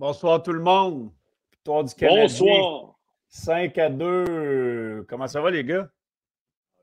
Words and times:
Bonsoir 0.00 0.42
tout 0.42 0.54
le 0.54 0.62
monde. 0.62 1.12
Victoire 1.52 1.84
du 1.84 1.94
Canadien. 1.94 2.22
Bonsoir. 2.22 2.98
5 3.28 3.76
à 3.76 3.90
2. 3.90 5.04
Comment 5.06 5.26
ça 5.26 5.42
va 5.42 5.50
les 5.50 5.62
gars? 5.62 5.90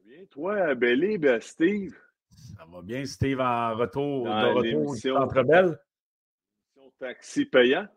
Bien, 0.06 0.24
toi, 0.30 0.76
Belly, 0.76 1.18
ben 1.18 1.42
Steve? 1.42 1.98
Ça 2.30 2.64
va 2.72 2.84
bien, 2.84 3.04
Steve, 3.08 3.42
en 3.42 3.76
retour, 3.76 4.26
de 4.26 4.54
retour 4.54 4.92
au 4.92 4.96
Centre 4.96 5.42
Belle. 5.42 5.80
Taxi 7.00 7.46
payant. 7.46 7.88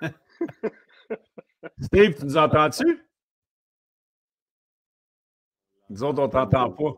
Steve, 1.82 2.14
tu 2.18 2.24
nous 2.24 2.38
entends-tu? 2.38 3.06
Nous 5.90 6.02
autres, 6.02 6.22
on 6.22 6.28
t'entend 6.30 6.70
pas. 6.70 6.94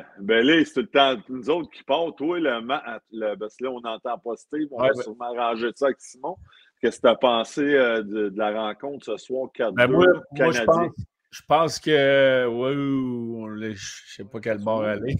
Euh, 0.00 0.22
ben 0.22 0.46
là, 0.46 0.64
c'est 0.64 0.74
tout 0.74 0.80
le 0.80 0.86
temps 0.86 1.16
nous 1.28 1.50
autres 1.50 1.70
qui 1.70 1.82
parlent. 1.82 2.14
Toi, 2.16 2.40
le, 2.40 2.60
le, 3.12 3.34
parce 3.36 3.56
que 3.56 3.64
là, 3.64 3.70
on 3.70 3.80
n'entend 3.80 4.18
pas 4.18 4.36
Steve. 4.36 4.68
On 4.70 4.82
va 4.82 4.92
sûrement 4.94 5.34
arranger 5.36 5.70
ça 5.74 5.86
avec 5.86 6.00
Simon. 6.00 6.36
Qu'est-ce 6.80 6.96
que 6.96 7.02
tu 7.02 7.08
as 7.08 7.16
pensé 7.16 7.60
euh, 7.60 8.02
de, 8.02 8.32
la 8.34 8.52
rencontre 8.52 9.04
ce 9.04 9.16
soir 9.18 9.50
4 9.52 9.74
ben 9.74 9.86
moi, 9.86 10.06
moi 10.32 10.50
je, 10.50 10.62
pense, 10.62 10.92
je 11.30 11.42
pense 11.46 11.78
que. 11.78 11.90
je 11.90 13.68
ne 13.68 13.74
sais 13.74 14.24
pas 14.24 14.40
quel 14.40 14.58
bord 14.58 14.84
aller. 14.84 15.16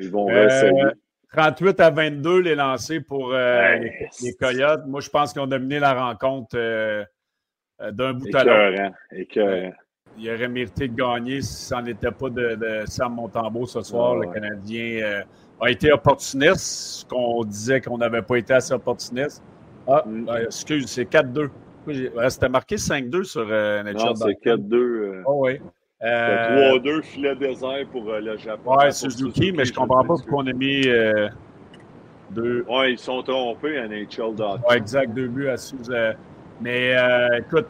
ils 0.00 0.10
vont 0.10 0.30
euh, 0.30 0.90
38 1.32 1.80
à 1.80 1.90
22 1.90 2.40
les 2.40 2.54
lancés 2.54 3.00
pour 3.00 3.32
euh, 3.34 3.76
les, 4.22 4.34
Coyotes. 4.34 4.86
Moi, 4.86 5.00
je 5.00 5.10
pense 5.10 5.32
qu'ils 5.32 5.42
ont 5.42 5.46
dominé 5.46 5.78
la 5.78 5.94
rencontre 5.94 6.56
d'un 7.78 8.12
bout 8.14 8.34
à 8.34 8.44
l'autre 8.44 8.92
il 10.18 10.30
aurait 10.30 10.48
mérité 10.48 10.88
de 10.88 10.94
gagner 10.94 11.40
si 11.42 11.64
ça 11.64 11.80
n'était 11.82 12.10
pas 12.10 12.28
de, 12.28 12.54
de, 12.54 12.82
Sam 12.86 13.14
Montembeau 13.14 13.66
ce 13.66 13.82
soir. 13.82 14.16
le 14.16 14.28
Canadien 14.28 15.02
euh, 15.02 15.22
a 15.60 15.70
été 15.70 15.92
opportuniste, 15.92 17.08
qu'on 17.08 17.44
disait 17.44 17.80
qu'on 17.80 17.98
n'avait 17.98 18.22
pas 18.22 18.36
été 18.36 18.54
assez 18.54 18.74
opportuniste. 18.74 19.42
Ah, 19.86 20.02
mm. 20.06 20.28
euh, 20.28 20.46
excuse, 20.46 20.86
c'est 20.86 21.10
4-2. 21.10 21.48
C'était 22.28 22.48
marqué 22.48 22.76
5-2 22.76 23.24
sur 23.24 23.46
euh, 23.48 23.82
Non, 23.82 24.14
c'est 24.14 24.38
4-2. 24.44 25.22
Oh, 25.26 25.46
oui. 25.46 25.60
3-2 26.00 27.02
filet 27.02 27.36
désert 27.36 27.86
pour 27.90 28.04
le 28.12 28.36
Japon. 28.36 28.76
Oui, 28.78 28.92
Suzuki, 28.92 29.52
mais 29.52 29.64
je 29.64 29.72
ne 29.72 29.76
comprends 29.76 30.02
pas 30.02 30.14
pourquoi 30.14 30.42
on 30.42 30.46
a 30.48 30.52
mis 30.52 30.82
deux. 32.30 32.64
Oui, 32.68 32.92
ils 32.92 32.98
sont 32.98 33.22
trompés 33.22 33.78
à 33.78 33.86
NHL 33.86 34.34
Oui, 34.68 34.76
exact, 34.76 35.14
deux 35.14 35.28
buts 35.28 35.48
à 35.48 35.56
Suzuki. 35.56 35.92
Mais 36.60 36.96
écoute, 37.38 37.68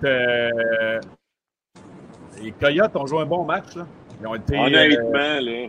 les 2.43 2.53
Coyotes 2.53 2.97
ont 2.97 3.07
joué 3.07 3.21
un 3.21 3.27
bon 3.27 3.45
match. 3.45 3.75
Là. 3.77 3.87
Ils 4.21 4.27
ont 4.27 4.35
été, 4.35 4.59
Honnêtement, 4.59 5.11
euh, 5.15 5.41
là. 5.41 5.69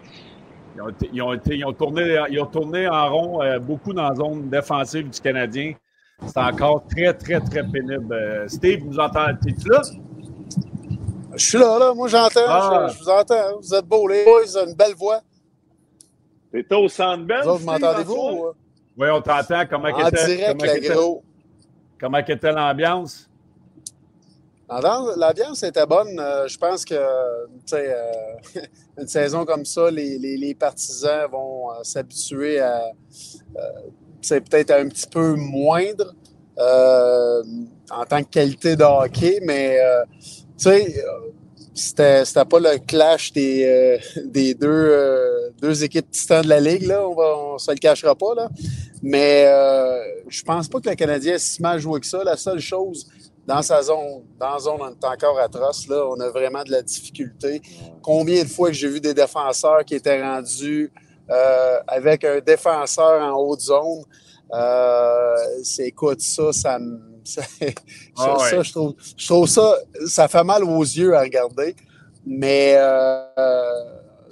Ils 0.75 0.81
ont, 0.81 0.89
été, 0.89 1.09
ils, 1.13 1.21
ont 1.21 1.33
été, 1.33 1.55
ils, 1.55 1.65
ont 1.65 1.73
tourné, 1.73 2.17
ils 2.29 2.39
ont 2.41 2.45
tourné 2.45 2.87
en 2.87 3.09
rond 3.11 3.41
euh, 3.41 3.59
beaucoup 3.59 3.93
dans 3.93 4.09
la 4.09 4.15
zone 4.15 4.49
défensive 4.49 5.09
du 5.09 5.19
Canadien. 5.21 5.73
C'est 6.25 6.37
encore 6.37 6.83
très, 6.87 7.13
très, 7.13 7.39
très 7.39 7.63
pénible. 7.63 8.13
Euh, 8.13 8.47
Steve, 8.47 8.85
nous 8.85 8.99
entend. 8.99 9.27
Es-tu 9.29 9.69
là? 9.69 9.81
Je 11.35 11.45
suis 11.45 11.57
là, 11.57 11.77
là. 11.79 11.93
Moi, 11.93 12.07
j'entends. 12.07 12.41
Ah. 12.47 12.87
Je, 12.91 12.97
vous 12.97 13.09
entends. 13.09 13.59
Vous 13.61 13.73
êtes 13.73 13.85
beaux, 13.85 14.07
les 14.07 14.23
boys. 14.23 14.43
Vous 14.45 14.57
avez 14.57 14.71
une 14.71 14.77
belle 14.77 14.95
voix. 14.95 15.19
T'es 16.51 16.75
au 16.75 16.87
centre 16.87 17.23
belle. 17.25 17.43
Vous, 17.43 17.65
m'entendez-vous? 17.65 18.53
Oui, 18.97 19.07
on 19.11 19.21
t'entend. 19.21 19.63
Comment 19.69 19.89
en 19.89 20.07
était, 20.07 20.25
direct, 20.25 20.59
comment, 20.59 20.73
était, 20.73 20.89
gros. 20.89 21.23
comment 21.99 22.17
était 22.19 22.51
l'ambiance? 22.51 23.29
L'ambiance 24.69 25.63
était 25.63 25.85
bonne. 25.85 26.19
Euh, 26.19 26.47
je 26.47 26.57
pense 26.57 26.85
que 26.85 26.95
euh, 26.95 27.93
une 28.97 29.07
saison 29.07 29.45
comme 29.45 29.65
ça, 29.65 29.91
les, 29.91 30.55
partisans 30.57 31.29
vont 31.31 31.71
euh, 31.71 31.83
s'habituer 31.83 32.59
à 32.59 32.81
peut-être 34.21 34.71
un 34.71 34.87
petit 34.87 35.07
peu 35.07 35.35
moindre 35.35 36.15
en 36.57 38.05
tant 38.07 38.23
que 38.23 38.29
qualité 38.29 38.75
de 38.75 38.83
hockey, 38.83 39.39
mais 39.43 39.79
tu 40.57 40.69
c'était, 41.75 42.23
pas 42.47 42.59
le 42.59 42.77
clash 42.77 43.33
des, 43.33 43.99
des 44.25 44.53
deux, 44.53 45.51
deux 45.59 45.83
équipes 45.83 46.09
titans 46.09 46.43
de 46.43 46.47
la 46.47 46.59
Ligue, 46.59 46.83
là, 46.83 47.05
on 47.05 47.53
ne 47.53 47.57
se 47.57 47.71
le 47.71 47.77
cachera 47.77 48.15
pas. 48.15 48.35
Là. 48.35 48.49
Mais 49.01 49.45
je 50.29 50.43
pense 50.43 50.69
pas 50.69 50.79
que 50.79 50.89
le 50.89 50.95
Canadien 50.95 51.33
ait 51.33 51.39
si 51.39 51.61
mal 51.61 51.79
joué 51.79 51.99
que 51.99 52.05
ça. 52.05 52.23
La 52.23 52.37
seule 52.37 52.59
chose, 52.59 53.07
dans 53.45 53.61
sa 53.61 53.81
zone, 53.81 54.23
dans 54.39 54.53
la 54.53 54.59
zone, 54.59 54.77
on 54.79 54.89
est 54.89 55.05
encore 55.05 55.39
atroce. 55.39 55.87
Là. 55.87 56.05
On 56.07 56.19
a 56.19 56.29
vraiment 56.29 56.63
de 56.63 56.71
la 56.71 56.81
difficulté. 56.81 57.61
Combien 58.01 58.43
de 58.43 58.49
fois 58.49 58.69
que 58.69 58.75
j'ai 58.75 58.87
vu 58.87 59.01
des 59.01 59.13
défenseurs 59.13 59.83
qui 59.85 59.95
étaient 59.95 60.21
rendus 60.21 60.91
euh, 61.29 61.79
avec 61.87 62.23
un 62.23 62.39
défenseur 62.39 63.21
en 63.21 63.37
haute 63.37 63.61
zone? 63.61 64.03
Euh, 64.53 65.35
c'est, 65.63 65.87
écoute, 65.87 66.21
ça, 66.21 66.53
ça 66.53 66.79
Ça, 67.25 67.41
ah 68.17 68.37
ça, 68.37 68.61
je, 68.61 68.71
trouve, 68.71 68.95
je 69.15 69.25
trouve 69.25 69.47
ça, 69.47 69.77
ça 70.07 70.27
fait 70.27 70.43
mal 70.43 70.63
aux 70.63 70.81
yeux 70.81 71.15
à 71.15 71.21
regarder. 71.21 71.73
Mais 72.25 72.75
euh, 72.75 73.23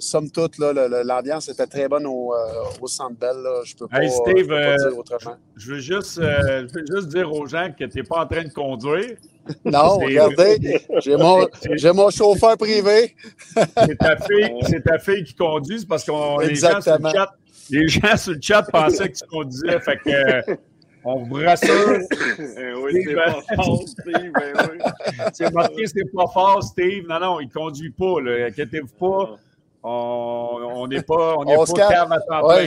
somme 0.02 0.30
toute, 0.30 0.58
l'ambiance 0.58 1.48
était 1.48 1.66
très 1.66 1.88
bonne 1.88 2.06
au, 2.06 2.34
euh, 2.34 2.64
au 2.80 2.86
Centre 2.86 3.16
Bell. 3.18 3.36
Je 3.64 3.76
peux 3.76 3.86
pas, 3.86 4.02
hey 4.02 4.10
Steve, 4.10 4.46
peux 4.46 4.48
pas 4.48 4.76
dire 4.76 4.86
euh, 4.86 4.96
autrement. 4.96 5.36
Je 5.56 5.72
veux, 5.72 5.78
juste, 5.78 6.18
euh, 6.18 6.66
je 6.68 6.78
veux 6.78 6.84
juste 6.94 7.08
dire 7.08 7.32
aux 7.32 7.46
gens 7.46 7.68
que 7.76 7.84
tu 7.84 7.98
n'es 7.98 8.02
pas 8.02 8.24
en 8.24 8.26
train 8.26 8.44
de 8.44 8.52
conduire. 8.52 9.16
Non, 9.64 9.98
regardez, 9.98 10.86
j'ai 11.00 11.16
mon, 11.16 11.48
mon, 11.94 12.10
chauffeur 12.10 12.56
privé. 12.56 13.16
c'est 13.56 13.98
ta, 13.98 14.14
ta, 14.14 14.98
fille 15.00 15.24
qui 15.24 15.34
conduit, 15.34 15.80
c'est 15.80 15.88
parce 15.88 16.04
que 16.04 16.46
les 16.46 16.54
gens, 16.54 16.80
sur 16.80 16.96
le 16.96 17.10
chat, 17.10 17.34
les 17.68 17.88
gens 17.88 18.16
sur 18.16 18.34
le 18.34 18.38
chat 18.40 18.62
pensaient 18.62 19.08
que 19.08 19.18
tu 19.18 19.26
conduisais. 19.26 19.80
Fait 19.80 19.96
que, 19.96 20.56
on 21.04 21.24
vous 21.24 21.34
rassure. 21.34 21.98
Eh 22.38 22.72
oui, 22.84 23.02
c'est 23.04 23.14
pas 23.16 23.42
fort, 23.56 23.82
Steve. 23.84 24.14
Eh 24.14 24.60
oui. 24.70 24.78
C'est 25.32 25.52
marqué, 25.52 25.86
c'est 25.88 26.12
pas 26.14 26.28
fort, 26.32 26.62
Steve. 26.62 27.08
Non, 27.08 27.18
non, 27.18 27.40
il 27.40 27.48
ne 27.48 27.52
conduit 27.52 27.90
pas. 27.90 28.20
Inquiétez-vous 28.46 28.94
pas. 29.00 29.38
On 29.82 30.86
n'est 30.88 31.02
pas, 31.02 31.36
on 31.36 31.44
est 31.44 31.56
pas 31.56 32.08
à 32.30 32.46
ouais, 32.46 32.66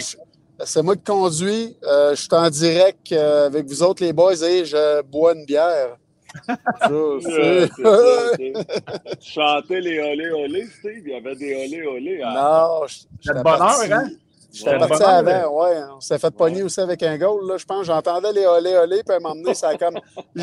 C'est 0.63 0.81
moi 0.81 0.95
qui 0.95 1.03
conduis. 1.03 1.75
Euh, 1.83 2.11
je 2.11 2.21
suis 2.21 2.33
en 2.33 2.49
direct 2.49 3.11
euh, 3.11 3.47
avec 3.47 3.65
vous 3.65 3.83
autres, 3.83 4.03
les 4.03 4.13
boys, 4.13 4.41
et 4.43 4.65
je 4.65 5.01
bois 5.03 5.33
une 5.33 5.45
bière. 5.45 5.97
Chanter 9.21 9.79
les 9.79 9.99
olé 9.99 10.31
olé, 10.31 10.65
Steve. 10.65 11.03
Il 11.05 11.11
y 11.11 11.15
avait 11.15 11.35
des 11.35 11.55
olé 11.55 11.87
olé. 11.87 12.21
Non, 12.21 12.81
je, 12.87 13.31
de 13.31 13.41
bonheur, 13.41 13.79
hein? 13.91 14.09
J'étais 14.55 14.77
parti 14.77 15.03
avant, 15.03 15.63
ouais. 15.63 15.75
On 15.97 15.99
s'est 15.99 16.17
fait 16.17 16.33
pogner 16.33 16.63
aussi 16.63 16.79
avec 16.79 17.03
un 17.03 17.17
goal. 17.17 17.45
Là. 17.45 17.57
Je 17.57 17.65
pense 17.65 17.85
j'entendais 17.85 18.31
les 18.31 18.45
olé 18.45 18.73
olé, 18.75 19.01
puis 19.03 19.13
à 19.13 19.17
un 19.17 19.19
moment 19.19 19.35
donné, 19.35 19.53
ça 19.53 19.69
a 19.69 19.77
comme. 19.77 19.95
ouais, 20.35 20.41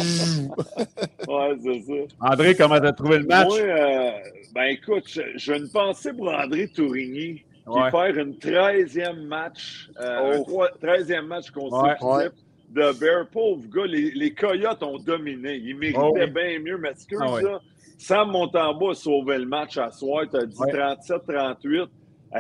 c'est 1.63 1.81
ça. 1.81 1.93
André, 2.21 2.55
comment 2.55 2.79
t'as 2.79 2.93
trouvé 2.93 3.19
le 3.19 3.25
match? 3.25 3.49
Moi, 3.49 3.59
euh, 3.59 4.11
ben 4.55 4.65
écoute, 4.65 5.05
j'ai 5.37 5.57
une 5.57 5.71
pensée 5.71 6.13
pour 6.13 6.29
André 6.29 6.69
Tourigny 6.69 7.43
qui 7.65 7.91
faire 7.91 8.19
une 8.19 8.35
13e 8.35 9.27
match, 9.27 9.89
euh, 9.99 10.43
oh. 10.47 10.65
13e 10.83 11.23
match 11.23 11.51
consécutif 11.51 12.33
de 12.71 12.99
Bear. 12.99 13.27
Pauvre 13.31 13.63
gars, 13.73 13.87
les, 13.87 14.11
les, 14.11 14.35
Coyotes 14.35 14.83
ont 14.83 14.99
dominé. 14.99 15.57
Ils 15.57 15.77
méritaient 15.77 15.99
oh. 15.99 16.35
bien 16.35 16.59
mieux, 16.59 16.77
mais 16.77 16.91
excuse 16.91 17.19
ah, 17.23 17.41
ça. 17.41 17.61
Sam 17.99 18.31
Montembeau 18.31 18.91
a 18.91 18.95
sauvé 18.95 19.39
le 19.39 19.47
match 19.47 19.79
à 19.79 19.91
soir. 19.91 20.25
Tu 20.29 20.37
as 20.37 20.45
dit 20.45 20.59
37-38 20.59 21.89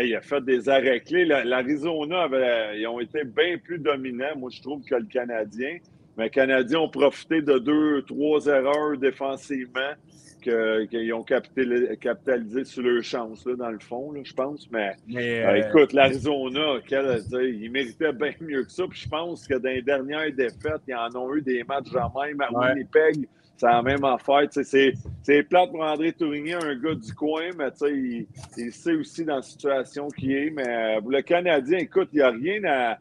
il 0.01 0.15
a 0.15 0.21
fait 0.21 0.43
des 0.45 0.69
arrêts 0.69 1.01
clés. 1.01 1.25
L'Arizona, 1.25 2.29
ils 2.75 2.87
ont 2.87 3.01
été 3.01 3.25
bien 3.25 3.59
plus 3.59 3.79
dominants, 3.79 4.37
moi, 4.37 4.51
je 4.53 4.61
trouve, 4.63 4.83
que 4.85 4.95
le 4.95 5.07
Canadien. 5.07 5.79
Mais 6.17 6.25
les 6.25 6.31
Canadiens 6.31 6.81
ont 6.81 6.89
profité 6.89 7.41
de 7.41 7.59
deux, 7.59 8.03
trois 8.03 8.47
erreurs 8.47 8.99
défensivement 8.99 9.93
qu'ils 10.43 11.15
ont 11.15 11.23
capitalisé 11.23 12.65
sur 12.65 12.83
leur 12.83 13.03
chance, 13.03 13.47
là, 13.47 13.55
dans 13.55 13.71
le 13.71 13.79
fond, 13.79 14.13
je 14.23 14.35
pense. 14.35 14.69
Mais, 14.71 14.97
euh, 15.15 15.19
euh, 15.19 15.69
écoute, 15.69 15.93
l'Arizona, 15.93 16.79
il 16.91 17.71
méritait 17.71 18.13
bien 18.13 18.33
mieux 18.41 18.65
que 18.65 18.73
ça. 18.73 18.85
Puis 18.89 19.03
je 19.03 19.09
pense 19.09 19.47
que 19.47 19.55
dans 19.55 19.71
les 19.71 19.83
dernières 19.83 20.33
défaites, 20.33 20.83
ils 20.89 20.95
en 20.95 21.15
ont 21.17 21.35
eu 21.35 21.43
des 21.43 21.63
matchs 21.65 21.95
en 21.95 22.13
même 22.21 22.41
à 22.41 22.51
Winnipeg. 22.53 23.29
C'est 23.57 23.67
la 23.67 23.83
même 23.83 24.05
affaire. 24.05 24.43
C'est 24.51 25.43
plate 25.45 25.71
pour 25.71 25.83
André 25.83 26.13
Tourigny, 26.13 26.53
un 26.55 26.75
gars 26.75 26.95
du 26.95 27.15
coin, 27.15 27.51
mais 27.57 27.69
il, 27.83 28.27
il 28.57 28.73
sait 28.73 28.95
aussi 28.95 29.25
dans 29.25 29.37
la 29.37 29.43
situation 29.43 30.09
qu'il 30.09 30.33
est. 30.33 30.51
Mais 30.51 30.99
pour 31.01 31.11
le 31.11 31.23
Canadien, 31.23 31.79
écoute, 31.79 32.09
il 32.13 32.17
n'y 32.17 32.23
a 32.23 32.31
rien 32.31 32.65
à 32.65 32.99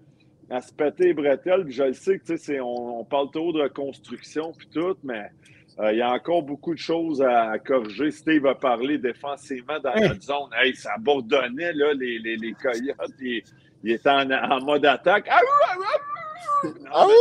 à 0.52 0.60
se 0.60 0.74
péter 0.74 1.06
les 1.06 1.14
bretelles. 1.14 1.66
je 1.70 1.84
le 1.84 1.94
sais 1.94 2.20
que 2.20 2.62
on, 2.62 3.00
on 3.00 3.06
parle 3.06 3.32
trop 3.32 3.54
de 3.54 3.62
reconstruction 3.62 4.52
puis 4.52 4.68
tout, 4.68 4.98
mais 5.02 5.30
euh, 5.80 5.94
il 5.94 6.00
y 6.00 6.02
a 6.02 6.12
encore 6.12 6.44
beaucoup 6.44 6.74
de 6.74 6.80
choses 6.80 7.22
à, 7.22 7.58
corriger. 7.58 8.12
Steve 8.12 8.46
a 8.46 8.56
parlé 8.56 8.98
défensivement 8.98 9.80
dans 9.80 9.96
notre 9.96 10.22
zone. 10.22 10.50
Hey, 10.62 10.76
ça 10.76 10.92
bourdonnait, 11.00 11.74
là, 11.74 11.94
les, 11.94 12.20
les, 12.20 12.36
les 12.36 12.54
coyotes. 12.54 12.98
Il, 13.22 13.42
il 13.84 13.92
était 13.92 14.10
en, 14.10 14.62
mode 14.62 14.86
attaque. 14.86 15.28
Ah, 15.30 15.40
ah 15.40 15.76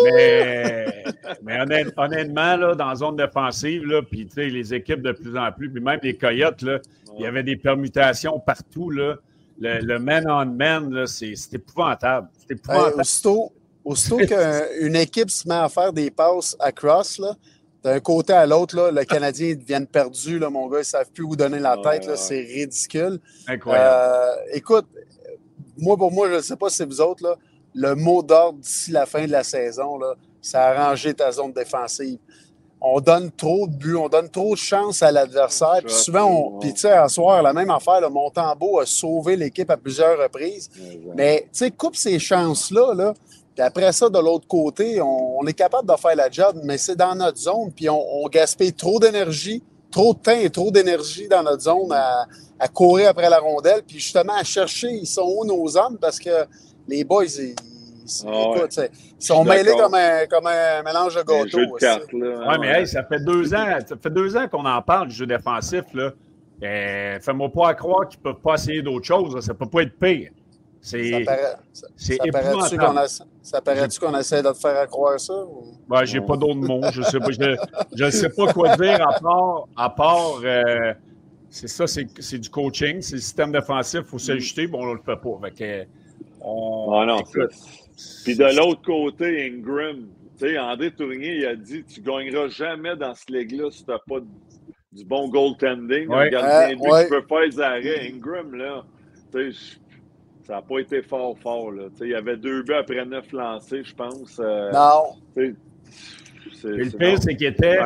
mais, 0.04 1.04
mais 1.42 1.60
honnêtement, 1.96 2.56
là, 2.56 2.74
dans 2.74 2.88
la 2.88 2.94
zone 2.94 3.16
défensive, 3.16 3.86
là, 3.86 4.02
puis 4.02 4.28
les 4.36 4.74
équipes 4.74 5.02
de 5.02 5.12
plus 5.12 5.36
en 5.36 5.50
plus, 5.52 5.70
puis 5.70 5.82
même 5.82 6.00
les 6.02 6.16
coyotes, 6.16 6.62
là, 6.62 6.78
il 7.18 7.24
y 7.24 7.26
avait 7.26 7.42
des 7.42 7.56
permutations 7.56 8.38
partout. 8.38 8.90
Là 8.90 9.16
le, 9.60 9.98
man-on-man, 9.98 11.06
c'est 11.06 11.34
épouvantable. 11.52 12.28
C'est 12.38 12.54
épouvantable. 12.54 13.00
aussitôt, 13.00 13.52
aussitôt 13.84 14.16
qu'une 14.80 14.96
équipe 14.96 15.30
se 15.30 15.46
met 15.48 15.54
à 15.54 15.68
faire 15.68 15.92
des 15.92 16.10
passes 16.10 16.56
à 16.58 16.72
cross, 16.72 17.20
d'un 17.82 18.00
côté 18.00 18.32
à 18.32 18.46
l'autre, 18.46 18.90
le 18.92 19.04
Canadien 19.04 19.54
devient 19.54 19.84
perdu. 19.90 20.38
Là, 20.38 20.50
mon 20.50 20.68
gars, 20.68 20.78
ils 20.78 20.80
ne 20.80 20.84
savent 20.84 21.10
plus 21.12 21.24
où 21.24 21.36
donner 21.36 21.58
la 21.58 21.78
tête. 21.78 22.08
C'est 22.16 22.40
ridicule. 22.40 23.18
Incroyable. 23.46 23.88
Euh, 23.88 24.34
écoute, 24.52 24.86
moi, 25.78 25.96
pour 25.96 26.12
moi, 26.12 26.28
je 26.28 26.36
ne 26.36 26.40
sais 26.40 26.56
pas 26.56 26.68
si 26.68 26.84
vous 26.84 27.00
autres, 27.00 27.22
là, 27.22 27.36
le 27.74 27.94
mot 27.94 28.22
d'ordre 28.22 28.58
d'ici 28.58 28.90
la 28.90 29.06
fin 29.06 29.26
de 29.26 29.32
la 29.32 29.44
saison, 29.44 29.98
c'est 30.42 30.56
arranger 30.56 31.14
ta 31.14 31.30
zone 31.30 31.52
défensive 31.52 32.18
on 32.80 33.00
donne 33.00 33.30
trop 33.30 33.66
de 33.66 33.74
buts, 33.74 33.96
on 33.96 34.08
donne 34.08 34.30
trop 34.30 34.54
de 34.54 34.58
chance 34.58 35.02
à 35.02 35.12
l'adversaire. 35.12 35.80
Puis 35.84 35.92
souvent, 35.94 36.24
on, 36.24 36.58
puis 36.58 36.72
tu 36.72 36.80
sais, 36.80 36.92
à 36.92 37.08
soir, 37.08 37.42
la 37.42 37.52
même 37.52 37.70
affaire, 37.70 38.00
le 38.00 38.08
Montembeau 38.08 38.80
a 38.80 38.86
sauvé 38.86 39.36
l'équipe 39.36 39.70
à 39.70 39.76
plusieurs 39.76 40.18
reprises. 40.18 40.70
Mais 41.14 41.42
tu 41.52 41.58
sais, 41.58 41.70
coupe 41.70 41.96
ces 41.96 42.18
chances-là, 42.18 42.94
là, 42.94 43.14
puis 43.54 43.64
après 43.64 43.92
ça, 43.92 44.08
de 44.08 44.18
l'autre 44.18 44.46
côté, 44.46 45.00
on, 45.02 45.46
est 45.46 45.52
capable 45.52 45.88
de 45.90 45.96
faire 45.96 46.16
la 46.16 46.30
job, 46.30 46.58
mais 46.64 46.78
c'est 46.78 46.96
dans 46.96 47.14
notre 47.14 47.38
zone, 47.38 47.70
puis 47.74 47.90
on, 47.90 48.26
gaspille 48.28 48.72
trop 48.72 48.98
d'énergie, 48.98 49.62
trop 49.90 50.14
de 50.14 50.18
temps 50.20 50.38
et 50.38 50.48
trop 50.48 50.70
d'énergie 50.70 51.28
dans 51.28 51.42
notre 51.42 51.62
zone 51.62 51.92
à, 51.92 52.26
courir 52.68 53.10
après 53.10 53.28
la 53.28 53.38
rondelle, 53.38 53.82
puis 53.86 53.98
justement 53.98 54.34
à 54.34 54.44
chercher, 54.44 54.88
ils 54.90 55.06
sont 55.06 55.34
où 55.38 55.44
nos 55.44 55.76
hommes, 55.76 55.98
parce 56.00 56.18
que 56.18 56.46
les 56.90 57.04
boys, 57.04 57.24
ils, 57.24 57.54
ah 58.26 58.66
ils 59.18 59.24
sont 59.24 59.44
mêlés 59.44 59.72
comme 59.78 59.94
un, 59.94 60.26
comme 60.26 60.46
un, 60.46 60.82
mélange 60.82 61.14
de 61.14 61.22
gâteaux. 61.22 61.76
Oui, 62.12 62.58
mais 62.60 62.86
ça 62.86 63.04
fait 63.04 63.20
deux 63.20 63.54
ans, 63.54 63.78
ça 63.86 63.96
fait 63.96 64.10
deux 64.10 64.36
ans 64.36 64.48
qu'on 64.48 64.64
en 64.64 64.82
parle 64.82 65.08
du 65.08 65.14
jeu 65.14 65.26
défensif. 65.26 65.84
Là. 65.94 66.10
Euh, 66.62 67.18
Fais-moi 67.20 67.48
pas 67.50 67.74
croire 67.74 68.08
qu'ils 68.08 68.18
ne 68.18 68.24
peuvent 68.24 68.42
pas 68.42 68.54
essayer 68.54 68.82
d'autres 68.82 69.06
choses. 69.06 69.38
Ça 69.44 69.52
ne 69.52 69.58
peut 69.58 69.68
pas 69.68 69.82
être 69.82 69.98
pire. 69.98 70.30
C'est 70.82 71.24
Ça 73.42 73.60
paraît-tu 73.60 74.00
qu'on 74.00 74.18
essaie 74.18 74.42
de 74.42 74.48
te 74.48 74.58
faire 74.58 74.86
croire 74.88 75.20
ça? 75.20 75.34
Ou... 75.34 75.74
Ben, 75.88 76.04
j'ai 76.04 76.20
pas 76.20 76.36
d'autres 76.36 76.54
mots. 76.54 76.82
Je 76.92 77.02
sais 77.02 77.18
pas, 77.18 77.30
je 77.30 78.04
ne 78.04 78.10
sais 78.10 78.30
pas 78.30 78.52
quoi 78.52 78.76
dire 78.76 79.06
à 79.06 79.20
part, 79.20 79.68
à 79.76 79.90
part 79.90 80.40
euh, 80.42 80.94
c'est 81.50 81.68
ça, 81.68 81.86
c'est 81.86 82.38
du 82.38 82.48
coaching, 82.48 83.02
c'est 83.02 83.16
le 83.16 83.20
système 83.20 83.52
défensif, 83.52 84.00
il 84.04 84.06
faut 84.06 84.18
s'ajuster, 84.18 84.68
bon, 84.68 84.82
on 84.82 84.86
ne 84.86 84.94
le 84.94 85.02
fait 85.04 85.16
pas. 85.16 85.48
Fait 85.58 85.88
ah 86.42 87.04
non, 87.06 87.22
puis 88.24 88.36
de 88.36 88.56
l'autre 88.56 88.82
côté, 88.82 89.46
Ingram, 89.46 90.06
tu 90.38 90.46
sais, 90.46 90.58
André 90.58 90.90
Tournier, 90.90 91.36
il 91.36 91.46
a 91.46 91.54
dit 91.54 91.84
Tu 91.84 92.00
gagneras 92.00 92.48
jamais 92.48 92.96
dans 92.96 93.14
ce 93.14 93.30
ligue-là 93.30 93.70
si 93.70 93.84
tu 93.84 93.90
n'as 93.90 93.98
pas 93.98 94.20
du 94.92 95.04
bon 95.04 95.28
goaltending. 95.28 96.08
Ouais. 96.08 96.30
Tu 96.30 97.08
peux 97.08 97.22
faire 97.28 97.40
les 97.40 97.60
arrêts. 97.60 98.10
Ingram, 98.12 98.54
là, 98.54 98.84
tu 99.32 99.52
sais, 99.52 99.78
ça 100.46 100.54
n'a 100.54 100.62
pas 100.62 100.78
été 100.78 101.02
fort, 101.02 101.36
fort. 101.38 101.72
Là. 101.72 101.84
Il 102.00 102.08
y 102.08 102.14
avait 102.14 102.36
deux 102.36 102.62
buts 102.62 102.74
après 102.74 103.04
neuf 103.04 103.30
lancés, 103.32 103.84
je 103.84 103.94
pense. 103.94 104.40
Euh, 104.42 104.70
non. 104.72 105.16
le 105.36 106.96
pire, 106.96 107.18
c'est 107.22 107.36
qu'il 107.36 107.46
était. 107.46 107.78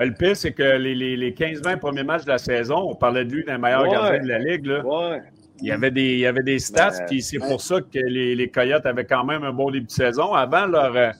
Le 0.00 0.14
pire, 0.14 0.36
c'est 0.36 0.52
que 0.52 0.76
les, 0.78 0.94
les, 0.94 1.16
les 1.16 1.32
15-20 1.32 1.78
premiers 1.78 2.04
matchs 2.04 2.24
de 2.24 2.30
la 2.30 2.38
saison, 2.38 2.90
on 2.90 2.94
parlait 2.94 3.24
de 3.24 3.32
lui 3.32 3.44
d'un 3.44 3.58
meilleur 3.58 3.86
gardien 3.88 4.22
de 4.22 4.28
la 4.28 4.38
Ligue. 4.38 4.66
Là. 4.66 4.84
Ouais. 4.84 5.22
Il 5.60 5.66
y 5.66 5.72
avait 5.72 5.90
des, 5.90 6.12
il 6.12 6.18
y 6.20 6.26
avait 6.26 6.42
des 6.42 6.58
stats, 6.58 7.04
puis 7.08 7.22
c'est 7.22 7.38
pour 7.38 7.60
ça 7.60 7.80
que 7.80 7.98
les, 7.98 8.34
les, 8.36 8.48
Coyotes 8.48 8.86
avaient 8.86 9.04
quand 9.04 9.24
même 9.24 9.42
un 9.42 9.52
bon 9.52 9.70
début 9.70 9.86
de 9.86 9.90
saison. 9.90 10.32
Avant 10.32 10.66
leur, 10.66 10.96
euh, 10.96 11.10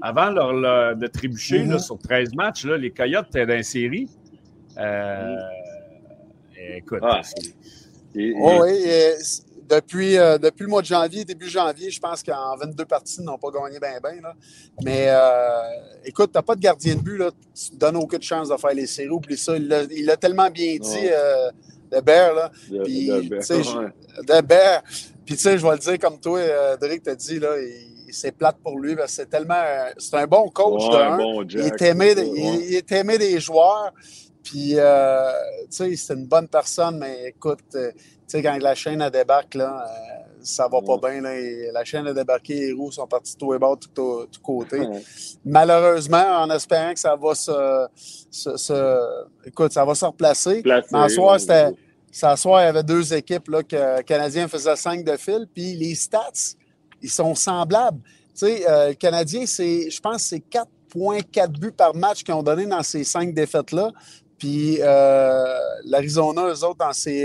avant 0.00 0.30
leur, 0.30 0.96
de 0.96 1.06
trébucher 1.06 1.64
mm-hmm. 1.64 1.78
sur 1.78 1.98
13 1.98 2.34
matchs, 2.34 2.64
là, 2.64 2.76
les 2.78 2.90
Coyotes 2.90 3.26
étaient 3.28 3.46
dans 3.46 3.54
la 3.54 3.62
série. 3.62 4.08
Euh, 4.78 5.36
écoute. 6.76 7.00
Ah. 7.02 7.20
Oh, 8.14 8.60
oui, 8.62 8.86
depuis, 9.68 10.18
euh, 10.18 10.36
depuis 10.36 10.64
le 10.64 10.68
mois 10.68 10.82
de 10.82 10.86
janvier, 10.86 11.24
début 11.24 11.48
janvier, 11.48 11.90
je 11.90 11.98
pense 12.00 12.22
qu'en 12.22 12.56
22 12.56 12.84
parties, 12.84 13.16
ils 13.20 13.24
n'ont 13.24 13.38
pas 13.38 13.48
gagné 13.50 13.78
bien, 13.78 13.98
bien. 14.02 14.30
Mais 14.84 15.08
écoute, 16.04 16.30
tu 16.32 16.38
n'as 16.38 16.42
pas 16.42 16.54
de 16.54 16.60
gardien 16.60 16.94
de 16.94 17.00
but. 17.00 17.18
Là. 17.18 17.30
Tu 17.54 17.74
ne 17.74 17.78
donnes 17.78 17.96
aucune 17.96 18.22
chance 18.22 18.48
de 18.48 18.56
faire 18.56 18.74
les 18.74 18.86
séries. 18.86 19.08
Oublie 19.08 19.36
ça. 19.36 19.56
Il 19.56 20.04
l'a 20.06 20.16
tellement 20.16 20.50
bien 20.50 20.76
dit 20.78 21.08
de 21.92 22.00
Bear, 22.00 22.34
là. 22.34 22.50
Puis, 22.84 23.06
de 23.08 24.40
Bear. 24.40 24.82
Puis, 25.24 25.36
tu 25.36 25.42
sais, 25.42 25.58
je 25.58 25.66
vais 25.66 25.72
le 25.72 25.78
dire 25.78 25.98
comme 25.98 26.18
toi, 26.18 26.38
euh, 26.38 26.76
Drake 26.76 27.02
t'a 27.02 27.14
dit, 27.14 27.38
là, 27.38 27.54
c'est 28.10 28.32
plate 28.32 28.56
pour 28.62 28.78
lui, 28.78 28.96
parce 28.96 29.12
que 29.12 29.22
c'est 29.22 29.30
tellement. 29.30 29.62
C'est 29.98 30.16
un 30.16 30.26
bon 30.26 30.48
coach 30.48 30.82
de 30.88 31.58
il, 31.58 31.66
est 31.66 31.82
aimé, 31.82 32.14
il, 32.16 32.74
est 32.74 32.92
aimé 32.92 33.18
des 33.18 33.40
joueurs. 33.40 33.92
Puis, 34.42 34.74
euh, 34.76 35.30
tu 35.70 35.76
sais, 35.76 35.96
c'est 35.96 36.14
une 36.14 36.26
bonne 36.26 36.48
personne, 36.48 36.98
mais 36.98 37.28
écoute, 37.28 37.60
euh, 37.76 37.92
tu 37.92 38.02
sais, 38.26 38.42
quand 38.42 38.58
la 38.60 38.74
chaîne 38.74 39.00
a 39.00 39.08
débarque, 39.08 39.54
là, 39.54 39.86
ça 40.42 40.68
va 40.68 40.80
pas 40.82 40.98
bien. 40.98 41.20
Là, 41.20 41.30
la 41.72 41.84
chaîne 41.84 42.06
a 42.08 42.12
débarqué, 42.12 42.54
les 42.54 42.72
roues 42.72 42.90
sont 42.90 43.06
partis 43.06 43.36
tout 43.36 43.54
et 43.54 43.58
bas, 43.58 43.74
tout, 43.80 44.26
tout, 44.30 44.40
côté. 44.42 44.80
Malheureusement, 45.44 46.42
en 46.42 46.50
espérant 46.50 46.92
que 46.92 47.00
ça 47.00 47.16
va 47.16 47.34
se, 47.34 47.86
se, 48.30 49.46
écoute, 49.46 49.72
ça 49.72 49.84
va 49.84 49.94
se 49.94 50.04
replacer. 50.04 50.62
mais 50.64 50.82
en 50.92 51.08
soir, 51.08 51.38
c'était, 51.38 51.70
ce 52.12 52.36
soir, 52.36 52.60
il 52.60 52.66
y 52.66 52.68
avait 52.68 52.82
deux 52.82 53.14
équipes 53.14 53.48
là, 53.48 53.62
que 53.62 53.96
le 53.96 54.02
Canadien 54.02 54.46
faisait 54.46 54.76
cinq 54.76 55.02
de 55.02 55.16
fil, 55.16 55.46
puis 55.52 55.74
les 55.74 55.94
stats, 55.94 56.54
ils 57.00 57.10
sont 57.10 57.34
semblables. 57.34 58.00
Tu 58.34 58.46
sais, 58.46 58.68
euh, 58.68 58.88
le 58.90 58.94
Canadien, 58.94 59.46
c'est, 59.46 59.90
je 59.90 60.00
pense, 60.00 60.22
c'est 60.24 60.42
4,4 60.50 61.58
buts 61.58 61.72
par 61.72 61.94
match 61.94 62.22
qu'ils 62.22 62.34
ont 62.34 62.42
donné 62.42 62.66
dans 62.66 62.82
ces 62.82 63.02
cinq 63.02 63.32
défaites-là. 63.32 63.92
Puis 64.38 64.78
euh, 64.80 65.58
l'Arizona, 65.86 66.48
eux 66.48 66.64
autres, 66.64 66.78
dans 66.78 66.92
ces 66.92 67.24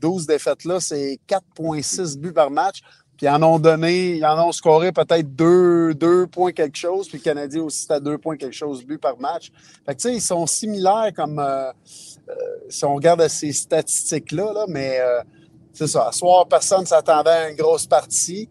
12 0.00 0.22
euh, 0.22 0.26
défaites-là, 0.26 0.80
c'est 0.80 1.18
4,6 1.26 2.18
buts 2.18 2.32
par 2.32 2.50
match. 2.50 2.80
Puis 3.16 3.26
ils 3.26 3.30
en 3.30 3.42
ont 3.42 3.58
donné, 3.58 4.16
ils 4.16 4.24
en 4.24 4.48
ont 4.48 4.52
scoré 4.52 4.92
peut-être 4.92 5.34
2, 5.34 5.94
2 5.94 6.26
points 6.26 6.52
quelque 6.52 6.76
chose. 6.76 7.08
Puis 7.08 7.18
le 7.18 7.24
Canadien 7.24 7.62
aussi, 7.62 7.82
c'était 7.82 8.00
2 8.00 8.18
points 8.18 8.36
quelque 8.36 8.56
chose 8.56 8.84
buts 8.84 8.98
par 8.98 9.18
match. 9.18 9.50
Fait 9.86 9.94
que 9.94 10.00
tu 10.00 10.08
sais, 10.08 10.14
ils 10.14 10.22
sont 10.22 10.46
similaires 10.46 11.12
comme 11.14 11.38
si 12.68 12.84
on 12.84 12.94
regarde 12.94 13.26
ces 13.28 13.52
statistiques-là, 13.52 14.52
là, 14.52 14.64
mais 14.68 14.98
c'est 15.72 15.86
ça. 15.86 16.08
À 16.08 16.12
soir, 16.12 16.46
personne 16.48 16.82
ne 16.82 16.86
s'attendait 16.86 17.30
à 17.30 17.50
une 17.50 17.56
grosse 17.56 17.86
partie. 17.86 18.48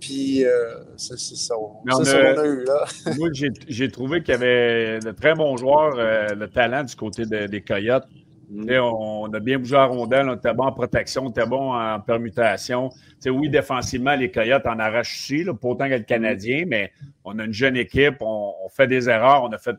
Puis, 0.00 0.44
euh, 0.44 0.76
c'est 0.96 1.18
ça, 1.18 1.54
qu'on 1.54 2.04
a 2.04 2.46
eu. 2.46 2.64
Là. 2.64 2.84
moi, 3.18 3.28
j'ai 3.32 3.90
trouvé 3.90 4.22
qu'il 4.22 4.32
y 4.32 4.36
avait 4.36 5.00
de 5.00 5.10
très 5.10 5.34
bons 5.34 5.56
joueurs, 5.56 5.94
euh, 5.98 6.28
le 6.28 6.48
talent 6.48 6.84
du 6.84 6.94
côté 6.94 7.24
des 7.26 7.60
Coyotes. 7.62 8.06
Mm. 8.50 8.70
On, 8.78 9.32
a 9.32 9.40
bien 9.40 9.58
bougé 9.58 9.74
à 9.74 9.86
rondelle, 9.86 10.28
on 10.28 10.36
était 10.36 10.52
bon 10.52 10.64
en 10.64 10.72
protection, 10.72 11.26
on 11.26 11.30
était 11.30 11.46
bon 11.46 11.74
en 11.74 11.98
permutation. 12.00 12.90
oui, 13.26 13.48
défensivement, 13.48 14.14
les 14.14 14.30
Coyotes 14.30 14.66
en 14.66 14.78
arrachent 14.78 15.16
aussi, 15.16 15.44
pas 15.44 15.68
autant 15.68 15.88
que 15.88 15.94
le 15.94 16.00
Canadien, 16.00 16.64
mais 16.66 16.92
on 17.24 17.38
a 17.38 17.44
une 17.44 17.54
jeune 17.54 17.76
équipe, 17.76 18.16
on, 18.20 18.52
fait 18.68 18.86
des 18.86 19.08
erreurs, 19.08 19.42
on 19.42 19.52
a 19.52 19.58
fait, 19.58 19.76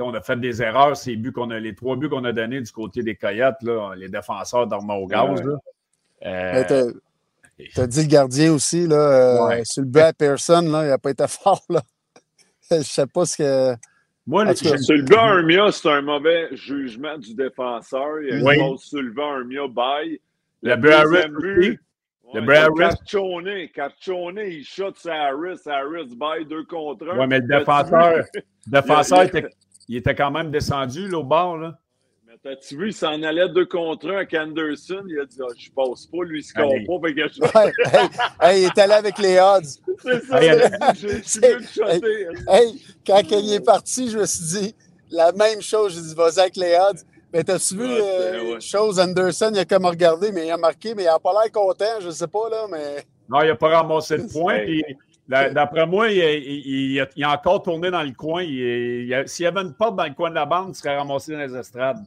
on 0.00 0.14
a 0.14 0.20
fait 0.20 0.38
des 0.38 0.62
erreurs, 0.62 0.96
ces 0.96 1.16
buts 1.16 1.32
qu'on 1.32 1.50
a, 1.50 1.58
les 1.58 1.74
trois 1.74 1.96
buts 1.96 2.08
qu'on 2.08 2.24
a 2.24 2.32
donnés 2.32 2.60
du 2.60 2.70
côté 2.70 3.02
des 3.02 3.16
Coyotes, 3.16 3.62
là, 3.62 3.94
les 3.96 4.08
défenseurs 4.08 4.66
dorment 4.66 4.90
au 4.90 5.06
gaz. 5.06 5.42
Euh, 6.24 6.92
tu 7.58 7.80
as 7.80 7.86
dit 7.86 8.02
le 8.02 8.08
gardien 8.08 8.52
aussi, 8.52 8.86
là, 8.86 9.50
euh, 9.50 9.64
sur 9.64 9.82
le 9.82 9.88
but 9.88 10.00
à 10.00 10.12
Pearson, 10.12 10.62
là, 10.62 10.84
il 10.84 10.88
n'a 10.88 10.98
pas 10.98 11.10
été 11.10 11.26
fort. 11.28 11.62
Là. 11.68 11.82
Je 12.70 12.82
sais 12.82 13.06
pas 13.06 13.24
ce 13.24 13.36
que. 13.36 13.76
Moi, 14.26 14.54
sur 14.54 14.74
le 14.74 15.02
but 15.02 15.16
Armia, 15.16 15.72
c'est 15.72 15.88
un 15.88 16.02
mauvais 16.02 16.48
jugement 16.52 17.16
du 17.16 17.34
défenseur. 17.34 18.20
Il 18.20 18.28
y 18.28 18.32
a 18.32 18.54
une 18.54 18.72
oui. 18.72 18.78
sur 18.78 19.00
le 19.00 19.10
but 19.10 19.22
Armia 19.22 19.66
bail. 19.68 20.20
Le, 20.62 20.76
but, 20.76 20.90
but 21.40 21.80
le 22.34 22.40
Brad 22.42 22.70
Carchone, 23.72 24.38
il 24.38 24.64
shot 24.64 24.92
sur 24.96 25.12
Harris. 25.12 25.60
Harris 25.66 26.14
baille 26.14 26.44
deux 26.44 26.64
contre 26.64 27.08
un. 27.08 27.18
Oui, 27.18 27.26
mais 27.26 27.40
le 27.40 27.46
défenseur, 27.46 28.24
défenseur 28.66 29.22
était, 29.24 29.46
il 29.88 29.96
était 29.96 30.14
quand 30.14 30.30
même 30.30 30.50
descendu 30.50 31.08
là, 31.08 31.18
au 31.18 31.24
bord. 31.24 31.56
Là. 31.56 31.78
Mais 32.26 32.34
t'as-tu 32.42 32.76
vu, 32.76 32.88
il 32.88 32.92
s'en 32.92 33.22
allait 33.22 33.48
deux 33.48 33.66
contre 33.66 34.10
un 34.10 34.16
avec 34.16 34.34
Anderson. 34.34 35.02
Il 35.08 35.18
a 35.18 35.24
dit 35.24 35.38
oh, 35.40 35.52
Je 35.56 35.70
passe 35.70 36.06
pas, 36.06 36.24
lui, 36.24 36.40
il 36.40 36.42
se 36.42 36.52
compte 36.52 36.86
pas. 36.86 37.10
Que 37.10 37.20
je... 37.28 38.46
hey, 38.46 38.62
il 38.62 38.66
est 38.66 38.78
allé 38.78 38.92
avec 38.92 39.18
les 39.18 39.38
odds. 39.38 39.62
C'est 40.02 40.24
ça, 40.24 40.40
j'ai 40.94 41.08
vu 41.08 41.22
le 41.76 42.52
Hey, 42.52 42.82
quand 43.06 43.22
il 43.30 43.54
est 43.54 43.64
parti, 43.64 44.10
je 44.10 44.18
me 44.18 44.26
suis 44.26 44.60
dit 44.60 44.74
la 45.10 45.32
même 45.32 45.62
chose. 45.62 45.94
J'ai 45.94 46.02
dit 46.02 46.14
Vas-y 46.14 46.40
avec 46.40 46.56
les 46.56 46.76
odds. 46.76 47.00
Mais 47.32 47.44
t'as-tu 47.44 47.76
vu 47.76 47.84
euh, 47.84 48.58
chose 48.58 48.98
Anderson, 48.98 49.50
il 49.52 49.58
a 49.58 49.64
comme 49.66 49.84
regardé, 49.84 50.32
mais 50.32 50.46
il 50.46 50.50
a 50.50 50.56
marqué, 50.56 50.94
mais 50.94 51.02
il 51.02 51.06
n'a 51.06 51.18
pas 51.18 51.32
l'air 51.32 51.52
content, 51.52 52.00
je 52.00 52.08
sais 52.08 52.26
pas, 52.26 52.48
là, 52.50 52.66
mais. 52.70 53.04
Non, 53.28 53.42
il 53.42 53.48
n'a 53.48 53.54
pas 53.54 53.68
ramassé 53.68 54.16
le 54.16 54.26
point. 54.32 54.64
D'après 55.28 55.86
moi, 55.86 56.08
il, 56.10 57.00
a, 57.00 57.32
encore 57.32 57.62
tourné 57.62 57.90
dans 57.90 58.02
le 58.02 58.12
coin. 58.12 58.42
S'il 58.42 59.44
y 59.44 59.46
avait 59.46 59.60
une 59.60 59.74
porte 59.74 59.96
dans 59.96 60.06
le 60.06 60.14
coin 60.14 60.30
de 60.30 60.34
la 60.34 60.46
bande, 60.46 60.70
il 60.70 60.74
serait 60.74 60.96
ramassé 60.96 61.32
dans 61.32 61.38
les 61.38 61.54
estrades. 61.54 61.98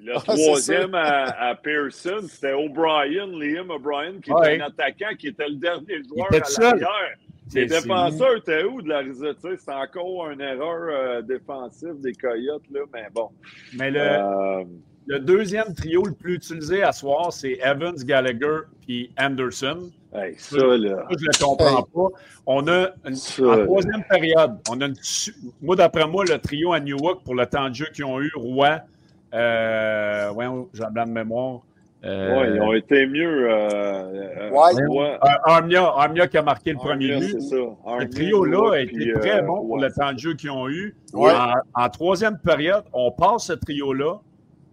Le 0.00 0.12
ah, 0.16 0.20
troisième 0.20 0.94
à, 0.94 1.54
Pearson, 1.54 2.26
c'était 2.28 2.52
O'Brien, 2.52 3.26
Liam 3.26 3.70
O'Brien, 3.70 4.20
qui 4.22 4.30
était 4.30 4.60
un 4.60 4.66
attaquant, 4.66 5.14
qui 5.18 5.28
était 5.28 5.48
le 5.48 5.56
dernier 5.56 6.02
joueur 6.04 6.28
à 6.30 6.60
l'arrière. 6.60 7.16
Les 7.54 7.66
défenseurs 7.66 8.36
étaient 8.36 8.64
où 8.64 8.82
de 8.82 8.88
la 8.88 8.98
risette? 8.98 9.36
C'était 9.40 9.72
encore 9.72 10.30
une 10.30 10.40
erreur 10.40 10.88
euh, 10.90 11.22
défensive 11.22 12.00
des 12.00 12.14
Coyotes, 12.14 12.62
là, 12.70 12.80
mais 12.92 13.06
bon. 13.14 13.30
Mais 13.74 13.90
le, 13.90 14.00
euh, 14.00 14.64
le 15.06 15.18
deuxième 15.18 15.74
trio 15.74 16.04
le 16.04 16.12
plus 16.12 16.34
utilisé 16.34 16.82
à 16.82 16.92
soir, 16.92 17.32
c'est 17.32 17.58
Evans, 17.62 17.96
Gallagher 17.96 18.60
et 18.88 19.10
Anderson. 19.18 19.90
ça, 20.12 20.56
là. 20.56 21.06
je 21.10 21.16
ne 21.16 21.26
le 21.26 21.44
comprends 21.44 21.82
pas. 21.82 22.16
On 22.46 22.66
a 22.68 22.90
une, 23.06 23.14
en 23.14 23.64
troisième 23.64 24.04
période, 24.08 24.58
on 24.70 24.80
a 24.80 24.86
une, 24.86 24.94
moi, 25.62 25.76
d'après 25.76 26.06
moi, 26.06 26.24
le 26.24 26.38
trio 26.38 26.72
à 26.72 26.80
Newark 26.80 27.22
pour 27.24 27.34
le 27.34 27.46
temps 27.46 27.68
de 27.68 27.74
jeu 27.74 27.86
qu'ils 27.92 28.04
ont 28.04 28.20
eu, 28.20 28.30
Roy, 28.34 28.80
euh, 29.34 30.32
ouais, 30.32 30.46
j'ai 30.72 30.84
un 30.84 30.90
blanc 30.90 31.06
de 31.06 31.10
mémoire. 31.10 31.60
Euh, 32.04 32.38
oui, 32.38 32.48
ils 32.54 32.60
ont 32.60 32.72
été 32.74 33.06
mieux. 33.06 33.48
Euh, 33.50 34.50
ouais. 34.50 35.18
Armia, 35.44 35.84
Armia, 35.96 36.28
qui 36.28 36.36
a 36.36 36.42
marqué 36.42 36.72
le 36.72 36.76
premier 36.76 37.18
but. 37.18 37.34
Le 37.50 38.08
trio-là 38.10 38.74
a 38.74 38.80
été 38.80 39.12
très 39.14 39.42
bon 39.42 39.66
pour 39.66 39.78
le 39.78 39.90
temps 39.90 40.12
de 40.12 40.18
jeu 40.18 40.34
qu'ils 40.34 40.50
ont 40.50 40.68
eu. 40.68 40.94
En, 41.14 41.88
troisième 41.88 42.38
période, 42.38 42.84
on 42.92 43.10
passe 43.10 43.46
ce 43.46 43.54
trio-là. 43.54 44.20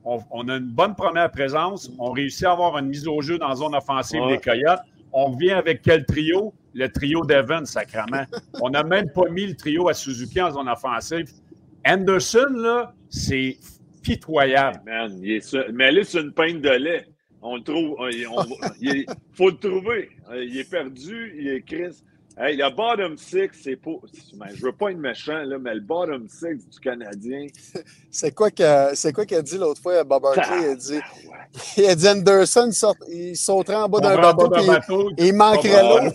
On, 0.03 0.47
a 0.49 0.55
une 0.55 0.71
bonne 0.71 0.95
première 0.95 1.29
présence. 1.29 1.91
On 1.99 2.11
réussit 2.11 2.45
à 2.45 2.51
avoir 2.51 2.77
une 2.77 2.87
mise 2.87 3.07
au 3.07 3.21
jeu 3.21 3.37
dans 3.37 3.49
la 3.49 3.55
zone 3.55 3.75
offensive 3.75 4.21
des 4.27 4.39
Coyotes. 4.39 4.81
On 5.13 5.27
revient 5.27 5.51
avec 5.51 5.81
quel 5.81 6.05
trio? 6.05 6.53
Le 6.73 6.87
trio 6.87 7.25
d'Evans, 7.25 7.65
sacrament. 7.65 8.25
on 8.61 8.69
n'a 8.69 8.83
même 8.83 9.11
pas 9.11 9.29
mis 9.29 9.45
le 9.45 9.55
trio 9.55 9.89
à 9.89 9.93
Suzuki 9.93 10.41
en 10.41 10.51
zone 10.51 10.69
offensive. 10.69 11.29
Anderson, 11.85 12.47
là, 12.55 12.93
c'est 13.09 13.57
pitoyable. 14.01 14.81
Man, 14.85 15.19
il 15.21 15.33
est 15.33 15.55
Mais 15.73 15.91
là, 15.91 16.03
c'est 16.03 16.21
une 16.21 16.31
peinte 16.31 16.61
de 16.61 16.69
lait. 16.69 17.07
On 17.41 17.57
le 17.57 17.63
trouve. 17.63 17.97
il 18.79 19.05
faut 19.33 19.49
le 19.49 19.57
trouver. 19.57 20.09
Il 20.33 20.57
est 20.57 20.69
perdu. 20.69 21.33
Il 21.37 21.47
est 21.49 21.61
Chris. 21.61 22.03
Hey, 22.37 22.55
le 22.55 22.69
bottom 22.73 23.17
six, 23.17 23.49
c'est 23.61 23.75
pas. 23.75 23.91
Je 24.53 24.65
veux 24.65 24.71
pas 24.71 24.91
être 24.91 24.97
méchant, 24.97 25.43
là, 25.43 25.57
mais 25.59 25.73
le 25.75 25.81
bottom 25.81 26.27
six 26.29 26.65
du 26.67 26.79
Canadien. 26.79 27.47
c'est 28.09 28.33
quoi 28.33 28.49
qu'il 28.49 28.65
a 28.65 29.41
dit 29.41 29.57
l'autre 29.57 29.81
fois, 29.81 30.03
Bob 30.03 30.25
Hartley? 30.25 30.61
Il 30.61 30.69
a 30.69 30.75
dit, 30.75 30.99
il 31.77 31.85
a 31.87 31.95
dit 31.95 32.07
Anderson, 32.07 32.69
il, 33.09 33.35
sauterait 33.35 33.75
en 33.75 33.89
bas 33.89 33.99
d'un 33.99 34.15
bateau, 34.15 35.11
et 35.17 35.27
il 35.27 35.33
manquerait 35.33 35.83
l'eau. 35.83 36.11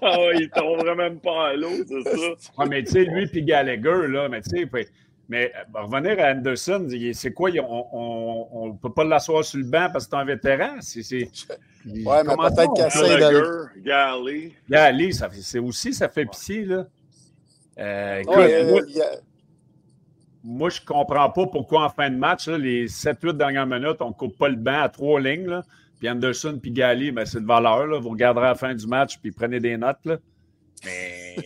Ah 0.00 0.16
il 0.34 0.48
tomberait 0.50 0.94
même 0.94 1.20
pas 1.20 1.48
à 1.48 1.52
l'eau, 1.54 1.76
c'est 1.86 2.02
ça. 2.02 2.26
Ah, 2.56 2.66
mais 2.66 2.82
tu 2.82 2.92
sais, 2.92 3.04
lui 3.04 3.26
puis 3.26 3.42
Gallagher, 3.42 4.08
là, 4.08 4.28
mais 4.28 4.40
tu 4.40 4.50
sais, 4.50 4.66
mais 5.28 5.52
euh, 5.54 5.80
revenir 5.82 6.18
à 6.24 6.30
Anderson, 6.30 6.88
c'est 7.12 7.32
quoi? 7.32 7.50
On 7.60 8.72
ne 8.72 8.78
peut 8.78 8.92
pas 8.92 9.04
l'asseoir 9.04 9.44
sur 9.44 9.58
le 9.58 9.64
banc 9.64 9.88
parce 9.92 10.06
que 10.06 10.10
c'est 10.10 10.16
un 10.16 10.24
vétéran. 10.24 10.76
C'est, 10.80 11.00
oui, 11.86 12.04
mais 12.04 12.36
peut-être 12.36 12.74
cassé 12.74 13.80
Galley. 13.82 14.52
Galley, 14.68 15.10
c'est 15.12 15.58
aussi, 15.58 15.92
ça 15.92 16.08
fait 16.08 16.24
pitié. 16.24 16.64
Là. 16.64 16.86
Euh, 17.78 18.20
écoute, 18.20 19.02
moi, 20.42 20.70
je 20.70 20.80
ne 20.80 20.86
comprends 20.86 21.30
pas 21.30 21.46
pourquoi 21.46 21.84
en 21.84 21.90
fin 21.90 22.08
de 22.08 22.16
match, 22.16 22.48
les 22.48 22.86
7-8 22.86 23.36
dernières 23.36 23.66
minutes, 23.66 24.00
on 24.00 24.08
ne 24.08 24.14
coupe 24.14 24.38
pas 24.38 24.48
le 24.48 24.56
banc 24.56 24.80
à 24.80 24.88
trois 24.88 25.20
lignes. 25.20 25.46
Là. 25.46 25.62
Puis 25.98 26.08
Anderson 26.08 26.58
puis 26.60 26.70
Galley, 26.70 27.10
ben, 27.10 27.26
c'est 27.26 27.40
de 27.40 27.46
valeur. 27.46 27.86
Là. 27.86 27.98
Vous 27.98 28.10
regarderez 28.10 28.46
à 28.46 28.50
la 28.50 28.54
fin 28.54 28.74
du 28.74 28.86
match 28.86 29.18
puis 29.18 29.30
prenez 29.30 29.60
des 29.60 29.76
notes. 29.76 29.98
Là. 30.04 30.16
Mais. 30.84 31.36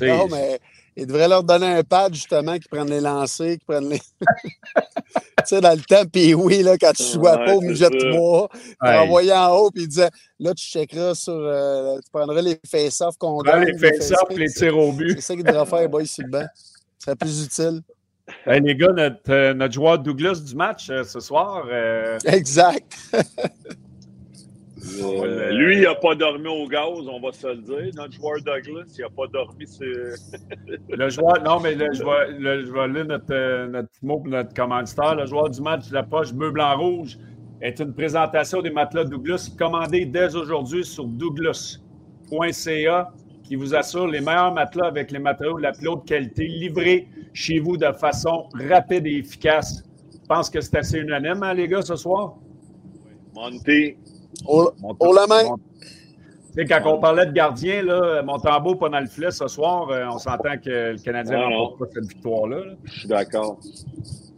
non, 0.02 0.28
mais 0.28 0.60
il 0.96 1.06
devrait 1.06 1.28
leur 1.28 1.42
donner 1.42 1.66
un 1.66 1.82
pad, 1.82 2.14
justement, 2.14 2.58
qui 2.58 2.68
prennent 2.68 2.90
les 2.90 3.00
lancers, 3.00 3.58
qui 3.58 3.64
prennent 3.66 3.88
les. 3.88 3.98
tu 4.26 5.44
sais, 5.46 5.60
dans 5.60 5.74
le 5.74 5.82
temps, 5.82 6.04
puis 6.10 6.34
oui, 6.34 6.62
là, 6.62 6.76
quand 6.78 6.92
tu 6.92 7.16
au 7.16 7.60
milieu 7.60 7.88
de 7.88 8.12
toi, 8.12 8.48
tu 8.52 8.88
envoyais 8.88 9.32
en 9.32 9.56
haut, 9.56 9.70
puis 9.70 9.84
il 9.84 9.88
disait 9.88 10.10
là, 10.38 10.52
tu 10.54 10.64
checkeras 10.64 11.14
sur. 11.14 11.32
Euh, 11.34 11.96
tu 11.96 12.10
prendrais 12.12 12.42
les 12.42 12.60
face-off 12.68 13.16
qu'on 13.16 13.38
gagne. 13.38 13.64
Les 13.64 13.78
face-off, 13.78 14.36
les, 14.36 14.50
tirs 14.50 14.76
au 14.76 14.92
but. 14.92 15.14
C'est 15.16 15.20
ça 15.20 15.34
qu'il 15.34 15.44
devrait 15.44 15.66
faire, 15.66 15.88
boy, 15.88 16.06
sur 16.06 16.24
le 16.24 16.30
banc. 16.30 16.46
Ce 16.98 17.04
serait 17.06 17.16
plus 17.16 17.44
utile. 17.44 17.80
Hey, 18.46 18.60
les 18.60 18.76
gars, 18.76 18.92
notre, 18.92 19.30
euh, 19.30 19.54
notre, 19.54 19.74
joueur 19.74 19.98
Douglas 19.98 20.40
du 20.46 20.54
match 20.54 20.88
euh, 20.90 21.04
ce 21.04 21.20
soir. 21.20 21.64
Exact. 22.24 22.96
Euh, 24.84 25.52
lui, 25.52 25.76
il 25.76 25.82
n'a 25.82 25.94
pas 25.94 26.14
dormi 26.14 26.48
au 26.48 26.66
gaz, 26.66 27.06
on 27.08 27.20
va 27.20 27.32
se 27.32 27.46
le 27.46 27.62
dire. 27.62 27.90
Notre 27.94 28.14
joueur 28.14 28.38
Douglas, 28.38 28.94
il 28.98 29.02
n'a 29.02 29.10
pas 29.10 29.26
dormi 29.28 29.66
sur. 29.66 29.86
le 30.88 31.08
joueur, 31.08 31.40
non, 31.42 31.60
mais 31.60 31.74
le, 31.74 31.92
je, 31.92 32.02
vais, 32.02 32.88
lire 32.88 33.06
notre, 33.06 33.32
euh, 33.32 33.68
notre 33.68 33.90
mot 34.02 34.18
pour 34.18 34.28
notre 34.28 34.52
commanditaire. 34.54 35.14
Le 35.14 35.26
joueur 35.26 35.50
du 35.50 35.60
match 35.60 35.88
de 35.88 35.94
la 35.94 36.02
poche 36.02 36.32
bleu, 36.32 36.50
blanc, 36.50 36.76
rouge 36.76 37.18
est 37.60 37.78
une 37.78 37.94
présentation 37.94 38.60
des 38.60 38.70
matelas 38.70 39.04
Douglas 39.04 39.52
commandée 39.56 40.04
dès 40.04 40.34
aujourd'hui 40.34 40.84
sur 40.84 41.04
douglas.ca 41.04 43.12
qui 43.44 43.56
vous 43.56 43.74
assure 43.74 44.08
les 44.08 44.20
meilleurs 44.20 44.52
matelas 44.52 44.86
avec 44.86 45.12
les 45.12 45.18
matériaux 45.18 45.58
de 45.58 45.62
la 45.62 45.72
plus 45.72 45.88
haute 45.88 46.06
qualité 46.06 46.46
livrés 46.46 47.08
chez 47.32 47.60
vous 47.60 47.76
de 47.76 47.90
façon 47.92 48.48
rapide 48.54 49.06
et 49.06 49.18
efficace. 49.18 49.84
Je 50.12 50.26
pense 50.26 50.50
que 50.50 50.60
c'est 50.60 50.76
assez 50.76 50.98
unanime, 50.98 51.42
hein, 51.42 51.54
les 51.54 51.68
gars, 51.68 51.82
ce 51.82 51.96
soir? 51.96 52.34
Monté, 53.34 53.98
au, 54.46 55.12
la 55.14 55.26
main. 55.26 55.56
Tu 56.54 56.54
sais, 56.54 56.64
quand 56.66 56.82
on 56.84 57.00
parlait 57.00 57.26
de 57.26 57.32
gardien, 57.32 57.82
là, 57.82 58.22
Montembeau 58.22 58.74
pas 58.74 58.90
dans 58.90 59.00
le 59.00 59.06
filet 59.06 59.30
ce 59.30 59.48
soir, 59.48 59.88
euh, 59.88 60.04
on 60.10 60.18
s'entend 60.18 60.58
que 60.58 60.92
le 60.92 60.98
Canadien 60.98 61.48
n'a 61.48 61.56
pas 61.78 61.86
cette 61.92 62.06
victoire-là. 62.06 62.62
Je 62.84 63.00
suis 63.00 63.08
d'accord. 63.08 63.58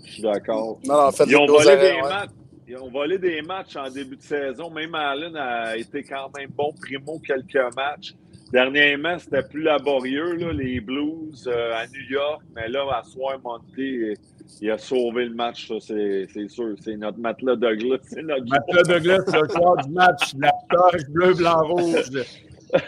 Je 0.04 0.12
suis 0.12 0.22
d'accord. 0.22 0.78
Ils, 0.84 1.36
ont 1.36 1.46
volé 1.46 1.76
des 1.76 2.00
matchs. 2.00 2.30
Ils 2.68 2.76
ont 2.78 2.90
volé 2.90 3.18
des 3.18 3.42
matchs 3.42 3.76
en 3.76 3.90
début 3.90 4.16
de 4.16 4.22
saison. 4.22 4.70
Même 4.70 4.94
Allen 4.94 5.36
a 5.36 5.76
été 5.76 6.02
quand 6.02 6.30
même 6.36 6.50
bon 6.50 6.72
primo 6.80 7.18
quelques 7.18 7.74
matchs. 7.76 8.14
Dernièrement, 8.54 9.18
c'était 9.18 9.42
plus 9.42 9.62
laborieux, 9.62 10.36
là, 10.36 10.52
les 10.52 10.80
Blues 10.80 11.44
euh, 11.48 11.74
à 11.74 11.88
New 11.88 12.08
York. 12.08 12.40
Mais 12.54 12.68
là, 12.68 12.84
à 12.96 13.02
soir, 13.02 13.36
Monté 13.42 14.14
il 14.60 14.70
a 14.70 14.78
sauvé 14.78 15.24
le 15.24 15.34
match, 15.34 15.72
c'est 15.80 16.48
sûr. 16.48 16.76
C'est 16.80 16.96
notre 16.96 17.18
matelas 17.18 17.56
Douglas. 17.56 17.98
C'est 18.04 18.22
notre 18.22 18.46
matelas 18.46 18.82
Douglas, 18.84 19.24
le 19.26 19.48
soir 19.52 19.76
du 19.84 19.90
match, 19.90 20.34
la 20.38 20.52
torche 20.70 21.04
bleu, 21.08 21.34
blanc, 21.34 21.66
rouge. 21.66 22.26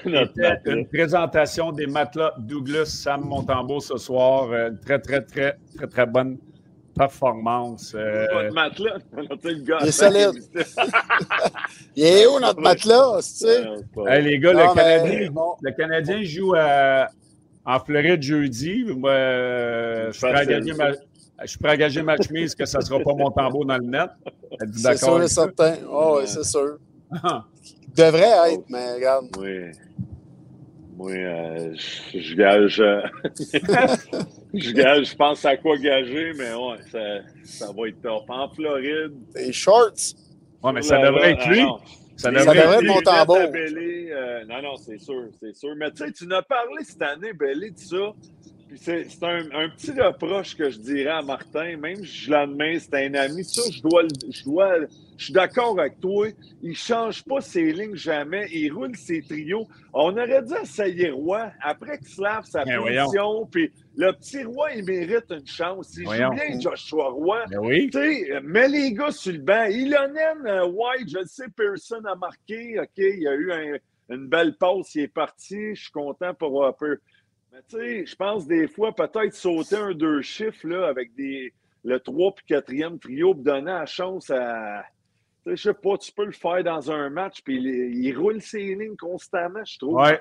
une 0.67 0.87
présentation 0.87 1.73
des 1.73 1.89
matelas 1.89 2.33
Douglas 2.39 2.87
Sam 2.87 3.23
Montembeau 3.25 3.81
ce 3.81 3.97
soir. 3.97 4.47
Une 4.47 4.55
euh, 4.55 4.71
très, 4.85 5.01
très, 5.01 5.23
très, 5.23 5.57
très, 5.77 5.87
très 5.89 6.07
bonne 6.07 6.39
performance. 6.97 7.95
Euh... 7.95 8.27
Notre 8.33 8.55
matelas, 8.55 8.99
il 9.83 9.89
est 9.89 9.91
solide. 9.91 10.43
il 11.97 12.05
est 12.05 12.27
où 12.27 12.41
notre 12.41 12.61
matelas? 12.61 13.21
Tu 13.23 13.47
sais? 13.47 13.65
les 14.21 14.39
gars, 14.39 14.53
le, 14.53 14.75
Canadien, 14.75 15.31
le 15.63 15.71
Canadien 15.73 16.23
joue 16.23 16.55
en 16.55 17.81
Floride 17.81 18.23
jeudi. 18.23 18.85
Moi, 18.97 19.11
euh, 19.11 20.13
je 20.13 20.47
gagner 20.47 20.73
ma, 20.73 20.93
je 21.43 21.47
suis 21.47 21.59
prêt 21.59 21.73
à 21.73 21.77
gager 21.77 22.03
ma 22.03 22.17
chemise 22.17 22.55
que 22.55 22.65
ça 22.65 22.79
ne 22.79 22.85
sera 22.85 23.01
pas 23.01 23.15
mon 23.15 23.31
tambour 23.31 23.67
dans 23.67 23.77
le 23.77 23.85
net. 23.85 24.11
C'est 24.75 24.97
sûr 24.97 25.23
et 25.23 25.29
certain. 25.29 25.75
Oh, 25.91 26.19
oui, 26.21 26.27
c'est 26.27 26.45
sûr. 26.45 26.79
devrait 27.95 28.53
être, 28.53 28.65
mais 28.69 28.95
regarde. 28.95 29.27
Oui. 29.39 29.73
Moi, 30.97 31.13
euh, 31.13 31.75
je, 32.15 32.35
gage. 32.35 32.83
Je 34.59 34.73
gage, 34.73 35.11
je 35.11 35.17
pense 35.17 35.45
à 35.45 35.57
quoi 35.57 35.77
gager, 35.77 36.33
mais 36.37 36.55
ouais, 36.55 36.79
ça, 36.91 36.99
ça 37.45 37.73
va 37.73 37.89
être 37.89 38.01
top. 38.01 38.25
En 38.29 38.49
Floride. 38.49 39.13
Les 39.35 39.53
shorts. 39.53 40.15
Oui, 40.63 40.73
mais 40.73 40.83
ça 40.83 40.99
devrait 41.01 41.33
être 41.33 41.49
lui. 41.49 41.65
Ça 42.17 42.31
devrait, 42.31 42.57
être 42.57 42.85
mon 42.85 43.01
tambour. 43.03 43.37
Euh, 43.37 44.45
non, 44.47 44.63
non, 44.63 44.77
c'est 44.77 44.99
sûr, 44.99 45.25
c'est 45.39 45.55
sûr. 45.55 45.75
Mais 45.77 45.91
tu 45.91 46.05
sais, 46.05 46.13
tu 46.13 46.27
n'as 46.27 46.43
parlé 46.43 46.83
cette 46.83 47.03
année, 47.03 47.33
Bellé, 47.35 47.71
de 47.71 47.79
ça. 47.79 48.13
C'est 48.75 49.23
un, 49.23 49.69
petit 49.69 49.93
reproche 49.93 50.57
que 50.57 50.71
je 50.71 50.79
dirais 50.79 51.11
à 51.11 51.23
Martin, 51.23 51.77
même 51.77 52.05
si 52.05 52.25
je 52.25 52.31
l'admets, 52.31 52.79
c'est 52.81 53.07
un 53.07 53.15
ami. 53.15 53.45
Ça, 53.45 53.63
je 53.71 53.81
dois, 53.81 54.03
je 54.29 54.45
dois, 54.45 54.79
je 55.17 55.25
suis 55.25 55.33
d'accord 55.33 55.79
avec 55.79 56.01
toi. 56.01 56.29
Il 56.63 56.71
ne 56.71 56.75
change 56.75 57.23
pas 57.25 57.41
ses 57.41 57.73
lignes 57.73 57.95
jamais. 57.95 58.49
Il 58.53 58.73
roule 58.73 58.97
ses 58.97 59.23
trios. 59.23 59.69
On 59.93 60.13
aurait 60.13 60.43
dû 60.43 60.55
essayer 60.61 61.11
Roy 61.11 61.51
après 61.63 61.99
qu'il 61.99 62.09
se 62.09 62.21
lave 62.21 62.45
sa 62.45 62.65
ben 62.65 62.83
position. 62.83 63.47
Puis 63.47 63.73
le 63.97 64.13
petit 64.13 64.43
Roi, 64.43 64.73
il 64.75 64.85
mérite 64.85 65.31
une 65.31 65.47
chance. 65.47 65.97
Il 65.97 66.05
joue 66.05 66.31
bien 66.31 66.61
Joshua 66.61 67.11
Roy. 67.11 67.45
Ben 67.49 67.61
oui. 67.61 67.91
mets 68.43 68.69
les 68.69 68.93
gars 68.93 69.13
sur 69.13 69.33
le 69.33 69.39
banc. 69.39 69.67
Ilonen 69.67 70.47
euh, 70.47 70.67
White, 70.67 71.09
je 71.09 71.19
le 71.19 71.27
sais, 71.27 71.49
Pearson 71.57 72.03
a 72.05 72.17
marqué. 72.17 72.81
OK, 72.81 72.89
il 72.97 73.23
y 73.23 73.29
a 73.29 73.35
eu 73.35 73.81
une 74.09 74.27
belle 74.27 74.57
passe. 74.57 74.95
Il 74.97 75.03
est 75.03 75.09
parti. 75.09 75.75
Je 75.75 75.83
suis 75.83 75.93
content 75.93 76.35
pour 76.35 76.67
un 76.67 76.73
peu 76.73 76.99
tu 77.69 77.77
sais, 77.77 78.07
je 78.07 78.17
pense 78.17 78.47
des 78.47 78.69
fois, 78.69 78.95
peut-être 78.95 79.35
sauter 79.35 79.77
un 79.77 79.93
deux 79.93 80.23
chiffres 80.23 80.67
là, 80.67 80.89
avec 80.89 81.15
des, 81.15 81.53
le 81.85 82.01
3 82.01 82.35
puis 82.35 82.45
4e 82.55 82.99
trio, 82.99 83.35
pour 83.35 83.43
donner 83.43 83.73
la 83.73 83.87
chance 83.87 84.31
à. 84.31 84.85
Je 85.47 85.55
sais 85.55 85.75
pas, 85.75 85.97
tu 85.97 86.11
peux 86.11 86.25
le 86.25 86.33
faire 86.33 86.65
dans 86.65 86.91
un 86.91 87.09
match, 87.09 87.41
puis 87.45 87.55
il, 87.57 88.13
roule 88.19 88.43
ses 88.43 88.75
lignes 88.75 88.97
constamment, 88.97 89.65
je 89.65 89.79
trouve. 89.79 89.95
Ouais. 89.95 90.21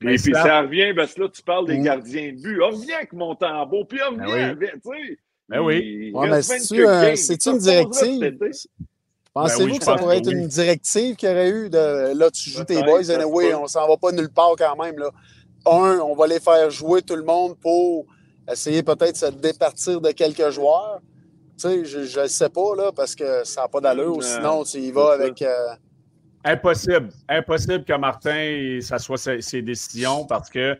Puis, 0.00 0.16
puis 0.16 0.32
ça 0.32 0.62
revient, 0.62 0.92
parce 0.94 1.14
que 1.14 1.22
là, 1.22 1.28
tu 1.28 1.42
parles 1.42 1.68
des 1.68 1.78
mmh. 1.78 1.82
gardiens 1.84 2.32
de 2.32 2.42
but. 2.42 2.60
On 2.62 2.70
revient 2.70 2.94
avec 2.94 3.12
Montembeau, 3.12 3.84
puis 3.84 4.00
on 4.04 4.14
revient, 4.16 4.56
ben 4.56 4.70
tu 4.82 4.90
sais. 4.90 5.18
Ben 5.48 5.60
oui. 5.60 6.12
mais 6.14 6.42
c'est 6.42 7.46
une 7.46 7.58
directive? 7.58 8.38
Pensez-vous 9.32 9.70
ben 9.70 9.78
que 9.78 9.84
ça 9.84 9.94
pourrait 9.94 10.18
être 10.18 10.32
une 10.32 10.48
directive 10.48 11.14
qu'il 11.14 11.28
y 11.28 11.32
aurait 11.32 11.50
eu 11.50 11.70
de 11.70 12.18
là, 12.18 12.30
tu 12.32 12.50
joues 12.50 12.64
tes 12.64 12.82
boys, 12.82 13.08
anyway, 13.12 13.54
on 13.54 13.68
s'en 13.68 13.86
va 13.86 13.96
pas 13.96 14.10
nulle 14.10 14.30
part 14.30 14.54
quand 14.58 14.74
même. 14.82 14.98
Là 14.98 15.10
un, 15.66 15.98
on 15.98 16.14
va 16.14 16.26
les 16.26 16.40
faire 16.40 16.70
jouer 16.70 17.02
tout 17.02 17.16
le 17.16 17.24
monde 17.24 17.56
pour 17.58 18.06
essayer 18.50 18.82
peut-être 18.82 19.12
de 19.12 19.16
se 19.16 19.26
départir 19.26 20.00
de 20.00 20.10
quelques 20.10 20.50
joueurs. 20.50 21.00
Tu 21.58 21.68
sais, 21.68 21.84
je 21.84 22.20
ne 22.20 22.26
sais 22.26 22.48
pas, 22.48 22.74
là, 22.76 22.90
parce 22.94 23.14
que 23.14 23.44
ça 23.44 23.62
n'a 23.62 23.68
pas 23.68 23.80
d'allure. 23.80 24.22
sinon, 24.22 24.64
tu 24.64 24.78
y 24.78 24.90
vas 24.90 25.12
avec. 25.12 25.42
Euh, 25.42 25.74
Impossible. 26.44 27.10
Impossible 27.28 27.84
que 27.84 27.92
Martin, 27.98 28.78
ça 28.80 28.98
soit 28.98 29.18
ses, 29.18 29.62
décisions 29.62 30.24
parce 30.24 30.48
que 30.48 30.76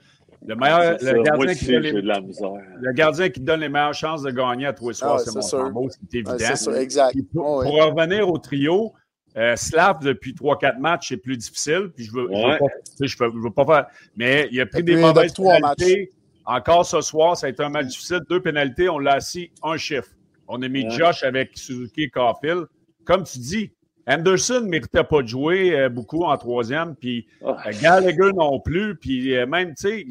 le, 0.46 0.56
meilleur, 0.56 0.96
le, 1.02 1.22
gardien 1.22 1.54
qui 1.54 1.66
donne 1.66 1.82
les, 1.82 1.92
le 1.92 2.92
gardien 2.92 3.28
qui 3.28 3.40
donne 3.40 3.60
les 3.60 3.68
meilleures 3.68 3.92
chances 3.92 4.22
de 4.22 4.30
gagner 4.30 4.66
à 4.66 4.72
tous 4.72 4.88
les 4.88 4.94
soirs, 4.94 5.20
c'est 5.20 5.34
mon 5.34 5.88
c'est 5.90 6.14
évident. 6.14 6.36
c'est 6.38 6.56
ça, 6.56 6.80
exact. 6.80 7.14
Pour, 7.34 7.62
revenir 7.62 8.26
au 8.26 8.38
trio, 8.38 8.94
euh, 9.36 9.54
Slav, 9.56 10.02
depuis 10.02 10.32
3-4 10.32 10.78
matchs, 10.78 11.08
c'est 11.08 11.16
plus 11.16 11.36
difficile. 11.36 11.90
Puis 11.94 12.04
je 12.04 12.12
veux, 12.12 12.22
veux, 12.22 13.50
pas, 13.50 13.64
faire. 13.64 13.86
Mais 14.16 14.48
il 14.50 14.60
a 14.60 14.66
pris 14.66 14.82
des 14.82 14.96
mauvaises 14.96 15.32
pénalités. 15.32 16.12
Encore 16.44 16.84
ce 16.84 17.00
soir, 17.00 17.36
ça 17.36 17.46
a 17.46 17.50
été 17.50 17.62
un 17.62 17.68
match 17.68 17.86
difficile. 17.86 18.20
Deux 18.28 18.42
pénalités, 18.42 18.88
on 18.88 18.98
l'a 18.98 19.14
assis 19.14 19.50
un 19.62 19.76
chiffre. 19.76 20.08
On 20.48 20.60
a 20.62 20.68
mis 20.68 20.90
Josh 20.90 21.22
avec 21.22 21.50
Suzuki 21.54 22.04
et 22.04 22.10
Caulfield. 22.10 22.66
Comme 23.04 23.22
tu 23.22 23.38
dis, 23.38 23.70
Anderson 24.06 24.62
ne 24.62 24.68
méritait 24.68 25.04
pas 25.04 25.22
de 25.22 25.28
jouer 25.28 25.78
euh, 25.78 25.88
beaucoup 25.88 26.24
en 26.24 26.36
troisième, 26.36 26.96
puis 26.96 27.28
oh. 27.42 27.54
Gallagher 27.80 28.32
non 28.34 28.58
plus. 28.58 28.96
Puis 28.96 29.32
même, 29.46 29.74
tu 29.74 29.88
sais, 29.88 30.06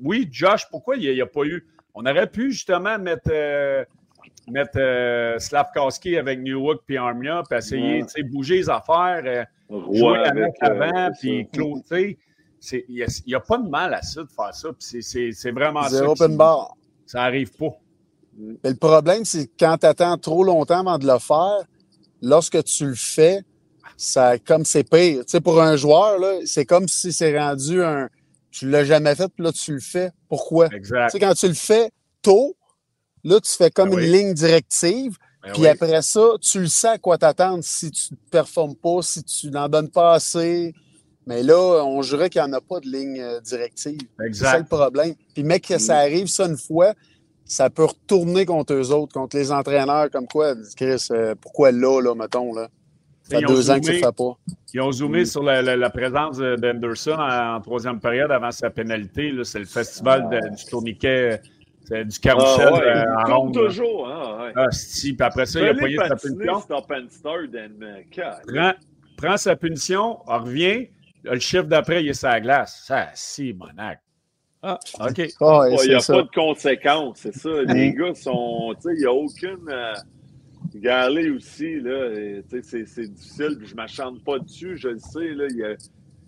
oui, 0.00 0.28
Josh, 0.30 0.68
pourquoi 0.70 0.96
il 0.96 1.12
n'y 1.12 1.20
a, 1.20 1.26
pas 1.26 1.44
eu? 1.44 1.66
On 1.94 2.06
aurait 2.06 2.30
pu 2.30 2.52
justement 2.52 2.98
mettre 2.98 3.30
mettre 4.48 4.78
euh, 4.78 5.38
Slavkowski 5.38 6.16
avec 6.16 6.40
Newark 6.40 6.80
puis 6.86 6.96
Armia, 6.96 7.42
puis 7.48 7.58
essayer 7.58 8.02
de 8.02 8.30
bouger 8.30 8.56
les 8.56 8.70
affaires, 8.70 9.22
euh, 9.24 9.44
jouer 9.70 10.18
avec, 10.18 10.54
avant, 10.60 11.10
puis 11.20 11.48
Claude, 11.52 11.82
il 11.90 13.06
n'y 13.26 13.34
a, 13.34 13.40
pas 13.40 13.58
de 13.58 13.68
mal 13.68 13.94
à 13.94 14.02
ça 14.02 14.22
de 14.22 14.28
faire 14.28 14.54
ça. 14.54 14.68
C'est 14.78 15.50
vraiment 15.50 15.82
ça. 15.88 16.08
open 16.08 16.36
bar. 16.36 16.76
Ça 17.06 17.20
n'arrive 17.20 17.52
pas. 17.56 17.70
Mais 18.38 18.70
le 18.70 18.76
problème, 18.76 19.24
c'est 19.24 19.46
que 19.46 19.52
quand 19.58 19.76
tu 19.78 19.86
attends 19.86 20.16
trop 20.16 20.44
longtemps 20.44 20.80
avant 20.80 20.98
de 20.98 21.06
le 21.06 21.18
faire, 21.18 21.62
lorsque 22.22 22.62
tu 22.64 22.86
le 22.86 22.94
fais, 22.94 23.42
ça 23.96 24.38
comme 24.38 24.64
c'est 24.64 24.88
pire. 24.88 25.22
sais, 25.26 25.40
pour 25.40 25.60
un 25.60 25.76
joueur, 25.76 26.18
c'est 26.46 26.64
comme 26.64 26.88
si 26.88 27.12
c'est 27.12 27.38
rendu 27.38 27.82
un. 27.82 28.08
Tu 28.50 28.66
ne 28.66 28.70
l'as 28.70 28.84
jamais 28.84 29.14
fait, 29.14 29.28
puis 29.28 29.44
là, 29.44 29.52
tu 29.52 29.72
le 29.72 29.80
fais. 29.80 30.10
Pourquoi? 30.28 30.68
Exact. 30.74 31.16
quand 31.18 31.34
tu 31.34 31.48
le 31.48 31.54
fais 31.54 31.90
tôt, 32.20 32.54
Là, 33.24 33.40
tu 33.40 33.52
fais 33.52 33.70
comme 33.70 33.90
ben 33.90 33.98
une 33.98 34.12
ligne 34.12 34.34
directive. 34.34 35.16
Ben 35.42 35.52
puis 35.52 35.66
après 35.66 36.02
ça, 36.02 36.34
tu 36.40 36.60
le 36.60 36.66
sais 36.66 36.88
à 36.88 36.98
quoi 36.98 37.18
t'attendre 37.18 37.62
si 37.62 37.90
tu 37.90 38.12
ne 38.12 38.30
performes 38.30 38.76
pas, 38.76 39.02
si 39.02 39.22
tu 39.24 39.50
n'en 39.50 39.68
donnes 39.68 39.90
pas 39.90 40.14
assez. 40.14 40.74
Mais 41.26 41.42
là, 41.42 41.84
on 41.84 42.02
jurait 42.02 42.30
qu'il 42.30 42.42
n'y 42.42 42.48
en 42.48 42.52
a 42.52 42.60
pas 42.60 42.80
de 42.80 42.88
ligne 42.88 43.20
euh, 43.20 43.40
directive. 43.40 44.00
C'est 44.18 44.34
ça 44.34 44.58
le 44.58 44.64
problème. 44.64 45.14
Puis, 45.34 45.44
mec, 45.44 45.66
que 45.66 45.78
ça 45.78 45.94
mm. 45.94 45.98
arrive 45.98 46.26
ça 46.26 46.46
une 46.46 46.56
fois, 46.56 46.94
ça 47.44 47.70
peut 47.70 47.84
retourner 47.84 48.44
contre 48.44 48.74
eux 48.74 48.90
autres, 48.90 49.12
contre 49.12 49.36
les 49.36 49.52
entraîneurs, 49.52 50.10
comme 50.10 50.26
quoi, 50.26 50.54
Chris, 50.76 51.06
euh, 51.10 51.34
pourquoi 51.40 51.70
là, 51.70 52.00
là, 52.00 52.14
mettons, 52.14 52.54
là? 52.54 52.68
Ça 53.22 53.38
fait 53.38 53.44
deux 53.46 53.70
ans 53.70 53.78
que 53.78 53.86
ça 53.86 53.92
ne 53.92 53.98
fait 53.98 54.16
pas. 54.16 54.36
Ils 54.74 54.80
ont 54.80 54.90
zoomé 54.90 55.22
mm. 55.22 55.26
sur 55.26 55.42
la, 55.44 55.90
présence 55.90 56.38
d'Anderson 56.38 57.16
en, 57.18 57.60
troisième 57.60 58.00
période 58.00 58.32
avant 58.32 58.50
sa 58.50 58.68
pénalité. 58.70 59.32
C'est 59.44 59.60
le 59.60 59.64
festival 59.64 60.28
du 60.56 60.64
tourniquet 60.64 61.40
c'est 61.84 62.04
du 62.04 62.18
carousel 62.18 62.68
ah, 62.68 62.74
ouais, 62.74 62.86
euh, 62.86 63.34
en 63.34 63.40
rond. 63.40 63.52
toujours. 63.52 64.08
Hein, 64.08 64.44
ouais. 64.44 64.52
Ah, 64.56 64.70
si, 64.70 65.14
puis 65.14 65.26
après 65.26 65.46
ça, 65.46 65.60
il 65.60 65.68
a 65.68 65.74
payé 65.74 65.96
sa 65.96 66.16
punition. 66.16 66.60
Stop 66.60 66.92
and 66.92 67.08
start 67.10 67.50
prends, 68.46 68.72
prends 69.16 69.36
sa 69.36 69.56
punition, 69.56 70.18
revient. 70.26 70.88
Le 71.24 71.38
chiffre 71.38 71.64
d'après, 71.64 72.02
il 72.02 72.08
est 72.08 72.14
sur 72.14 72.28
la 72.28 72.40
glace. 72.40 72.84
Ça, 72.86 73.08
si, 73.14 73.52
monac. 73.52 74.00
Ah, 74.62 74.78
OK. 75.00 75.28
Oh, 75.40 75.64
il 75.82 75.88
n'y 75.88 75.94
a 75.94 75.98
pas 75.98 76.22
de 76.22 76.28
conséquences, 76.34 77.18
c'est 77.18 77.34
ça. 77.34 77.62
Les 77.66 77.90
mm. 77.90 77.94
gars 77.94 78.14
sont. 78.14 78.74
Tu 78.76 78.82
sais, 78.82 78.94
il 78.94 79.00
n'y 79.00 79.06
a 79.06 79.12
aucune. 79.12 79.68
Euh, 79.68 79.94
Galé 80.76 81.30
aussi, 81.30 81.80
là. 81.80 82.14
C'est 82.62 82.80
difficile, 82.80 83.56
puis 83.58 83.66
je 83.66 83.72
ne 83.72 83.76
m'achante 83.76 84.24
pas 84.24 84.38
dessus, 84.38 84.76
je 84.76 84.88
le 84.88 84.98
sais. 84.98 85.34
Là, 85.34 85.46
il 85.50 85.56
y 85.56 85.64
a 85.64 85.74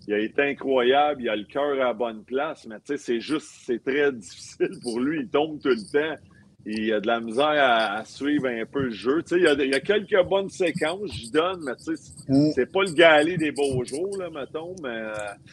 il 0.07 0.13
a 0.13 0.19
été 0.19 0.41
incroyable, 0.41 1.23
il 1.23 1.29
a 1.29 1.35
le 1.35 1.45
cœur 1.45 1.73
à 1.73 1.75
la 1.75 1.93
bonne 1.93 2.23
place, 2.23 2.65
mais 2.67 2.75
tu 2.75 2.95
sais, 2.95 2.97
c'est 2.97 3.19
juste, 3.19 3.49
c'est 3.65 3.83
très 3.83 4.11
difficile 4.13 4.79
pour 4.81 4.99
lui. 4.99 5.21
Il 5.21 5.29
tombe 5.29 5.59
tout 5.61 5.69
le 5.69 5.91
temps. 5.91 6.21
Il 6.67 6.91
a 6.93 6.99
de 6.99 7.05
la 7.05 7.19
misère 7.19 7.45
à, 7.47 8.03
suivre 8.05 8.47
un 8.47 8.65
peu 8.65 8.85
le 8.85 8.89
jeu. 8.89 9.21
Tu 9.21 9.35
sais, 9.35 9.37
il 9.37 9.43
y, 9.43 9.47
a, 9.47 9.53
il 9.53 9.69
y 9.69 9.75
a 9.75 9.79
quelques 9.79 10.19
bonnes 10.27 10.49
séquences, 10.49 11.11
je 11.13 11.29
donne, 11.31 11.63
mais 11.63 11.75
tu 11.75 11.95
sais, 11.95 12.11
mm. 12.27 12.51
c'est 12.55 12.71
pas 12.71 12.81
le 12.81 12.91
galet 12.91 13.37
des 13.37 13.51
beaux 13.51 13.83
jours, 13.83 14.17
là, 14.17 14.31
mettons, 14.31 14.75
mais. 14.81 15.03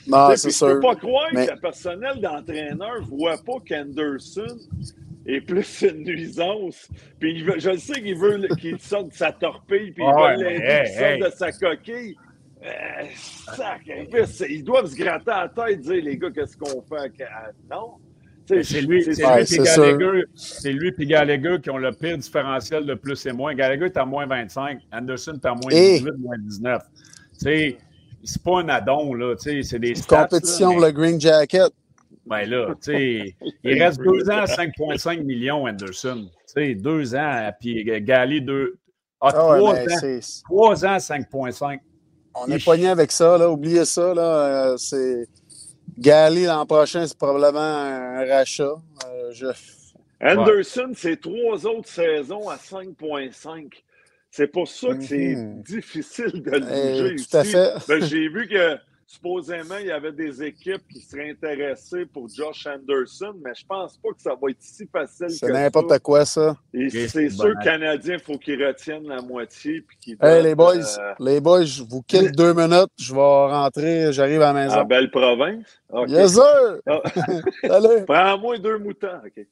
Non, 0.07 0.35
c'est 0.37 0.51
sûr. 0.51 0.69
Je 0.71 0.75
peux 0.75 0.81
pas 0.81 0.97
croire 0.97 1.31
que 1.31 1.37
le 1.37 1.61
personnel 1.61 2.19
d'entraîneur 2.19 3.03
voit 3.03 3.37
pas 3.45 3.59
qu'Anderson 3.67 4.57
est 5.27 5.43
plus 5.43 5.83
une 5.83 6.05
nuisance. 6.05 6.88
Puis 7.19 7.33
il 7.37 7.45
veut, 7.45 7.59
je 7.59 7.77
sais 7.77 8.01
qu'il 8.01 8.17
veut 8.17 8.49
qu'il 8.59 8.81
sorte 8.81 9.11
de 9.11 9.15
sa 9.15 9.33
torpille, 9.33 9.93
puis 9.93 10.05
il 10.05 10.38
veut 10.38 10.43
l'aider 10.43 10.83
qu'il 10.85 10.99
sorte 10.99 11.33
de 11.33 11.37
sa 11.37 11.53
coquille. 11.53 12.17
Euh, 12.64 14.46
ils 14.48 14.62
doivent 14.62 14.87
se 14.87 14.96
gratter 14.96 15.31
à 15.31 15.42
la 15.42 15.48
tête 15.48 15.79
et 15.79 15.83
dire, 15.83 16.05
les 16.05 16.16
gars, 16.16 16.31
qu'est-ce 16.31 16.57
qu'on 16.57 16.83
fait? 16.83 17.12
Non. 17.70 17.94
C'est 18.46 18.81
lui, 18.83 19.03
c'est 19.05 19.12
lui, 19.92 20.25
c'est 20.35 20.72
lui 20.72 20.92
et 20.98 21.07
Gallagher 21.07 21.59
qui 21.62 21.70
ont 21.70 21.79
le 21.79 21.92
pire 21.92 22.18
différentiel 22.18 22.85
de 22.85 22.94
plus 22.94 23.25
et 23.27 23.33
moins. 23.33 23.55
Gallagher 23.55 23.87
est 23.87 23.96
à 23.96 24.05
moins 24.05 24.27
25, 24.27 24.81
Anderson 24.92 25.35
est 25.35 25.46
à 25.46 25.55
moins 25.55 25.70
18, 25.70 26.11
moins 26.18 26.38
19. 26.38 26.83
C'est 27.33 27.79
pas 28.44 28.61
un 28.61 28.68
addon, 28.68 29.14
là. 29.14 29.35
C'est 29.38 29.79
des 29.79 29.94
stats, 29.94 30.25
compétition 30.25 30.72
pour 30.72 30.81
le 30.81 30.90
Green 30.90 31.20
Jacket. 31.20 31.72
Ben 32.27 32.48
là, 32.48 32.75
tu 32.83 32.92
sais, 32.92 33.37
il 33.64 33.83
reste 33.83 34.01
deux 34.01 34.29
ans 34.31 34.38
à 34.38 34.44
5,5 34.44 35.22
millions, 35.22 35.64
Anderson. 35.64 36.29
Tu 36.46 36.53
sais, 36.53 36.75
deux 36.75 37.14
ans, 37.14 37.51
puis 37.61 37.85
Gallagher, 37.85 38.40
deux. 38.40 38.75
Ah, 39.20 39.29
ah 39.29 39.33
trois, 39.33 39.61
ans, 39.61 40.20
trois 40.44 40.85
ans 40.85 40.94
à 40.94 40.98
5,5. 40.98 41.79
On 42.35 42.47
est 42.49 42.64
pogné 42.64 42.88
avec 42.88 43.12
ça, 43.12 43.37
là. 43.38 43.51
Oubliez 43.51 43.85
ça, 43.85 44.14
là. 44.14 44.23
Euh, 44.23 44.77
c'est. 44.77 45.29
Gali 45.99 46.47
l'an 46.47 46.64
prochain, 46.64 47.07
c'est 47.07 47.16
probablement 47.16 47.61
un 47.61 48.25
rachat. 48.27 48.75
Euh, 49.07 49.53
Anderson, 50.23 50.92
c'est 50.97 51.21
trois 51.21 51.66
autres 51.66 51.88
saisons 51.88 52.49
à 52.49 52.57
5,5. 52.57 53.73
C'est 54.31 54.47
pour 54.47 54.66
ça 54.66 54.95
que 54.95 55.03
c'est 55.03 55.35
mhm. 55.37 55.62
difficile 55.62 56.42
de 56.42 56.51
le 56.53 56.66
eh, 56.73 57.03
bouger. 57.03 57.16
tout 57.16 57.37
à 57.37 57.45
fait. 57.45 57.75
Ben, 57.87 58.03
j'ai 58.03 58.29
vu 58.29 58.49
que 58.49 58.79
supposément, 59.12 59.77
il 59.79 59.88
y 59.88 59.90
avait 59.90 60.12
des 60.12 60.42
équipes 60.42 60.83
qui 60.90 61.01
seraient 61.01 61.31
intéressées 61.31 62.07
pour 62.07 62.29
Josh 62.29 62.66
Anderson, 62.66 63.35
mais 63.44 63.53
je 63.55 63.64
pense 63.66 63.98
pas 63.98 64.09
que 64.11 64.22
ça 64.22 64.31
va 64.31 64.51
être 64.51 64.61
si 64.61 64.87
facile 64.87 65.27
que 65.27 65.33
ça. 65.33 65.46
C'est 65.46 65.53
n'importe 65.53 65.98
quoi, 65.98 66.25
ça. 66.25 66.57
Et 66.72 66.88
c'est 66.88 67.29
sûr, 67.29 67.53
Canadien, 67.62 68.14
il 68.14 68.20
faut 68.20 68.38
qu'ils 68.38 68.64
retiennent 68.64 69.07
la 69.07 69.20
moitié. 69.20 69.83
Puis 69.83 70.16
hey, 70.20 70.42
les 70.42 70.55
boys, 70.55 70.77
euh, 70.98 71.14
les 71.20 71.40
boys, 71.40 71.64
je 71.64 71.83
vous 71.83 72.03
quitte 72.03 72.33
deux 72.37 72.55
minutes. 72.55 72.90
Je 72.98 73.12
vais 73.12 73.20
rentrer, 73.20 74.12
j'arrive 74.12 74.40
à 74.40 74.53
la 74.53 74.64
maison. 74.64 74.77
En 74.77 74.85
belle 74.85 75.11
province? 75.11 75.83
Okay. 75.90 76.12
Yes, 76.12 76.33
sir! 76.33 76.81
Ah. 76.87 77.03
Allez! 77.70 78.05
Prends-moi 78.07 78.59
deux 78.59 78.79
moutons. 78.79 79.20
OK. 79.27 79.46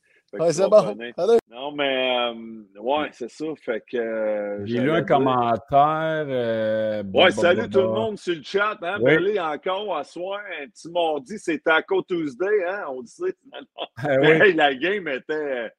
C'est 0.53 0.69
bon. 0.69 0.97
Allez. 1.16 1.38
Non, 1.51 1.73
mais 1.73 2.33
euh, 2.33 2.81
ouais, 2.81 3.09
c'est 3.12 3.31
ça. 3.31 3.45
Fait 3.57 3.83
que. 3.87 3.97
Euh, 3.97 4.66
J'ai 4.66 4.81
lu 4.81 4.90
un 4.90 5.03
commentaire. 5.03 6.27
Euh, 6.29 7.03
ouais, 7.12 7.31
salut 7.31 7.69
tout 7.69 7.81
le 7.81 7.88
monde 7.88 8.19
sur 8.19 8.35
le 8.35 8.43
chat. 8.43 8.79
Hein? 8.83 8.99
Oui. 9.01 9.38
encore 9.40 9.97
à 9.97 10.05
soir, 10.05 10.40
un 10.62 10.69
petit 10.69 10.90
mardi, 10.90 11.38
c'est 11.38 11.59
Taco 11.59 12.03
Tuesday, 12.03 12.64
hein? 12.69 12.85
On 12.90 13.03
dit 13.03 13.12
ah, 13.97 14.16
oui. 14.21 14.55
La 14.55 14.75
game 14.75 15.09
était. 15.09 15.73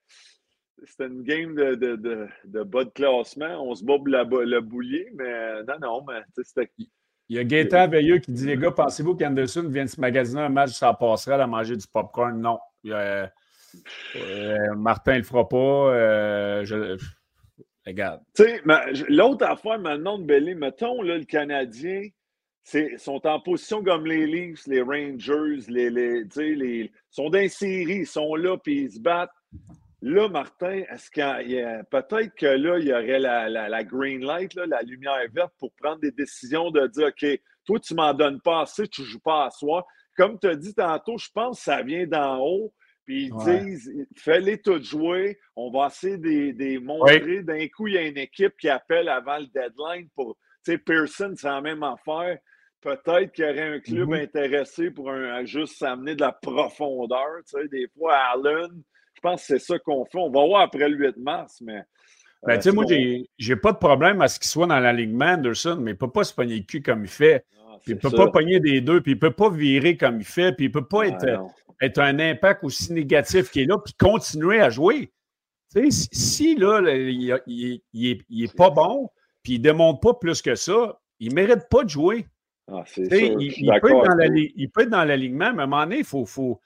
C'était 0.83 1.07
une 1.07 1.21
game 1.21 1.53
de, 1.53 1.75
de, 1.75 1.95
de, 1.95 2.27
de, 2.45 2.63
bas 2.63 2.83
de 2.85 2.89
classement. 2.89 3.63
On 3.63 3.75
se 3.75 3.85
bobe 3.85 4.07
le 4.07 4.59
boulier, 4.61 5.09
mais 5.13 5.63
non, 5.63 5.75
non, 5.79 6.05
mais 6.07 6.21
c'était. 6.43 6.71
Il 7.29 7.37
y 7.37 7.39
a 7.39 7.43
Gaëtan 7.45 7.87
Veilleux 7.87 8.17
qui 8.17 8.33
dit 8.33 8.47
Les 8.47 8.57
gars, 8.57 8.71
pensez-vous 8.71 9.15
qu'Anderson 9.15 9.63
vienne 9.69 9.87
se 9.87 10.01
magasiner 10.01 10.41
un 10.41 10.49
match 10.49 10.71
ça 10.71 10.93
passerait 10.93 11.39
à 11.39 11.47
manger 11.47 11.77
du 11.77 11.85
popcorn? 11.87 12.41
Non. 12.41 12.59
Euh, 14.15 14.75
Martin 14.75 15.17
le 15.17 15.23
fera 15.23 15.47
pas. 15.47 15.57
Euh, 15.57 16.97
regarde. 17.85 18.21
L'autre 19.09 19.45
affaire 19.45 19.79
maintenant 19.79 20.17
de 20.17 20.25
Belly, 20.25 20.55
mettons 20.55 21.01
là, 21.01 21.17
le 21.17 21.25
Canadien, 21.25 22.03
sont 22.97 23.25
en 23.25 23.39
position 23.39 23.83
comme 23.83 24.05
les 24.05 24.27
Leafs, 24.27 24.67
les 24.67 24.81
Rangers, 24.81 25.65
les, 25.67 25.89
les, 25.89 26.23
les 26.55 26.91
sont 27.09 27.29
dans 27.29 27.47
série, 27.49 27.99
ils 27.99 28.07
sont 28.07 28.35
là 28.35 28.57
puis 28.57 28.83
ils 28.83 28.91
se 28.91 28.99
battent. 28.99 29.31
Là, 30.03 30.27
Martin, 30.29 30.81
est-ce 30.91 31.11
qu'il 31.11 31.85
peut-être 31.91 32.33
que 32.35 32.47
là, 32.47 32.79
il 32.79 32.87
y 32.87 32.93
aurait 32.93 33.19
la, 33.19 33.83
green 33.83 34.21
light, 34.21 34.53
la 34.55 34.81
lumière 34.81 35.19
verte 35.31 35.53
pour 35.59 35.71
prendre 35.73 35.99
des 35.99 36.11
décisions 36.11 36.71
de 36.71 36.87
dire 36.87 37.09
OK, 37.09 37.39
toi, 37.65 37.79
tu 37.79 37.93
m'en 37.93 38.13
donnes 38.13 38.41
pas 38.41 38.61
assez, 38.61 38.87
tu 38.87 39.03
joues 39.03 39.19
pas 39.19 39.45
à 39.45 39.49
soi. 39.51 39.85
Comme 40.17 40.39
tu 40.39 40.47
as 40.47 40.55
dit 40.55 40.73
tantôt, 40.73 41.17
je 41.17 41.29
pense 41.33 41.59
que 41.59 41.63
ça 41.65 41.83
vient 41.83 42.07
d'en 42.07 42.39
haut. 42.39 42.73
Puis 43.05 43.25
ils 43.25 43.45
disent 43.45 43.91
fais-les 44.15 44.61
tout 44.61 44.81
jouer, 44.81 45.39
on 45.55 45.71
va 45.71 45.87
essayer 45.87 46.17
de, 46.17 46.79
montrer. 46.79 47.41
D'un 47.41 47.67
coup, 47.67 47.87
il 47.87 47.95
y 47.95 47.97
a 47.97 48.03
une 48.03 48.17
équipe 48.17 48.55
qui 48.59 48.69
appelle 48.69 49.09
avant 49.09 49.37
le 49.39 49.47
deadline 49.47 50.07
pour. 50.15 50.37
Tu 50.63 50.73
sais, 50.73 50.77
Pearson, 50.77 51.33
c'est 51.35 51.47
la 51.47 51.61
même 51.61 51.81
affaire. 51.81 52.37
Peut-être 52.81 53.31
qu'il 53.31 53.45
y 53.45 53.49
aurait 53.49 53.75
un 53.75 53.79
club 53.79 54.09
mm-hmm. 54.09 54.23
intéressé 54.23 54.91
pour 54.91 55.11
un, 55.11 55.43
juste 55.45 55.81
amener 55.83 56.15
de 56.15 56.21
la 56.21 56.31
profondeur. 56.31 57.37
Tu 57.47 57.59
sais, 57.59 57.67
des 57.67 57.87
fois, 57.97 58.15
Allen, 58.33 58.83
je 59.13 59.19
pense 59.21 59.41
que 59.41 59.47
c'est 59.47 59.59
ça 59.59 59.79
qu'on 59.79 60.05
fait. 60.05 60.17
On 60.17 60.31
va 60.31 60.45
voir 60.45 60.61
après 60.61 60.89
le 60.89 60.97
8 60.97 61.17
mars, 61.17 61.61
mais. 61.61 61.81
Ben, 62.43 62.57
tu 62.57 62.63
sais, 62.63 62.71
moi, 62.71 62.85
j'ai 63.37 63.55
pas 63.55 63.71
de 63.71 63.77
problème 63.77 64.21
à 64.21 64.27
ce 64.27 64.39
qu'il 64.39 64.49
soit 64.49 64.65
dans 64.65 64.79
l'alignement, 64.79 65.33
Anderson, 65.33 65.77
mais 65.79 65.91
il 65.91 65.93
ne 65.93 65.99
peut 65.99 66.09
pas 66.09 66.23
se 66.23 66.33
pogner 66.33 66.57
le 66.57 66.63
cul 66.63 66.81
comme 66.81 67.03
il 67.03 67.09
fait. 67.09 67.45
il 67.85 67.93
ne 67.93 67.99
peut 67.99 68.09
pas 68.09 68.31
pogner 68.31 68.59
des 68.59 68.81
deux, 68.81 69.01
puis 69.01 69.11
il 69.11 69.15
ne 69.15 69.19
peut 69.19 69.31
pas 69.31 69.51
virer 69.51 69.95
comme 69.95 70.19
il 70.19 70.25
fait, 70.25 70.51
puis 70.53 70.65
il 70.65 70.69
ne 70.69 70.73
peut 70.73 70.87
pas 70.87 71.07
être, 71.07 71.39
être, 71.81 71.99
un 71.99 72.19
impact 72.19 72.63
aussi 72.63 72.93
négatif 72.93 73.51
qu'il 73.51 73.63
est 73.63 73.65
là, 73.65 73.77
puis 73.77 73.93
continuer 73.93 74.61
à 74.61 74.69
jouer. 74.69 75.11
Si, 75.89 76.55
là, 76.55 76.81
il, 77.47 77.81
n'est 77.93 78.47
pas 78.47 78.69
bon, 78.69 79.09
puis 79.43 79.53
il 79.53 79.57
ne 79.59 79.63
démontre 79.63 79.99
pas 79.99 80.13
plus 80.13 80.41
que 80.41 80.55
ça, 80.55 80.99
il 81.19 81.29
ne 81.29 81.35
mérite 81.35 81.69
pas 81.69 81.83
de 81.83 81.89
jouer. 81.89 82.27
Ah, 82.71 82.83
il, 82.97 83.41
il, 83.41 84.69
peut 84.71 84.81
être 84.81 84.89
dans 84.89 85.03
l'alignement, 85.03 85.53
mais 85.53 85.61
à 85.61 85.65
un 85.65 85.67
moment 85.67 85.83
donné, 85.83 85.99
il 85.99 86.03
faut, 86.05 86.25
faut, 86.25 86.59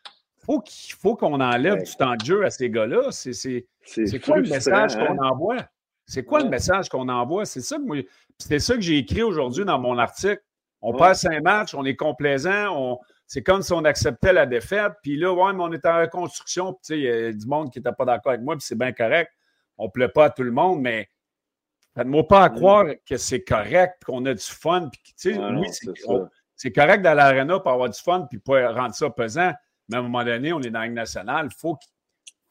faut 0.45 0.59
qu'il 0.61 0.95
faut 0.95 1.15
qu'on 1.15 1.39
enlève 1.39 1.83
du 1.83 1.95
temps 1.95 2.15
de 2.15 2.25
jeu 2.25 2.45
à 2.45 2.49
ces 2.49 2.69
gars-là. 2.69 3.11
C'est 3.11 3.65
quoi 4.23 4.37
le 4.37 4.49
message 4.49 4.95
qu'on 4.95 5.21
hein? 5.21 5.29
envoie? 5.31 5.57
C'est 6.05 6.23
quoi 6.23 6.43
le 6.43 6.49
message 6.49 6.89
qu'on 6.89 7.09
envoie? 7.09 7.45
C'est 7.45 7.61
ça 7.61 7.77
que 7.77 8.59
ça 8.59 8.75
que 8.75 8.81
j'ai 8.81 8.97
écrit 8.97 9.23
aujourd'hui 9.23 9.65
dans 9.65 9.79
mon 9.79 9.97
article. 9.97 10.41
On 10.81 10.93
passe 10.93 11.25
un 11.25 11.41
match, 11.41 11.73
on 11.73 11.83
est 11.83 11.95
complaisant, 11.95 12.75
on, 12.77 12.99
c'est 13.27 13.41
comme 13.41 13.61
si 13.61 13.73
on 13.73 13.83
acceptait 13.85 14.33
la 14.33 14.45
défaite, 14.45 14.93
puis 15.01 15.17
là, 15.17 15.33
ouais, 15.33 15.53
mais 15.53 15.63
on 15.63 15.71
est 15.71 15.85
en 15.85 15.99
reconstruction, 15.99 16.73
puis 16.73 16.97
il 16.97 17.03
y 17.03 17.09
a 17.09 17.31
du 17.31 17.47
monde 17.47 17.71
qui 17.71 17.79
n'était 17.79 17.91
pas 17.91 18.05
d'accord 18.05 18.33
avec 18.33 18.43
moi, 18.43 18.55
puis 18.55 18.65
c'est 18.65 18.77
bien 18.77 18.91
correct. 18.91 19.31
On 19.77 19.85
ne 19.85 19.89
plaît 19.89 20.09
pas 20.09 20.25
à 20.25 20.29
tout 20.29 20.43
le 20.43 20.51
monde, 20.51 20.81
mais 20.81 21.09
faites-moi 21.95 22.27
pas 22.27 22.43
à 22.43 22.49
croire 22.49 22.85
que 23.07 23.17
c'est 23.17 23.43
correct, 23.43 24.03
qu'on 24.05 24.25
a 24.25 24.33
du 24.33 24.43
fun, 24.43 24.89
puis 24.89 25.35
oui, 25.35 25.67
c'est 26.55 26.71
correct 26.71 27.01
dans 27.01 27.13
l'aréna 27.13 27.59
pour 27.59 27.71
avoir 27.71 27.89
du 27.89 27.99
fun, 27.99 28.27
puis 28.29 28.39
pas 28.39 28.71
rendre 28.71 28.93
ça 28.93 29.09
pesant, 29.09 29.51
mais 29.89 29.97
à 29.97 29.99
un 29.99 30.03
moment 30.03 30.23
donné, 30.23 30.53
on 30.53 30.61
est 30.61 30.69
dans 30.69 30.79
la 30.79 30.89
nationale. 30.89 31.49
Il 31.51 31.59
faut, 31.59 31.77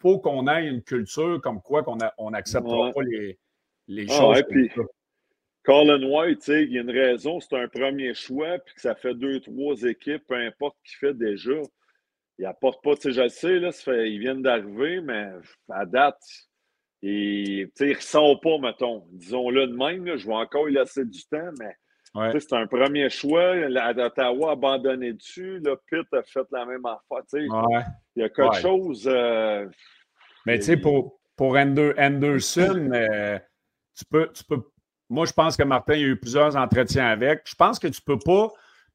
faut 0.01 0.19
qu'on 0.19 0.47
ait 0.49 0.67
une 0.67 0.83
culture 0.83 1.41
comme 1.41 1.63
quoi 1.63 1.83
qu'on 1.83 1.99
on 2.19 2.31
n'acceptera 2.31 2.93
pas 2.93 3.03
les, 3.03 3.39
les 3.89 4.07
ah, 4.11 4.19
choses. 4.19 4.43
puis, 4.49 4.71
Colin 5.64 6.03
White, 6.03 6.46
il 6.48 6.72
y 6.72 6.79
a 6.79 6.83
une 6.83 6.90
raison, 6.90 7.40
c'est 7.40 7.57
un 7.57 7.68
premier 7.68 8.12
choix, 8.12 8.59
puis 8.59 8.74
que 8.74 8.81
ça 8.81 8.94
fait 8.94 9.14
deux, 9.14 9.40
trois 9.40 9.74
équipes, 9.83 10.22
peu 10.29 10.35
importe 10.35 10.77
qui 10.85 10.96
fait 10.96 11.14
déjà. 11.14 11.61
Il 12.38 12.46
apporte 12.46 12.83
pas, 12.85 12.94
tu 12.96 13.03
sais, 13.03 13.12
je 13.12 13.22
le 13.22 13.29
sais, 13.29 13.59
là, 13.59 13.72
fait, 13.72 14.11
ils 14.11 14.18
viennent 14.18 14.42
d'arriver, 14.42 15.00
mais 15.00 15.31
à 15.70 15.87
date, 15.87 16.20
ils 17.00 17.70
ne 17.81 17.94
ressentent 17.94 18.42
pas, 18.42 18.59
mettons. 18.59 19.07
Disons-le 19.12 19.68
de 19.68 19.77
même, 19.77 20.16
je 20.16 20.27
vais 20.27 20.35
encore 20.35 20.68
y 20.68 20.72
laisser 20.72 21.05
du 21.05 21.24
temps, 21.27 21.50
mais 21.59 21.74
c'est 22.38 22.53
un 22.53 22.66
premier 22.66 23.11
choix. 23.11 23.55
Ottawa 23.57 24.50
a 24.50 24.53
abandonné 24.53 25.12
dessus. 25.12 25.61
Là, 25.61 25.77
Pitt 25.90 26.07
a 26.12 26.22
fait 26.22 26.46
la 26.53 26.64
même 26.64 26.85
affaire. 26.87 27.24
Il 27.33 27.88
y 28.16 28.22
a 28.22 28.29
quelque 28.29 28.61
chose. 28.61 29.09
Euh, 29.11 29.66
mais 30.46 30.59
tu 30.59 30.64
sais, 30.64 30.77
pour, 30.77 31.20
pour 31.37 31.57
Anderson, 31.57 32.90
euh, 32.92 33.38
tu, 33.96 34.05
peux, 34.05 34.31
tu 34.33 34.44
peux. 34.44 34.62
Moi, 35.11 35.27
je 35.27 35.33
pense 35.33 35.57
que 35.57 35.62
Martin 35.62 35.95
a 35.95 35.99
eu 35.99 36.17
plusieurs 36.17 36.57
entretiens 36.57 37.07
avec. 37.07 37.43
Je 37.45 37.55
pense 37.55 37.79
que 37.79 37.88
tu 37.88 38.01
peux 38.01 38.19
pas. 38.19 38.49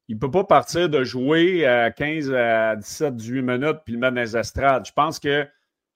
Il 0.08 0.16
ne 0.16 0.20
peut 0.20 0.30
pas 0.30 0.44
partir 0.44 0.88
de 0.88 1.04
jouer 1.04 1.64
à 1.66 1.90
15 1.90 2.32
à 2.32 2.76
17, 2.76 3.14
18 3.14 3.42
minutes 3.42 3.78
puis 3.84 3.94
le 3.94 4.00
mettre 4.00 4.14
dans 4.14 4.20
les 4.20 4.36
estrades. 4.36 4.84
Je 4.84 4.92
pense 4.92 5.20
que 5.20 5.46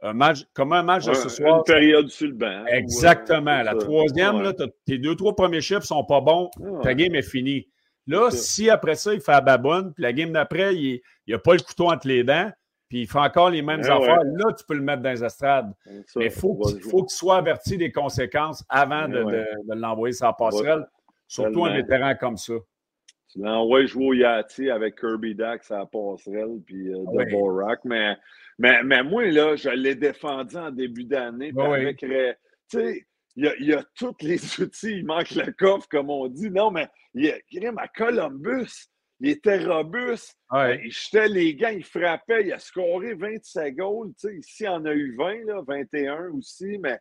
un 0.02 0.12
match, 0.12 0.44
comme 0.52 0.72
un 0.72 0.82
match 0.82 1.06
de 1.06 1.14
ce 1.14 1.28
soir. 1.28 1.58
Une 1.58 1.64
période 1.64 2.08
sur 2.08 2.28
le 2.28 2.34
banc. 2.34 2.64
Exactement. 2.66 3.62
la 3.62 3.74
troisième, 3.74 4.42
là, 4.42 4.52
tes 4.84 4.98
deux, 4.98 5.16
trois 5.16 5.34
premiers 5.34 5.62
chiffres 5.62 5.80
ne 5.80 5.86
sont 5.86 6.04
pas 6.04 6.20
bons, 6.20 6.50
ta 6.82 6.94
game 6.94 7.14
est 7.14 7.22
finie. 7.22 7.68
Là, 8.06 8.30
si 8.30 8.68
après 8.68 8.96
ça, 8.96 9.14
il 9.14 9.20
fait 9.20 9.32
la 9.32 9.40
baboune, 9.40 9.94
puis 9.94 10.02
la 10.02 10.12
game 10.12 10.30
d'après, 10.30 10.74
il 10.74 11.00
n'a 11.26 11.38
pas 11.38 11.54
le 11.54 11.60
couteau 11.60 11.90
entre 11.90 12.06
les 12.06 12.22
dents, 12.22 12.50
puis 12.94 13.02
il 13.02 13.06
fait 13.08 13.18
encore 13.18 13.50
les 13.50 13.60
mêmes 13.60 13.80
affaires, 13.80 14.22
là, 14.22 14.52
tu 14.56 14.64
peux 14.68 14.74
le 14.74 14.80
mettre 14.80 15.02
dans 15.02 15.10
les 15.10 15.24
estrades. 15.24 15.74
Mais 16.14 16.26
il 16.26 16.30
faut 16.30 16.54
qu'il 16.54 17.08
soit 17.08 17.38
averti 17.38 17.76
des 17.76 17.90
conséquences 17.90 18.64
avant 18.68 19.08
de, 19.08 19.24
de, 19.24 19.74
l'envoyer 19.74 20.12
sur 20.12 20.26
la 20.26 20.32
passerelle, 20.32 20.86
surtout 21.26 21.64
un 21.64 21.74
vétéran 21.74 22.14
comme 22.14 22.36
ça. 22.36 22.54
Tu 23.32 23.40
l'envoies 23.40 23.86
jouer 23.86 24.06
au 24.06 24.12
Yati 24.12 24.70
avec 24.70 25.00
Kirby 25.00 25.34
Dax 25.34 25.72
à 25.72 25.78
la 25.78 25.86
passerelle, 25.86 26.60
puis 26.64 26.94
euh, 26.94 26.98
de 26.98 27.30
Borak, 27.32 27.80
mais 27.84 28.16
mais, 28.60 28.84
mais 28.84 29.02
moi, 29.02 29.24
là, 29.24 29.56
je 29.56 29.70
l'ai 29.70 29.96
défendu 29.96 30.54
en 30.54 30.70
début 30.70 31.02
d'année. 31.02 31.52
tu 31.98 32.06
sais, 32.68 33.06
il 33.34 33.44
y, 33.58 33.74
a, 33.74 33.82
tous 33.96 34.14
les 34.20 34.38
outils, 34.62 34.98
il 34.98 35.04
manque 35.04 35.32
le 35.32 35.50
coffre, 35.50 35.88
comme 35.88 36.10
on 36.10 36.28
dit. 36.28 36.48
Non, 36.48 36.70
mais 36.70 36.86
il 37.14 37.24
y 37.24 37.66
a 37.66 37.72
à 37.76 37.88
Columbus. 37.88 38.86
Il 39.20 39.30
était 39.30 39.64
robuste. 39.64 40.36
Il 40.52 40.90
jetait 40.90 41.28
les 41.28 41.54
gants, 41.54 41.68
il 41.68 41.84
frappait. 41.84 42.46
Il 42.46 42.52
a 42.52 42.58
scoré 42.58 43.14
27 43.14 43.74
goals. 43.74 44.12
Ici, 44.38 44.64
il 44.64 44.68
en 44.68 44.84
a 44.84 44.92
eu 44.92 45.14
20, 45.16 45.44
là, 45.46 45.62
21 45.66 46.30
aussi, 46.30 46.78
mais 46.78 46.98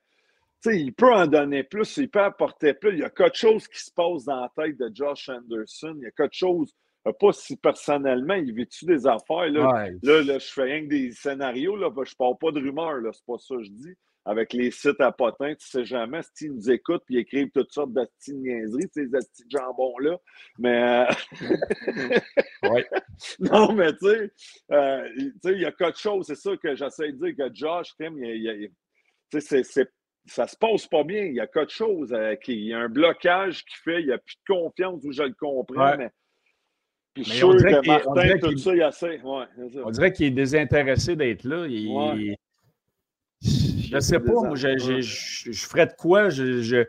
il 0.65 0.93
peut 0.93 1.13
en 1.13 1.27
donner 1.27 1.63
plus, 1.63 1.97
il 1.97 2.09
peut 2.09 2.21
apporter 2.21 2.73
plus. 2.73 2.93
Il 2.93 2.99
y 2.99 3.03
a 3.03 3.09
quelque 3.09 3.35
chose 3.35 3.67
qui 3.67 3.79
se 3.79 3.91
passe 3.91 4.25
dans 4.25 4.41
la 4.41 4.51
tête 4.55 4.77
de 4.77 4.89
Josh 4.93 5.27
Anderson. 5.29 5.95
Il 5.97 6.03
y 6.03 6.07
a 6.07 6.11
quelque 6.11 6.35
chose 6.35 6.73
pas 7.19 7.33
si 7.33 7.57
personnellement, 7.57 8.35
il 8.35 8.53
vit-tu 8.53 8.85
des 8.85 9.05
affaires? 9.05 9.49
Là, 9.49 9.89
là, 10.01 10.39
je 10.39 10.51
fais 10.53 10.63
rien 10.63 10.83
que 10.83 10.87
des 10.87 11.11
scénarios, 11.11 11.75
là, 11.75 11.89
je 12.05 12.15
parle 12.15 12.37
pas 12.39 12.51
de 12.51 12.61
rumeurs, 12.61 13.01
c'est 13.13 13.25
pas 13.25 13.37
ça 13.39 13.55
que 13.57 13.63
je 13.63 13.71
dis. 13.71 13.93
Avec 14.25 14.53
les 14.53 14.71
sites 14.71 15.01
à 15.01 15.11
potins, 15.11 15.53
tu 15.55 15.67
sais 15.67 15.83
jamais 15.83 16.21
si 16.33 16.45
ils 16.45 16.53
nous 16.53 16.71
écoutent 16.71 17.03
et 17.09 17.17
écrivent 17.17 17.51
toutes 17.53 17.73
sortes 17.73 17.91
de 17.91 18.05
petites 18.05 18.35
niaiseries, 18.35 18.89
ces 18.93 19.07
petits 19.07 19.43
jambons-là. 19.49 20.17
Mais. 20.59 21.05
Euh, 21.09 22.09
non, 23.39 23.73
mais 23.73 23.93
tu 23.97 24.31
euh, 24.71 25.09
sais, 25.43 25.51
il 25.51 25.61
y 25.61 25.65
a 25.65 25.73
quelque 25.73 25.99
chose, 25.99 26.25
c'est 26.27 26.35
ça 26.35 26.55
que 26.55 26.73
j'essaie 26.73 27.11
de 27.11 27.25
dire 27.25 27.35
que 27.35 27.53
Josh, 27.53 27.93
Tim, 27.97 28.15
il, 28.17 28.69
c'est 29.39 29.63
ça 30.25 30.47
se 30.47 30.55
passe 30.55 30.87
pas 30.87 31.03
bien. 31.03 31.25
Il 31.25 31.35
y 31.35 31.39
a 31.39 31.47
quelque 31.47 31.71
chose, 31.71 32.13
euh, 32.13 32.35
il 32.47 32.65
y 32.65 32.73
a 32.73 32.79
un 32.79 32.89
blocage 32.89 33.65
qui 33.65 33.75
fait, 33.83 34.01
il 34.01 34.07
n'y 34.07 34.13
a 34.13 34.17
plus 34.17 34.35
de 34.35 34.53
confiance 34.53 35.01
où 35.03 35.11
je 35.11 35.23
le 35.23 35.33
comprends, 35.33 35.97
mais 35.97 36.11
on 39.83 39.91
dirait 39.91 40.11
qu'il 40.11 40.25
est 40.27 40.31
désintéressé 40.31 41.15
d'être 41.15 41.43
là. 41.43 41.67
Je 43.89 43.95
ne 43.95 43.99
sais 43.99 44.19
pas, 44.19 44.31
moi, 44.31 44.55
je, 44.55 45.01
je, 45.01 45.67
ferais 45.67 45.87
de 45.87 45.93
quoi? 45.93 46.29
Je, 46.29 46.83
tu 46.83 46.87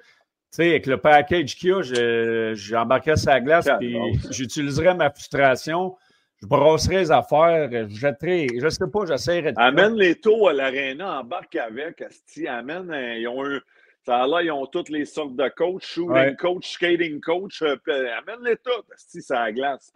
sais, 0.51 0.71
avec 0.71 0.87
le 0.87 0.97
package 0.99 1.57
qu'il 1.57 1.71
y 1.71 1.73
a, 1.73 2.55
j'embarquerais 2.55 3.17
sa 3.17 3.41
glace 3.41 3.69
et 3.81 3.97
j'utiliserais 4.31 4.95
ma 4.95 5.11
frustration. 5.11 5.97
Je 6.43 6.47
brosserais 6.47 6.97
les 6.97 7.13
affaires, 7.13 7.71
je 7.71 7.95
jetterais, 7.95 8.47
je 8.61 8.69
sais 8.69 8.87
pas, 8.93 9.07
j'essaierais 9.07 9.53
de. 9.53 9.59
Amène 9.59 9.95
les 9.95 10.17
taux 10.17 10.49
à 10.49 10.53
l'aréna, 10.53 11.21
embarque 11.21 11.57
avec, 11.57 12.05
Amène, 12.47 12.93
ils 13.19 13.29
ont 13.29 13.45
un 13.45 13.61
ça 14.05 14.23
a 14.23 14.27
là, 14.27 14.43
ils 14.43 14.51
ont 14.51 14.67
toutes 14.67 14.91
les 14.91 15.07
sortes 15.07 15.35
de 15.35 15.49
coachs, 15.49 15.83
shooting 15.83 16.37
coach, 16.37 16.73
skating 16.73 17.21
coach. 17.21 17.63
Euh, 17.63 17.77
amène-les 17.87 18.57
toutes. 18.57 18.87
Si 18.97 19.23
ça 19.23 19.51
glace, 19.51 19.91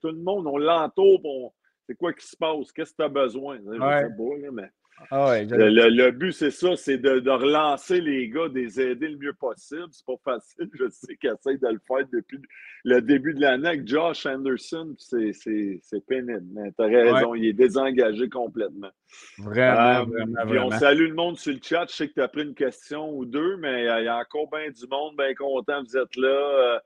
tout 0.00 0.08
le 0.08 0.22
monde, 0.22 0.46
on 0.46 0.58
l'entoure. 0.58 1.52
C'est 1.88 1.96
quoi 1.96 2.12
qui 2.12 2.24
se 2.24 2.36
passe? 2.36 2.70
Qu'est-ce 2.70 2.92
que 2.92 2.98
tu 2.98 3.02
as 3.02 3.08
besoin? 3.08 3.58
Je 3.58 3.72
sais 3.72 4.16
pas, 4.16 4.50
mais... 4.52 4.70
Ah 5.10 5.34
le, 5.40 6.10
but, 6.10 6.32
c'est 6.32 6.50
ça, 6.50 6.76
c'est 6.76 6.98
de, 6.98 7.30
relancer 7.30 8.00
les 8.00 8.28
gars, 8.28 8.48
de 8.48 8.58
les 8.58 8.80
aider 8.80 9.08
le 9.08 9.16
mieux 9.16 9.32
possible. 9.32 9.86
C'est 9.90 10.04
pas 10.04 10.16
facile. 10.24 10.68
Je 10.74 10.88
sais 10.90 11.16
qu'ils 11.16 11.30
essayent 11.30 11.58
de 11.58 11.68
le 11.68 11.80
faire 11.86 12.06
depuis 12.12 12.38
le 12.84 13.00
début 13.00 13.34
de 13.34 13.40
l'année 13.40 13.68
avec 13.68 13.86
Josh 13.86 14.26
Anderson. 14.26 14.94
C'est 14.98 16.06
pénible. 16.06 16.44
Mais 16.52 16.72
tu 16.72 16.82
as 16.82 16.86
raison, 16.86 17.34
il 17.34 17.46
est 17.46 17.52
désengagé 17.52 18.28
complètement. 18.28 18.90
Vraiment, 19.38 20.00
euh, 20.00 20.44
vraiment, 20.44 20.66
on 20.66 20.70
salue 20.70 21.08
le 21.08 21.14
monde 21.14 21.38
sur 21.38 21.52
le 21.52 21.60
chat. 21.62 21.86
Je 21.88 21.94
sais 21.94 22.08
que 22.08 22.14
tu 22.14 22.22
as 22.22 22.28
pris 22.28 22.42
une 22.42 22.54
question 22.54 23.10
ou 23.16 23.24
deux, 23.24 23.56
mais 23.56 23.84
il 23.84 24.04
y 24.04 24.08
a 24.08 24.18
encore 24.18 24.50
bien 24.50 24.70
du 24.70 24.86
monde, 24.90 25.16
bien 25.16 25.34
content 25.34 25.82
vous 25.82 25.96
êtes 25.96 26.16
là. 26.16 26.80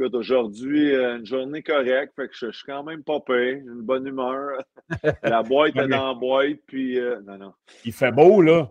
Euh, 0.00 0.04
Écoute, 0.04 0.14
aujourd'hui, 0.14 0.94
euh, 0.94 1.18
une 1.18 1.26
journée 1.26 1.62
correcte, 1.62 2.14
fait 2.16 2.28
que 2.28 2.34
je, 2.34 2.50
suis 2.50 2.64
quand 2.66 2.82
même 2.82 3.02
pas 3.02 3.20
payé, 3.20 3.52
une 3.52 3.82
bonne 3.82 4.06
humeur. 4.06 4.58
la 5.22 5.42
boîte 5.42 5.76
est 5.76 5.88
dans 5.88 6.08
la 6.08 6.14
boîte, 6.14 6.58
puis 6.66 6.98
euh, 6.98 7.20
non, 7.22 7.38
non. 7.38 7.52
Il 7.84 7.92
fait 7.92 8.12
beau, 8.12 8.42
là. 8.42 8.70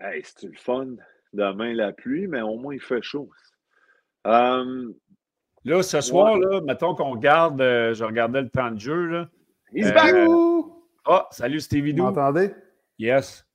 Hey, 0.00 0.22
c'est 0.24 0.46
le 0.46 0.56
fun. 0.56 0.96
Demain, 1.34 1.74
la 1.74 1.92
pluie, 1.92 2.26
mais 2.26 2.40
au 2.40 2.56
moins, 2.56 2.74
il 2.74 2.80
fait 2.80 3.02
chaud. 3.02 3.28
Euh, 4.26 4.92
là, 5.64 5.82
ce 5.82 6.00
soir, 6.00 6.38
là, 6.38 6.62
mettons 6.62 6.94
qu'on 6.94 7.10
regarde, 7.10 7.60
je 7.60 8.02
regardais 8.02 8.42
le 8.42 8.48
temps 8.48 8.70
de 8.70 8.80
jeu, 8.80 9.06
là. 9.06 9.28
He's 9.74 9.92
back! 9.92 10.14
Oh, 10.26 11.22
salut 11.30 11.60
Stevie. 11.60 11.92
Vous 11.92 12.04
m'entendez? 12.04 12.50
Yes. 12.98 13.47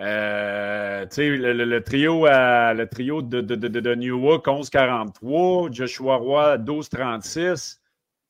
Euh, 0.00 1.06
le, 1.16 1.78
trio, 1.80 2.26
à, 2.26 2.74
le 2.74 2.88
trio 2.88 3.22
de, 3.22 3.40
de, 3.40 3.54
de, 3.54 3.68
de 3.68 3.94
Newark, 3.94 4.44
11-43, 4.44 5.72
Joshua 5.72 6.16
Roy, 6.16 6.58
12-36. 6.58 7.78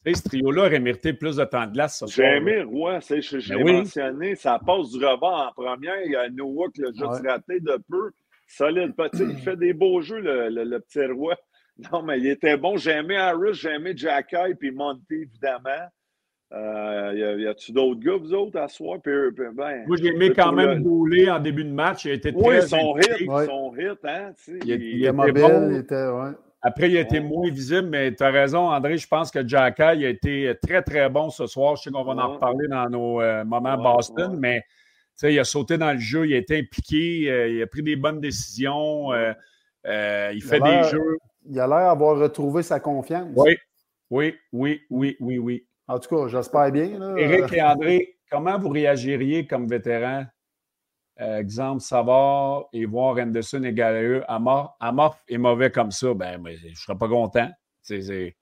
Ce 0.06 0.22
trio-là 0.22 0.66
aurait 0.66 0.80
mérité 0.80 1.14
plus 1.14 1.36
de 1.36 1.44
temps 1.44 1.66
de 1.66 1.72
glace. 1.72 2.04
J'ai 2.08 2.24
aimé 2.24 2.62
Roy, 2.62 2.98
j'ai 3.08 3.56
ben 3.56 3.78
mentionné, 3.78 4.34
ça 4.34 4.58
passe 4.58 4.90
du 4.90 5.02
rebord 5.02 5.48
en 5.48 5.52
première. 5.52 6.04
Il 6.04 6.12
y 6.12 6.16
a 6.16 6.28
Newark 6.28 6.76
l'a 6.76 6.90
juste 6.92 7.26
raté 7.26 7.60
de 7.60 7.78
peu. 7.88 8.10
Solide. 8.46 8.92
Il 9.14 9.38
fait 9.38 9.56
des 9.56 9.72
beaux 9.72 10.02
jeux, 10.02 10.20
le, 10.20 10.50
le, 10.50 10.80
petit 10.80 11.06
Roy. 11.06 11.34
Non, 11.90 12.02
mais 12.04 12.20
il 12.20 12.28
était 12.28 12.56
bon. 12.56 12.76
J'ai 12.76 12.92
aimé 12.92 13.16
Harris, 13.16 13.54
j'ai 13.54 13.70
aimé 13.70 13.94
Jacky, 13.96 14.54
puis 14.56 14.70
Monty, 14.70 15.22
évidemment. 15.22 15.88
Euh, 16.52 17.36
y 17.38 17.46
a-tu 17.46 17.72
d'autres 17.72 18.00
gars, 18.00 18.16
vous 18.16 18.32
autres, 18.32 18.58
à 18.58 18.68
soir? 18.68 18.98
ben, 19.04 19.84
Moi, 19.86 19.96
j'ai 20.00 20.08
aimé 20.08 20.32
quand 20.34 20.52
même 20.52 20.82
Boulé 20.82 21.28
en 21.30 21.40
début 21.40 21.64
de 21.64 21.72
match. 21.72 22.04
Il 22.04 22.12
a 22.12 22.14
été 22.14 22.32
très. 22.32 22.60
Oui, 22.60 22.62
son 22.62 22.96
hit, 22.96 23.46
son 23.46 23.74
hit, 23.76 23.98
hein? 24.04 24.32
Il, 24.64 24.70
il, 24.70 25.04
était 25.04 25.32
bon. 25.32 25.70
Il 25.70 25.76
était, 25.78 26.06
ouais. 26.06 26.30
Après, 26.66 26.90
il 26.90 26.96
a 26.96 27.00
été 27.00 27.20
moins 27.20 27.50
visible, 27.50 27.88
mais 27.90 28.14
tu 28.14 28.22
as 28.22 28.30
raison, 28.30 28.70
André. 28.70 28.96
Je 28.96 29.06
pense 29.06 29.30
que 29.30 29.46
Jack 29.46 29.80
a 29.80 29.94
été 29.94 30.54
très, 30.66 30.80
très 30.80 31.10
bon 31.10 31.28
ce 31.28 31.46
soir. 31.46 31.76
Je 31.76 31.82
sais 31.82 31.90
qu'on 31.90 32.04
va 32.04 32.12
en 32.12 32.34
reparler 32.34 32.68
dans 32.68 32.88
nos 32.88 33.20
euh, 33.20 33.44
moments 33.44 33.76
Boston, 33.76 34.34
mais 34.38 34.64
il 35.22 35.38
a 35.38 35.44
sauté 35.44 35.76
dans 35.76 35.92
le 35.92 35.98
jeu, 35.98 36.26
il 36.26 36.32
a 36.32 36.38
été 36.38 36.58
impliqué, 36.58 37.30
euh, 37.30 37.48
il 37.48 37.62
a 37.62 37.66
pris 37.66 37.82
des 37.82 37.96
bonnes 37.96 38.18
décisions, 38.18 39.12
euh, 39.12 39.34
il 40.32 40.42
fait 40.42 40.58
des 40.60 40.84
jeux. 40.84 41.18
Il 41.46 41.60
a 41.60 41.66
l'air 41.66 41.88
d'avoir 41.88 42.16
retrouvé 42.16 42.62
sa 42.62 42.80
confiance. 42.80 43.28
Oui, 43.36 43.58
oui, 44.08 44.34
oui, 44.50 44.80
oui, 44.88 45.16
oui, 45.20 45.38
oui. 45.38 45.66
En 45.86 45.98
tout 45.98 46.14
cas, 46.14 46.28
j'espère 46.28 46.70
bien. 46.72 46.98
Là. 46.98 47.14
Éric 47.18 47.52
et 47.52 47.62
André, 47.62 48.16
comment 48.30 48.58
vous 48.58 48.70
réagiriez 48.70 49.46
comme 49.46 49.66
vétéran? 49.66 50.24
Euh, 51.20 51.38
exemple, 51.38 51.80
Savard 51.80 52.64
et 52.72 52.86
voir 52.86 53.16
Henderson 53.18 53.62
et 53.62 53.72
Gallagher. 53.72 54.22
Amorph, 54.26 55.22
est 55.28 55.38
mauvais 55.38 55.70
comme 55.70 55.92
ça, 55.92 56.12
ben, 56.12 56.42
je 56.44 56.68
ne 56.68 56.74
serais 56.74 56.98
pas 56.98 57.08
content. 57.08 57.48
C'est, 57.82 58.34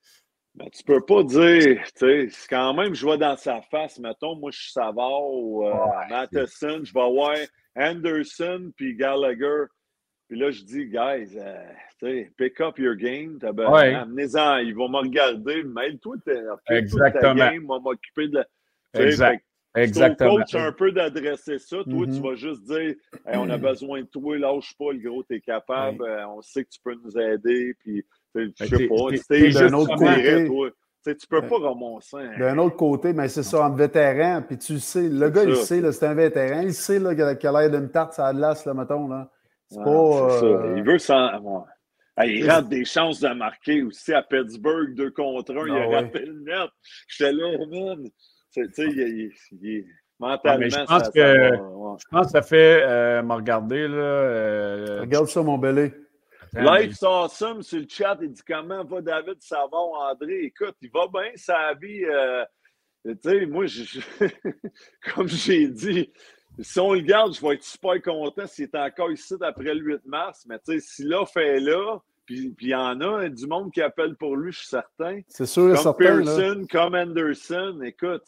ben, 0.55 0.69
tu 0.71 0.83
peux 0.83 1.01
pas 1.01 1.23
dire, 1.23 1.83
tu 1.95 2.29
sais, 2.29 2.47
quand 2.49 2.73
même, 2.73 2.95
je 2.95 3.05
vois 3.05 3.17
dans 3.17 3.37
sa 3.37 3.61
face, 3.61 3.99
mettons, 3.99 4.35
moi, 4.35 4.51
je 4.51 4.59
suis 4.59 4.71
Savard 4.71 5.23
ou 5.23 5.67
euh, 5.67 5.73
Matheson, 6.09 6.81
je 6.83 6.93
vais 6.93 7.11
voir 7.11 7.35
Henderson 7.75 8.71
puis 8.75 8.95
Gallagher. 8.95 9.65
Puis 10.33 10.41
là, 10.41 10.49
je 10.49 10.63
dis, 10.63 10.87
guys, 10.87 11.37
euh, 11.37 12.23
pick 12.37 12.59
up 12.59 12.79
your 12.79 12.95
game. 12.95 13.37
Ben, 13.37 13.67
amenez-en, 13.67 14.57
ils 14.57 14.73
vont 14.73 14.89
me 14.89 14.97
regarder. 14.97 15.61
Mêle-toi 15.61 16.15
Exactement. 16.69 17.35
ta 17.35 17.51
game, 17.51 17.61
moi 17.61 17.79
m'occuper 17.79 18.29
de 18.29 18.37
la. 18.37 18.45
Exact. 18.95 19.45
Exactement. 19.75 20.37
coach 20.37 20.55
un 20.55 20.71
peu 20.71 20.91
d'adresser 20.91 21.59
ça. 21.59 21.83
Toi, 21.83 21.83
tu 21.85 22.13
mm-hmm. 22.13 22.21
vas 22.23 22.33
juste 22.33 22.63
dire 22.63 22.95
on 23.27 23.47
a 23.47 23.59
besoin 23.59 24.01
de 24.01 24.07
toi, 24.07 24.39
lâche 24.39 24.73
pas, 24.75 24.91
le 24.91 25.07
gros, 25.07 25.21
tu 25.21 25.35
es 25.35 25.39
capable, 25.39 26.03
euh, 26.03 26.27
on 26.29 26.41
sait 26.41 26.63
que 26.63 26.69
tu 26.69 26.79
peux 26.83 26.95
nous 26.95 27.15
aider. 27.15 27.75
Puis, 27.79 28.03
je 28.33 28.65
sais 28.65 28.87
pas, 28.87 29.35
tu 29.35 29.51
d'un 29.51 29.73
autre 29.73 29.95
côté. 29.95 30.47
toi. 30.47 30.69
tu 31.03 31.27
peux 31.29 31.47
pas 31.47 31.59
ramasser. 31.59 32.39
D'un 32.39 32.57
autre 32.57 32.75
côté, 32.75 33.13
mais 33.13 33.27
c'est 33.27 33.43
ça, 33.43 33.67
entre 33.67 33.75
vétéran, 33.75 34.41
puis 34.41 34.57
tu 34.57 34.79
sais, 34.79 35.07
le 35.07 35.29
gars, 35.29 35.43
il 35.43 35.55
sait, 35.57 35.91
c'est 35.91 36.07
un 36.07 36.15
vétéran, 36.15 36.61
il 36.61 36.73
sait 36.73 36.97
qu'il 36.97 37.49
a 37.49 37.51
l'air 37.51 37.69
d'une 37.69 37.91
tarte 37.91 38.17
à 38.17 38.33
glace, 38.33 38.65
là, 38.65 38.73
mettons. 38.73 39.07
Là. 39.07 39.29
C'est 39.73 39.83
pas. 39.83 40.43
Euh, 40.43 40.73
il 40.77 40.83
veut 40.83 40.99
s'en 40.99 41.65
il 42.21 42.49
rate 42.49 42.69
des 42.69 42.85
chances 42.85 43.19
de 43.19 43.29
marquer 43.29 43.81
aussi 43.83 44.13
à 44.13 44.21
Pittsburgh, 44.21 44.93
deux 44.93 45.11
contre 45.11 45.51
un. 45.51 45.67
il 45.67 45.73
a 45.73 45.83
ah 45.83 46.01
raté 46.01 46.25
le 46.25 46.39
net. 46.41 46.69
J'étais 47.07 47.31
là, 47.31 47.57
man. 47.65 48.07
Tu 48.53 48.69
sais, 48.71 48.85
il, 48.85 49.31
est 49.67 49.85
mentalement. 50.19 50.69
je, 50.69 50.85
pense 50.85 51.09
que, 51.09 51.19
je 51.19 52.07
pense 52.11 52.25
que 52.27 52.31
ça 52.31 52.41
fait 52.43 52.83
euh, 52.83 53.23
me 53.23 53.33
regarder. 53.33 53.87
Là, 53.87 53.95
euh, 53.95 55.01
Regarde 55.01 55.27
ça, 55.27 55.41
mon 55.41 55.57
belé. 55.57 55.91
Life 56.53 57.01
awesome 57.01 57.63
sur 57.63 57.79
le 57.79 57.87
chat. 57.89 58.15
Il 58.21 58.31
dit 58.31 58.41
comment 58.47 58.83
va 58.83 59.01
David 59.01 59.41
Savon, 59.41 59.95
André? 59.95 60.43
Écoute, 60.43 60.75
il 60.81 60.91
va 60.91 61.07
bien, 61.11 61.31
sa 61.35 61.73
vie. 61.73 62.05
Euh, 62.05 62.45
tu 63.05 63.15
sais, 63.23 63.45
moi, 63.47 63.65
je, 63.65 63.99
comme 65.15 65.27
j'ai 65.27 65.67
dit, 65.67 66.13
si 66.59 66.79
on 66.79 66.93
le 66.93 67.01
garde, 67.01 67.33
je 67.33 67.41
vais 67.41 67.55
être 67.55 67.63
super 67.63 68.01
content 68.01 68.47
s'il 68.47 68.65
est 68.65 68.75
encore 68.75 69.11
ici 69.11 69.33
après 69.41 69.73
le 69.73 69.81
8 69.81 70.05
mars. 70.05 70.45
Mais 70.47 70.59
tu 70.59 70.73
sais, 70.73 70.79
si 70.79 71.03
l'offre 71.03 71.37
est 71.37 71.59
là, 71.59 71.99
puis 72.25 72.55
il 72.61 72.67
y 72.69 72.75
en 72.75 73.01
a 73.01 73.27
du 73.27 73.47
monde 73.47 73.71
qui 73.71 73.81
appelle 73.81 74.15
pour 74.15 74.35
lui, 74.35 74.51
je 74.51 74.59
suis 74.59 74.67
certain. 74.67 75.19
C'est 75.27 75.45
sûr, 75.45 75.81
Comme 75.81 75.95
Pearson, 75.95 76.65
comme 76.71 76.95
Anderson, 76.95 77.79
écoute, 77.83 78.23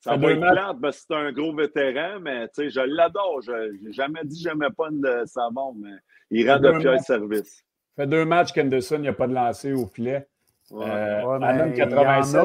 ça 0.00 0.16
va 0.16 0.32
être 0.32 0.40
plate, 0.40 0.94
c'est 0.94 1.14
un 1.14 1.32
gros 1.32 1.54
vétéran, 1.54 2.20
mais 2.20 2.48
tu 2.48 2.54
sais, 2.54 2.70
je 2.70 2.80
l'adore. 2.80 3.40
Je 3.42 3.84
n'ai 3.84 3.92
jamais 3.92 4.20
dit 4.24 4.42
que 4.42 4.50
j'aimais 4.50 4.70
pas 4.76 4.88
le 4.90 5.24
savon, 5.26 5.74
mais 5.78 5.94
il 6.30 6.50
rend 6.50 6.58
de 6.58 6.72
fiers 6.80 6.98
service. 6.98 7.64
Ça 7.96 8.04
fait 8.04 8.06
deux 8.06 8.24
matchs 8.24 8.52
qu'Anderson 8.52 8.98
n'a 8.98 9.12
pas 9.12 9.28
de 9.28 9.34
lancer 9.34 9.72
au 9.72 9.86
filet. 9.86 10.26
Ouais. 10.70 10.86
Euh, 10.88 11.72
87. 11.76 12.40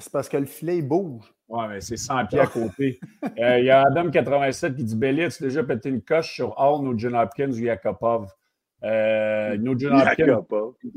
C'est 0.00 0.12
parce 0.12 0.28
que 0.28 0.36
le 0.36 0.46
filet, 0.46 0.78
il 0.78 0.88
bouge. 0.88 1.32
Oui, 1.52 1.64
mais 1.68 1.82
c'est 1.82 1.98
100 1.98 2.26
pieds 2.26 2.40
à 2.40 2.46
côté. 2.46 2.98
Euh, 3.38 3.58
il 3.58 3.66
y 3.66 3.70
a 3.70 3.82
Adam 3.82 4.10
87 4.10 4.74
qui 4.74 4.84
dit 4.84 4.96
Belly, 4.96 5.28
tu 5.28 5.44
as 5.44 5.46
déjà 5.46 5.62
pété 5.62 5.90
une 5.90 6.00
coche 6.00 6.34
sur 6.34 6.58
Hall 6.58 6.88
ou 6.88 6.98
John 6.98 7.14
Hopkins 7.14 7.50
ou 7.50 7.58
Yakupov? 7.58 8.30
Euh, 8.82 9.58
John 9.76 10.00
Hopkins, 10.00 10.42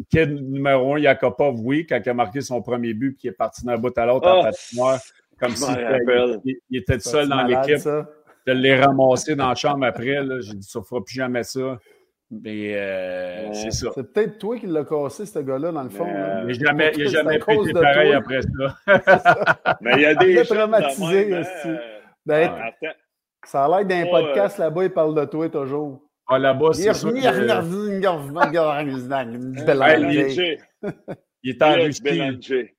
kid 0.09 0.31
numéro 0.49 0.95
un, 0.95 0.99
Yakupov, 0.99 1.59
oui, 1.59 1.85
quand 1.85 1.99
il 2.03 2.09
a 2.09 2.13
marqué 2.13 2.39
son 2.39 2.61
premier 2.61 2.93
but 2.93 3.11
puis 3.17 3.27
il 3.27 3.31
est 3.31 3.33
parti 3.33 3.65
d'un 3.65 3.77
bout 3.77 3.95
à 3.97 4.05
l'autre 4.05 4.29
en 4.29 4.39
ah, 4.39 4.43
patinoire, 4.45 5.01
comme 5.37 5.51
s'il 5.51 5.77
il, 6.45 6.55
il, 6.69 6.77
était 6.77 6.99
seul 6.99 7.27
dans 7.27 7.43
l'équipe. 7.43 7.89
Je 8.47 8.53
l'ai 8.53 8.79
ramassé 8.79 9.35
dans 9.35 9.49
la 9.49 9.55
chambre 9.55 9.85
après. 9.85 10.19
J'ai 10.39 10.53
dit, 10.53 10.67
ça 10.67 10.79
ne 10.79 10.85
fera 10.85 11.03
plus 11.03 11.15
jamais 11.15 11.43
ça. 11.43 11.79
Mais 12.43 12.75
euh, 12.75 13.53
c'est 13.53 13.71
ça. 13.71 13.91
C'est 13.93 14.11
peut-être 14.11 14.37
toi 14.37 14.57
qui 14.57 14.67
l'as 14.67 14.83
cassé, 14.83 15.25
ce 15.25 15.39
gars-là, 15.39 15.71
dans 15.71 15.83
le 15.83 15.89
fond. 15.89 16.07
il 16.07 16.47
n'a 16.47 16.53
jamais, 16.53 16.91
il 16.97 17.07
jamais 17.09 17.39
pété 17.39 17.73
pareil 17.73 18.13
après 18.13 18.41
ça. 18.41 19.77
Mais 19.81 19.93
il 19.95 20.01
y 20.01 20.05
a 20.05 20.15
des 20.15 20.43
traumatisés. 20.43 21.25
Même, 21.25 21.43
hein, 21.43 21.77
ben, 22.25 22.51
ah, 22.83 22.93
ça 23.43 23.65
a 23.65 23.67
l'air 23.69 23.85
d'un 23.85 24.09
podcast 24.09 24.57
là-bas, 24.57 24.83
il 24.85 24.89
parle 24.89 25.15
de 25.15 25.25
toi 25.25 25.49
toujours. 25.49 26.01
Ah, 26.27 26.39
là-bas, 26.39 26.73
c'est 26.73 26.93
sûr. 26.93 27.15
il, 27.15 27.23
est 31.51 31.61
en 31.61 31.73
Russie. 31.75 32.71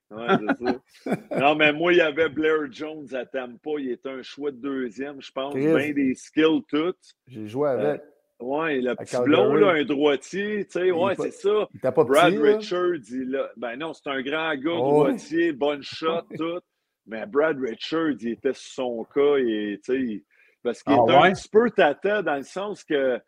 non, 1.38 1.54
mais 1.54 1.72
moi, 1.72 1.92
il 1.92 1.98
y 1.98 2.00
avait 2.00 2.28
Blair 2.28 2.70
Jones 2.70 3.06
à 3.14 3.24
Tampa. 3.24 3.70
Il 3.78 3.92
était 3.92 4.08
un 4.08 4.22
choix 4.22 4.50
de 4.50 4.56
deuxième, 4.56 5.22
je 5.22 5.30
pense. 5.30 5.54
Bien 5.54 5.92
des 5.92 6.14
skills 6.16 6.62
toutes. 6.68 7.14
J'ai 7.28 7.46
joué 7.46 7.68
avec. 7.68 8.02
Oui, 8.38 8.83
le 8.83 8.94
petit 8.94 9.16
blond, 9.25 9.55
là, 9.55 9.72
un 9.72 9.85
droitier, 9.85 10.66
tu 10.66 10.72
sais, 10.72 10.90
ouais, 10.90 11.14
c'est 11.18 11.31
ça. 11.31 11.68
Il 11.72 11.81
pas 11.81 11.90
Brad 11.90 12.35
petit, 12.35 12.42
Richards, 12.42 13.11
il 13.11 13.35
a... 13.35 13.51
ben 13.57 13.77
non, 13.77 13.94
c'est 13.94 14.11
un 14.11 14.20
grand 14.20 14.55
gars, 14.55 14.72
oh, 14.72 15.05
droitier, 15.05 15.53
bonne 15.53 15.83
shot, 15.83 16.22
tout. 16.37 16.61
Mais 17.07 17.25
Brad 17.25 17.59
Richards, 17.59 18.16
il 18.20 18.33
était 18.33 18.53
sur 18.53 18.72
son 18.72 19.05
cas, 19.05 19.37
et, 19.38 19.81
tu 19.83 20.18
sais, 20.18 20.25
parce 20.62 20.83
qu'il 20.83 20.94
ah, 20.94 21.03
était 21.03 21.14
un 21.14 21.33
petit 21.33 21.49
peu 21.49 21.70
tata 21.70 22.22
dans 22.22 22.37
le 22.37 22.42
sens 22.42 22.85
que 22.85 23.18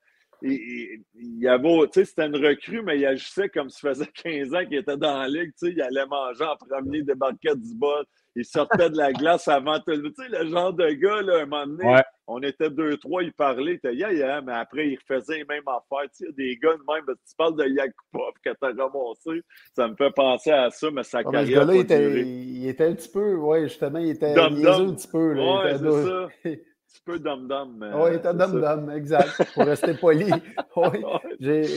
il, 0.42 1.02
il, 1.14 1.48
avait, 1.48 1.68
c'était 1.92 2.26
une 2.26 2.36
recrue, 2.36 2.82
mais 2.82 2.98
il 2.98 3.06
agissait 3.06 3.48
comme 3.48 3.70
si 3.70 3.80
ça 3.80 3.88
faisait 3.88 4.06
15 4.22 4.54
ans 4.54 4.64
qu'il 4.64 4.78
était 4.78 4.96
dans 4.96 5.18
la 5.18 5.28
ligue. 5.28 5.52
Il 5.62 5.80
allait 5.80 6.06
manger 6.06 6.44
en 6.44 6.56
premier, 6.56 7.02
débarquait 7.02 7.56
du 7.56 7.74
bol. 7.74 8.04
Il 8.36 8.44
sortait 8.44 8.90
de 8.90 8.96
la 8.96 9.12
glace 9.12 9.48
avant 9.48 9.78
tout 9.80 9.90
le 9.90 10.12
Tu 10.12 10.22
sais, 10.22 10.28
le 10.28 10.48
genre 10.48 10.72
de 10.72 10.90
gars, 10.90 11.22
là, 11.22 11.42
un 11.42 11.46
moment 11.46 11.66
donné, 11.66 12.02
on 12.28 12.40
était 12.42 12.70
deux, 12.70 12.96
trois, 12.98 13.22
il 13.22 13.32
parlait, 13.32 13.72
il 13.72 13.76
était 13.76 13.94
yeah, 13.94 14.12
yeah, 14.12 14.40
mais 14.42 14.52
après, 14.52 14.88
il 14.88 14.98
refaisait 14.98 15.38
les 15.38 15.44
mêmes 15.44 15.66
affaires. 15.66 16.08
Tu 16.16 16.26
sais, 16.26 16.32
des 16.32 16.56
gars 16.62 16.74
de 16.74 16.92
même, 16.92 17.04
tu 17.06 17.36
parles 17.36 17.56
de 17.56 17.64
Yakupov 17.64 18.32
que 18.44 18.50
tu 18.50 18.56
as 18.60 18.84
ramassé, 18.84 19.42
ça 19.74 19.88
me 19.88 19.96
fait 19.96 20.10
penser 20.10 20.50
à 20.50 20.70
ça, 20.70 20.90
mais 20.92 21.02
sa 21.02 21.24
carrière. 21.24 21.46
ce 21.46 21.52
gars-là, 21.52 21.74
il 21.74 21.80
était, 21.80 22.22
il 22.22 22.68
était 22.68 22.84
un 22.84 22.94
petit 22.94 23.08
peu, 23.08 23.34
ouais, 23.34 23.62
justement, 23.62 23.98
il 23.98 24.10
était 24.10 24.38
un 24.38 24.50
petit 24.50 25.08
peu. 25.08 25.32
Là, 25.32 25.64
ouais, 25.64 25.78
c'est 25.78 26.04
ça. 26.04 26.28
petit 26.88 27.02
peu 27.04 27.18
dum-dum. 27.18 27.92
Oui, 27.94 28.10
il 28.12 28.16
était 28.16 28.34
dum-dum, 28.34 28.90
exact, 28.90 29.54
pour 29.54 29.64
rester 29.64 29.94
poli. 29.94 30.30
Oui. 30.76 31.04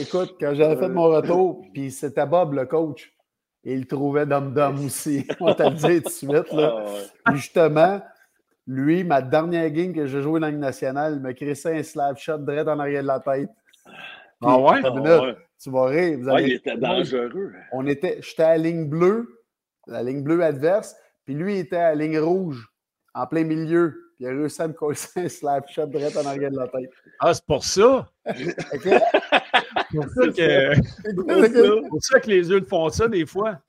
Écoute, 0.00 0.36
quand 0.38 0.54
j'avais 0.54 0.76
fait 0.76 0.88
mon 0.88 1.04
retour, 1.04 1.64
puis 1.72 1.90
c'était 1.90 2.26
Bob, 2.26 2.52
le 2.52 2.66
coach, 2.66 3.12
il 3.64 3.86
trouvait 3.86 4.26
dum-dum 4.26 4.84
aussi. 4.84 5.26
On 5.40 5.48
le 5.48 5.74
dire 5.74 6.02
tout 6.02 6.08
de 6.08 6.08
suite. 6.08 6.52
Là. 6.52 6.84
Ah, 7.24 7.34
justement, 7.34 8.00
lui, 8.66 9.04
ma 9.04 9.22
dernière 9.22 9.70
game 9.70 9.92
que 9.92 10.06
j'ai 10.06 10.22
joué 10.22 10.40
dans 10.40 10.46
la 10.46 10.52
nationale, 10.52 11.14
il 11.16 11.20
m'a 11.20 11.34
crissé 11.34 11.78
un 11.78 11.82
slap 11.82 12.18
shot 12.18 12.38
direct 12.38 12.68
en 12.68 12.78
arrière 12.78 13.02
de 13.02 13.08
la 13.08 13.20
tête. 13.20 13.50
ah 14.40 14.58
ouais? 14.58 14.80
Ah 14.84 15.34
tu 15.62 15.70
vas 15.70 15.86
rire. 15.86 16.18
Vous 16.20 16.38
il 16.38 16.52
était 16.54 16.76
dangereux. 16.76 17.52
On 17.72 17.86
était, 17.86 18.18
j'étais 18.20 18.42
à 18.42 18.56
la 18.56 18.58
ligne 18.58 18.88
bleue, 18.88 19.28
la 19.86 20.02
ligne 20.02 20.22
bleue 20.22 20.42
adverse, 20.42 20.96
puis 21.24 21.34
lui, 21.34 21.54
il 21.54 21.58
était 21.60 21.76
à 21.76 21.94
la 21.94 22.04
ligne 22.04 22.18
rouge, 22.18 22.68
en 23.14 23.26
plein 23.26 23.44
milieu. 23.44 24.12
Puis 24.16 24.24
il 24.24 24.28
a 24.28 24.30
réussi 24.30 24.62
à 24.62 24.68
me 24.68 24.72
coller 24.72 24.98
un 25.16 25.28
slap 25.28 25.68
shot 25.68 25.86
direct 25.86 26.16
en 26.16 26.26
arrière 26.26 26.50
de 26.50 26.56
la 26.56 26.68
tête. 26.68 26.90
Ah, 27.20 27.34
c'est 27.34 27.46
pour 27.46 27.64
ça? 27.64 28.08
c'est 28.26 28.56
pour 29.92 30.08
ça 30.08 30.28
que, 30.28 31.88
pour 31.88 32.02
ça 32.02 32.20
que 32.20 32.30
les 32.30 32.48
yeux 32.48 32.62
font 32.62 32.88
ça 32.90 33.08
des 33.08 33.26
fois. 33.26 33.60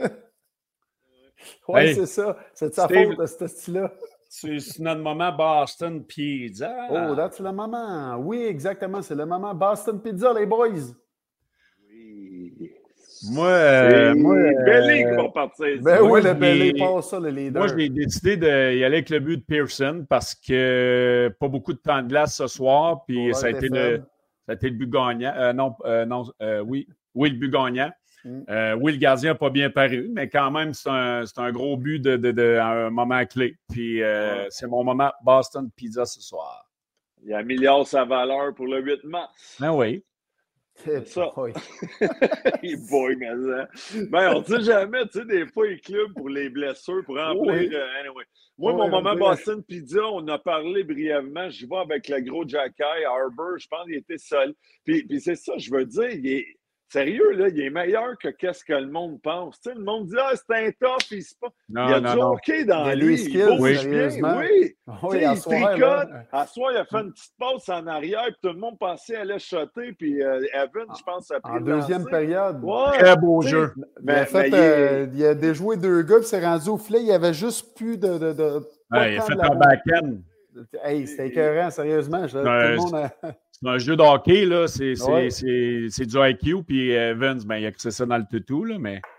Oui, 1.68 1.94
c'est 1.94 2.06
ça. 2.06 2.38
C'est 2.54 2.70
de 2.70 2.74
sa 2.74 2.88
faute, 2.88 3.28
ce 3.28 3.48
style-là. 3.48 3.92
C'est 4.36 4.80
notre 4.80 5.02
moment 5.02 5.32
Boston 5.32 6.04
Pizza. 6.04 6.88
Oh, 6.90 7.16
c'est 7.32 7.44
le 7.44 7.52
moment. 7.52 8.18
Oui, 8.18 8.42
exactement. 8.42 9.04
C'est 9.04 9.14
le 9.14 9.28
moment 9.28 9.54
Boston 9.54 10.02
Pizza, 10.02 10.34
les 10.34 10.48
boys. 10.48 10.92
Moi, 13.30 13.48
euh, 13.48 14.16
moi 14.16 14.36
Belly 14.66 15.04
qui 15.06 15.16
va 15.16 15.30
partir. 15.30 15.80
Ben 15.84 16.02
oui, 16.02 16.24
le 16.24 16.34
Belly 16.34 16.74
passe 16.74 17.12
ça, 17.12 17.20
le 17.20 17.30
leader. 17.30 17.64
Moi, 17.64 17.76
j'ai 17.78 17.90
décidé 17.90 18.36
d'y 18.36 18.48
aller 18.48 18.84
avec 18.84 19.12
le 19.12 19.20
but 19.20 19.38
de 19.38 19.44
Pearson 19.44 20.04
parce 20.10 20.34
que 20.34 21.32
pas 21.40 21.48
beaucoup 21.48 21.74
de 21.74 21.78
temps 21.78 22.02
de 22.02 22.08
glace 22.08 22.38
ce 22.38 22.48
soir, 22.48 23.06
puis 23.06 23.36
ça, 23.36 23.46
a 23.46 23.50
été 23.52 23.70
le, 23.70 24.02
ça 24.48 24.54
a 24.54 24.56
été 24.56 24.72
le 24.72 24.78
but 24.78 24.90
gagnant. 24.90 25.34
Euh, 25.38 25.54
non, 25.54 25.76
euh, 25.86 26.06
non 26.08 26.24
oui, 26.66 26.88
oui, 27.14 27.30
le 27.30 27.38
but 27.38 27.52
gagnant. 27.52 27.92
Mm. 28.26 28.76
oui, 28.80 28.94
le 28.94 28.98
gardien 28.98 29.32
n'a 29.32 29.36
pas 29.36 29.50
bien 29.50 29.70
paru, 29.70 30.10
mais 30.14 30.30
quand 30.30 30.50
même, 30.52 30.74
c'est 30.74 30.90
un, 30.90 31.24
un, 31.38 31.52
gros 31.52 31.76
but 31.78 32.00
de, 32.00 32.16
de, 32.16 32.32
de, 32.32 32.58
un 32.58 32.90
moment 32.90 33.26
clé. 33.26 33.58
Puis 33.72 34.02
c'est 34.50 34.68
mon 34.68 34.84
moment 34.84 35.12
Boston 35.24 35.70
Pizza 35.76 36.06
ce 36.06 36.22
soir. 36.22 36.70
Il 37.26 37.34
améliore 37.34 37.88
sa 37.88 38.04
valeur 38.04 38.54
pour 38.54 38.68
le 38.68 38.82
8 38.82 39.04
mars. 39.06 39.58
Ben 39.60 39.72
oui. 39.72 40.04
C'est 40.76 41.08
ça. 41.08 41.32
boy, 41.36 43.16
mais 43.16 43.30
Ben, 44.10 44.36
on 44.36 44.40
ne 44.40 44.46
sait 44.46 44.64
jamais, 44.64 45.06
tu 45.06 45.20
sais, 45.20 45.26
des 45.26 45.46
fois, 45.46 45.68
ils 45.68 45.80
clubent 45.80 46.14
pour 46.14 46.30
les 46.30 46.50
blessures, 46.50 47.04
pour 47.06 47.18
remplir. 47.18 47.70
Euh, 47.72 48.00
anyway. 48.02 48.24
Moi, 48.58 48.74
mon 48.74 48.90
moment 48.90 49.16
Boston 49.16 49.64
Pizza, 49.64 50.02
on 50.04 50.28
a 50.28 50.38
parlé 50.38 50.84
brièvement. 50.84 51.50
Je 51.50 51.66
vais 51.66 51.78
avec 51.78 52.08
le 52.08 52.22
gros 52.22 52.48
Jacky, 52.48 52.82
Arbor, 52.82 53.58
je 53.58 53.68
pense 53.68 53.86
qu'il 53.86 53.96
était 53.96 54.18
seul. 54.18 54.54
Puis, 54.84 55.04
puis 55.06 55.22
c'est 55.22 55.36
ça, 55.36 55.54
je 55.58 55.72
veux 55.72 55.86
dire, 55.86 56.10
il 56.10 56.28
est 56.28 56.46
Sérieux, 56.94 57.32
là, 57.32 57.48
il 57.48 57.60
est 57.60 57.72
meilleur 57.72 58.16
que 58.20 58.28
qu'est-ce 58.28 58.64
que 58.64 58.74
le 58.74 58.86
monde 58.86 59.20
pense. 59.24 59.60
Tu 59.60 59.72
sais, 59.72 59.76
le 59.76 59.84
monde 59.84 60.06
dit 60.06 60.16
Ah, 60.20 60.34
c'est 60.36 60.56
un 60.56 60.70
tough, 60.80 61.10
il 61.10 61.24
se 61.24 61.34
il 61.70 61.76
y 61.76 61.80
a 61.80 62.00
non, 62.00 62.14
du 62.14 62.22
hockey 62.22 62.66
dans 62.66 62.88
il 62.92 63.00
lui. 63.00 63.18
Skills, 63.18 63.40
il 63.50 63.58
bouge 63.58 63.88
bien, 63.88 64.10
oui. 64.38 64.76
oui 65.02 65.24
il 65.24 65.42
tricote. 65.42 66.10
À 66.32 66.46
soi, 66.46 66.72
il 66.72 66.78
a 66.78 66.86
fait 66.86 66.98
une 66.98 67.12
petite 67.12 67.34
passe 67.40 67.68
en 67.70 67.88
arrière, 67.88 68.26
puis 68.26 68.36
tout 68.44 68.54
le 68.54 68.60
monde 68.60 68.78
pensait 68.78 69.16
allait 69.16 69.40
shotter. 69.40 69.94
Puis 69.98 70.22
euh, 70.22 70.46
Evan, 70.54 70.86
je 70.96 71.02
pense, 71.04 71.32
a 71.32 71.40
pris 71.40 71.54
En 71.54 71.62
deuxième 71.62 72.06
période. 72.06 72.60
Ouais, 72.62 73.00
Très 73.00 73.18
beau 73.18 73.42
jeu. 73.42 73.74
Mais, 74.04 74.14
il, 74.14 74.20
a 74.20 74.26
fait, 74.28 74.54
euh, 74.54 75.08
il... 75.16 75.26
a 75.26 75.34
déjoué 75.34 75.78
deux 75.78 76.04
gars, 76.04 76.18
puis 76.18 76.28
s'est 76.28 76.46
rendu 76.46 76.70
au 76.70 76.78
filet. 76.78 77.00
Il 77.00 77.06
n'y 77.06 77.12
avait 77.12 77.34
juste 77.34 77.76
plus 77.76 77.98
de. 77.98 78.20
de, 78.20 78.34
de 78.34 78.44
ouais, 78.92 79.14
il 79.14 79.18
a 79.18 79.22
fait 79.22 79.34
un 79.34 79.56
back-end. 79.56 80.12
Hey, 80.84 81.08
c'était 81.08 81.30
écœurant, 81.30 81.72
sérieusement. 81.72 82.28
Je, 82.28 82.38
tout 82.38 82.46
le 82.46 82.76
monde 82.76 82.96
a... 83.24 83.34
C'est 83.64 83.70
un 83.70 83.78
jeu 83.78 83.96
de 83.96 84.02
hockey, 84.02 84.46
là. 84.46 84.68
C'est 84.68 86.06
du 86.06 86.18
IQ. 86.18 86.64
Puis 86.64 86.92
Evans, 86.92 87.40
ben, 87.46 87.58
il 87.58 87.66
a 87.66 87.72
créé 87.72 87.92
ça 87.92 88.06
dans 88.06 88.18
le 88.18 88.26
tutu, 88.30 88.66
là, 88.66 88.78
mais. 88.78 89.02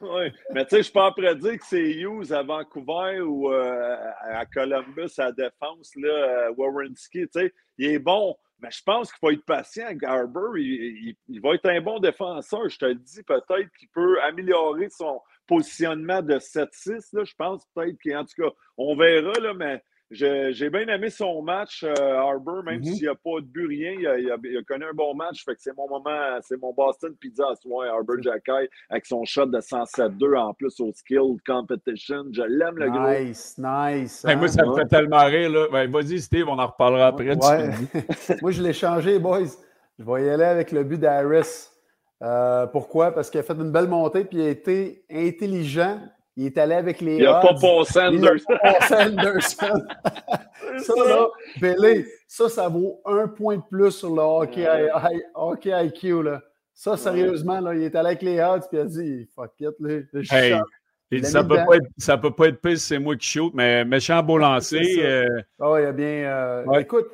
Oui, 0.00 0.30
mais 0.54 0.64
tu 0.64 0.76
sais, 0.76 0.84
je 0.84 0.92
peux 0.92 1.00
après 1.00 1.34
dire 1.34 1.58
que 1.58 1.66
c'est 1.66 1.90
Hughes 1.90 2.30
à 2.30 2.44
Vancouver 2.44 3.20
ou 3.20 3.52
euh, 3.52 3.96
à 4.30 4.46
Columbus 4.46 5.10
à 5.18 5.24
la 5.24 5.32
défense, 5.32 5.90
là, 5.96 6.52
Warrenski, 6.56 7.22
tu 7.22 7.28
sais, 7.32 7.52
il 7.78 7.86
est 7.86 7.98
bon, 7.98 8.36
mais 8.60 8.70
je 8.70 8.80
pense 8.84 9.10
qu'il 9.10 9.18
faut 9.18 9.32
être 9.32 9.44
patient. 9.44 9.92
Garber, 9.94 10.60
il, 10.62 11.16
il, 11.26 11.40
va 11.40 11.54
être 11.54 11.66
un 11.66 11.80
bon 11.80 11.98
défenseur. 11.98 12.68
Je 12.68 12.78
te 12.78 12.84
le 12.84 12.94
dis, 12.94 13.24
peut-être 13.24 13.72
qu'il 13.76 13.88
peut 13.88 14.22
améliorer 14.22 14.88
son 14.88 15.20
positionnement 15.48 16.22
de 16.22 16.34
7-6. 16.34 17.24
Je 17.24 17.34
pense 17.36 17.66
peut-être 17.74 17.96
qu'en 18.00 18.24
tout 18.24 18.40
cas, 18.40 18.54
on 18.76 18.94
verra, 18.94 19.32
là, 19.40 19.52
mais 19.52 19.82
j'ai 20.10 20.70
bien 20.70 20.86
aimé 20.88 21.10
son 21.10 21.42
match, 21.42 21.84
euh, 21.84 22.16
Harbour, 22.16 22.62
même 22.64 22.80
mm-hmm. 22.80 22.92
s'il 22.94 23.02
n'y 23.02 23.08
a 23.08 23.14
pas 23.14 23.40
de 23.40 23.46
but, 23.46 23.66
rien. 23.66 23.92
Il 23.98 24.06
a, 24.06 24.18
il, 24.18 24.56
a, 24.56 24.62
connu 24.62 24.84
un 24.84 24.94
bon 24.94 25.14
match. 25.14 25.44
Fait 25.44 25.54
que 25.54 25.60
c'est 25.60 25.76
mon 25.76 25.88
moment, 25.88 26.38
c'est 26.42 26.60
mon 26.60 26.72
Boston 26.72 27.14
Pizza 27.20 27.44
à 27.50 27.54
soir, 27.56 27.94
Harbour 27.94 28.22
Jacky, 28.22 28.68
avec 28.88 29.04
son 29.04 29.24
shot 29.24 29.46
de 29.46 29.58
107-2 29.58 30.36
en 30.36 30.54
plus 30.54 30.80
au 30.80 30.92
skill 30.92 31.36
competition. 31.46 32.24
Je 32.32 32.42
l'aime, 32.42 32.78
le 32.78 32.90
gros. 32.90 33.08
Nice, 33.08 33.56
nice. 33.58 34.24
moi, 34.24 34.48
ça 34.48 34.64
me 34.64 34.74
fait 34.74 34.86
tellement 34.86 35.24
rire. 35.26 35.50
Là. 35.50 35.66
Ben, 35.70 35.90
Vas-y, 35.90 36.20
Steve, 36.20 36.48
on 36.48 36.58
en 36.58 36.66
reparlera 36.66 37.08
après. 37.08 37.36
moi, 38.42 38.50
je 38.50 38.62
l'ai 38.62 38.72
changé, 38.72 39.18
boys. 39.18 39.40
Je 39.98 40.04
vais 40.04 40.26
y 40.26 40.30
aller 40.30 40.44
avec 40.44 40.72
le 40.72 40.84
but 40.84 40.98
d'Aris. 40.98 41.68
Euh, 42.22 42.66
pourquoi? 42.66 43.12
Parce 43.12 43.30
qu'il 43.30 43.40
a 43.40 43.42
fait 43.42 43.54
une 43.54 43.70
belle 43.70 43.88
montée 43.88 44.24
puis 44.24 44.38
il 44.38 44.44
a 44.44 44.48
été 44.48 45.04
intelligent 45.10 46.00
il 46.38 46.46
est 46.46 46.56
allé 46.56 46.76
avec 46.76 47.00
les. 47.00 47.16
Il 47.16 47.24
n'a 47.24 47.40
pas 47.40 47.54
passé 47.54 47.98
Anderson. 47.98 48.44
Il 48.48 48.54
a 48.54 48.78
pas 48.88 49.06
Anderson. 49.06 49.82
ça, 50.78 50.94
là, 50.96 51.28
Bélé, 51.60 52.06
ça, 52.28 52.48
ça 52.48 52.68
vaut 52.68 53.00
un 53.04 53.26
point 53.26 53.56
de 53.56 53.62
plus 53.68 53.90
sur 53.90 54.14
le 54.14 54.22
hockey, 54.22 54.64
IQ. 55.66 56.22
Là. 56.22 56.40
Ça, 56.72 56.96
sérieusement, 56.96 57.60
là, 57.60 57.74
il 57.74 57.82
est 57.82 57.96
allé 57.96 58.10
avec 58.10 58.22
les 58.22 58.40
odds 58.40 58.60
et 58.60 58.76
il 58.76 58.78
a 58.78 58.84
dit 58.84 59.28
fuck 59.34 59.52
it. 59.58 59.74
Là, 59.80 60.62
ça 61.24 61.42
ne 61.42 61.48
peut, 61.48 61.56
pas 61.56 61.76
être, 61.76 62.20
peut 62.20 62.30
pas 62.30 62.46
être 62.48 62.60
pire 62.60 62.78
c'est 62.78 63.00
moi 63.00 63.16
qui 63.16 63.26
shoot, 63.26 63.52
mais 63.52 63.84
méchant 63.84 64.22
beau 64.22 64.38
lancer. 64.38 65.02
Euh... 65.02 65.26
Oh, 65.58 65.76
il 65.76 65.86
a 65.86 65.92
bien. 65.92 66.06
Euh... 66.06 66.78
Écoute, 66.78 67.08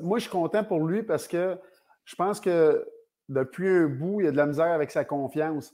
moi, 0.00 0.16
je 0.18 0.22
suis 0.22 0.30
content 0.30 0.64
pour 0.64 0.86
lui 0.86 1.02
parce 1.02 1.28
que 1.28 1.58
je 2.06 2.14
pense 2.14 2.40
que 2.40 2.86
depuis 3.28 3.68
un 3.68 3.86
bout, 3.86 4.20
il 4.20 4.26
a 4.26 4.30
de 4.30 4.36
la 4.36 4.46
misère 4.46 4.72
avec 4.72 4.90
sa 4.90 5.04
confiance. 5.04 5.72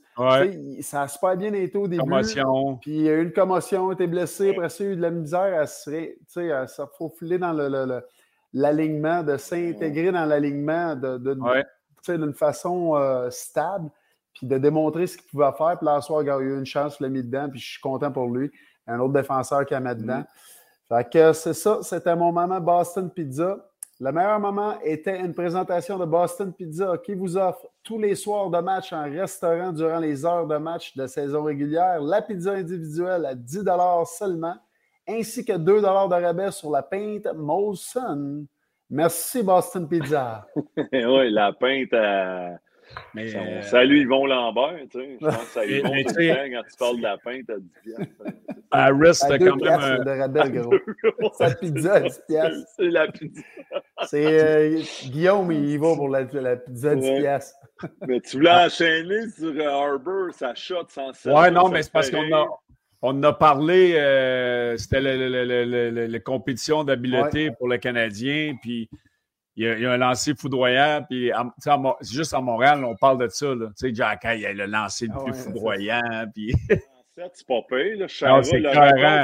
ça 0.81 1.01
a 1.01 1.07
super 1.07 1.35
bien 1.37 1.53
été 1.53 1.77
au 1.77 1.87
début. 1.87 2.01
Commotion. 2.01 2.77
Puis 2.77 2.91
il 2.91 3.01
y 3.01 3.09
a 3.09 3.13
eu 3.13 3.23
une 3.23 3.33
commotion, 3.33 3.91
il 3.91 3.93
été 3.93 4.07
blessé. 4.07 4.51
Après 4.51 4.69
ça, 4.69 4.83
il 4.83 4.87
a 4.87 4.91
eu 4.91 4.95
de 4.95 5.01
la 5.01 5.11
misère 5.11 5.59
à 5.59 5.65
se, 5.65 6.51
à 6.51 6.67
se 6.67 6.81
faufiler 6.97 7.37
dans 7.37 7.53
l'alignement, 8.53 9.23
de 9.23 9.37
s'intégrer 9.37 10.11
dans 10.11 10.25
l'alignement 10.25 10.95
d'une 10.95 12.33
façon 12.33 12.95
euh, 12.95 13.29
stable, 13.29 13.89
puis 14.33 14.47
de 14.47 14.57
démontrer 14.57 15.07
ce 15.07 15.17
qu'il 15.17 15.27
pouvait 15.27 15.51
faire. 15.57 15.77
Puis 15.77 15.85
là, 15.85 16.01
soir, 16.01 16.23
il 16.23 16.29
a 16.29 16.39
eu 16.39 16.57
une 16.57 16.65
chance, 16.65 16.97
je 16.99 17.03
l'ai 17.03 17.09
mis 17.09 17.23
dedans, 17.23 17.49
puis 17.49 17.59
je 17.59 17.71
suis 17.71 17.81
content 17.81 18.11
pour 18.11 18.27
lui. 18.27 18.51
Un 18.87 18.99
autre 18.99 19.13
défenseur 19.13 19.65
qui 19.65 19.73
a 19.73 19.79
mis 19.79 19.95
dedans. 19.95 20.19
Mm. 20.19 20.25
Fait 20.89 21.09
que 21.11 21.33
c'est 21.33 21.53
ça, 21.53 21.79
c'était 21.83 22.15
mon 22.15 22.31
moment 22.31 22.59
Boston 22.59 23.11
Pizza. 23.11 23.68
Le 24.01 24.13
meilleur 24.13 24.39
moment 24.39 24.79
était 24.81 25.19
une 25.19 25.33
présentation 25.33 25.99
de 25.99 26.05
Boston 26.05 26.53
Pizza 26.53 26.97
qui 27.03 27.15
vous 27.15 27.35
offre 27.35 27.67
tous 27.83 27.99
les 27.99 28.15
soirs 28.15 28.49
de 28.49 28.59
match 28.59 28.93
en 28.93 29.03
restaurant 29.03 29.73
durant 29.73 29.99
les 29.99 30.25
heures 30.25 30.47
de 30.47 30.55
match 30.55 30.95
de 30.95 31.05
saison 31.05 31.43
régulière 31.43 32.01
la 32.01 32.21
pizza 32.21 32.53
individuelle 32.53 33.25
à 33.25 33.35
10 33.35 33.65
seulement, 34.05 34.55
ainsi 35.05 35.43
que 35.43 35.51
2 35.51 35.81
de 35.81 35.85
rabais 35.85 36.51
sur 36.51 36.71
la 36.71 36.81
pinte 36.81 37.27
Molson. 37.35 38.45
Merci 38.89 39.43
Boston 39.43 39.85
Pizza. 39.89 40.47
oui, 40.77 41.29
la 41.31 41.51
pinte 41.51 41.93
mais, 43.13 43.35
euh... 43.35 43.61
Salut 43.61 44.01
Yvon 44.01 44.25
Lambert, 44.25 44.79
tu 44.91 44.99
sais. 44.99 45.17
Je 45.19 45.25
pense 45.25 45.37
que 45.37 45.45
ça 45.45 45.65
Yvon 45.65 45.89
tout 45.89 46.15
le 46.17 46.55
quand 46.55 46.63
tu 46.69 46.77
parles 46.77 46.97
de 46.97 47.03
la 47.03 47.17
pinte 47.17 47.49
à 47.49 47.57
10 47.57 47.69
piastres. 47.83 48.13
Harris, 48.71 49.15
c'était 49.15 49.39
quand 49.39 49.55
même 49.55 49.79
un... 49.79 50.03
de 50.03 50.09
rabais, 50.09 50.49
gros. 50.51 51.33
Sa 51.33 51.55
pizza 51.55 51.93
à 51.93 51.99
10 52.01 52.21
piastres. 52.27 52.67
C'est 52.75 52.89
la 52.89 53.07
pizza. 53.07 53.41
C'est 54.05 54.25
euh, 54.25 54.81
Guillaume, 55.05 55.51
il 55.51 55.79
va 55.79 55.95
pour 55.95 56.09
la, 56.09 56.23
la 56.23 56.55
pizza 56.57 56.91
à 56.91 56.95
10 56.95 57.01
piastres. 57.19 57.59
Mais 58.07 58.19
tu 58.19 58.37
voulais 58.37 58.51
enchaîner 58.51 59.29
sur 59.29 59.49
euh, 59.49 59.67
Harbour, 59.67 60.33
ça 60.33 60.53
shot 60.55 60.85
sans 60.89 61.13
ça. 61.13 61.33
Ouais, 61.33 61.51
non, 61.51 61.69
mais 61.69 61.83
c'est 61.83 61.91
parce 61.91 62.09
qu'on 62.09 62.33
a... 62.33 62.47
On 63.01 63.23
a 63.23 63.31
parlé, 63.31 63.93
euh, 63.95 64.75
c'était 64.75 64.99
la 64.99 66.19
compétition 66.19 66.83
d'habileté 66.83 67.47
ouais. 67.47 67.55
pour 67.55 67.69
le 67.69 67.77
Canadien, 67.77 68.57
puis 68.61 68.89
il 69.59 69.81
y, 69.81 69.85
a, 69.85 69.91
un 69.91 69.97
lancer 69.97 70.33
foudroyant, 70.35 71.05
puis 71.09 71.31
juste 72.01 72.33
à 72.33 72.39
Montréal, 72.39 72.81
on 72.85 72.95
parle 72.95 73.17
de 73.17 73.27
ça. 73.27 73.53
Tu 73.53 73.65
sais, 73.75 73.93
Jack, 73.93 74.21
il 74.23 74.45
a 74.45 74.53
le 74.53 74.65
lancer 74.65 75.07
le 75.07 75.11
ah 75.17 75.23
plus 75.25 75.33
foudroyant. 75.33 76.25
Puis... 76.33 76.53
c'est 76.69 77.45
pas. 77.45 77.61
Là. 77.69 78.07
Chara, 78.07 78.41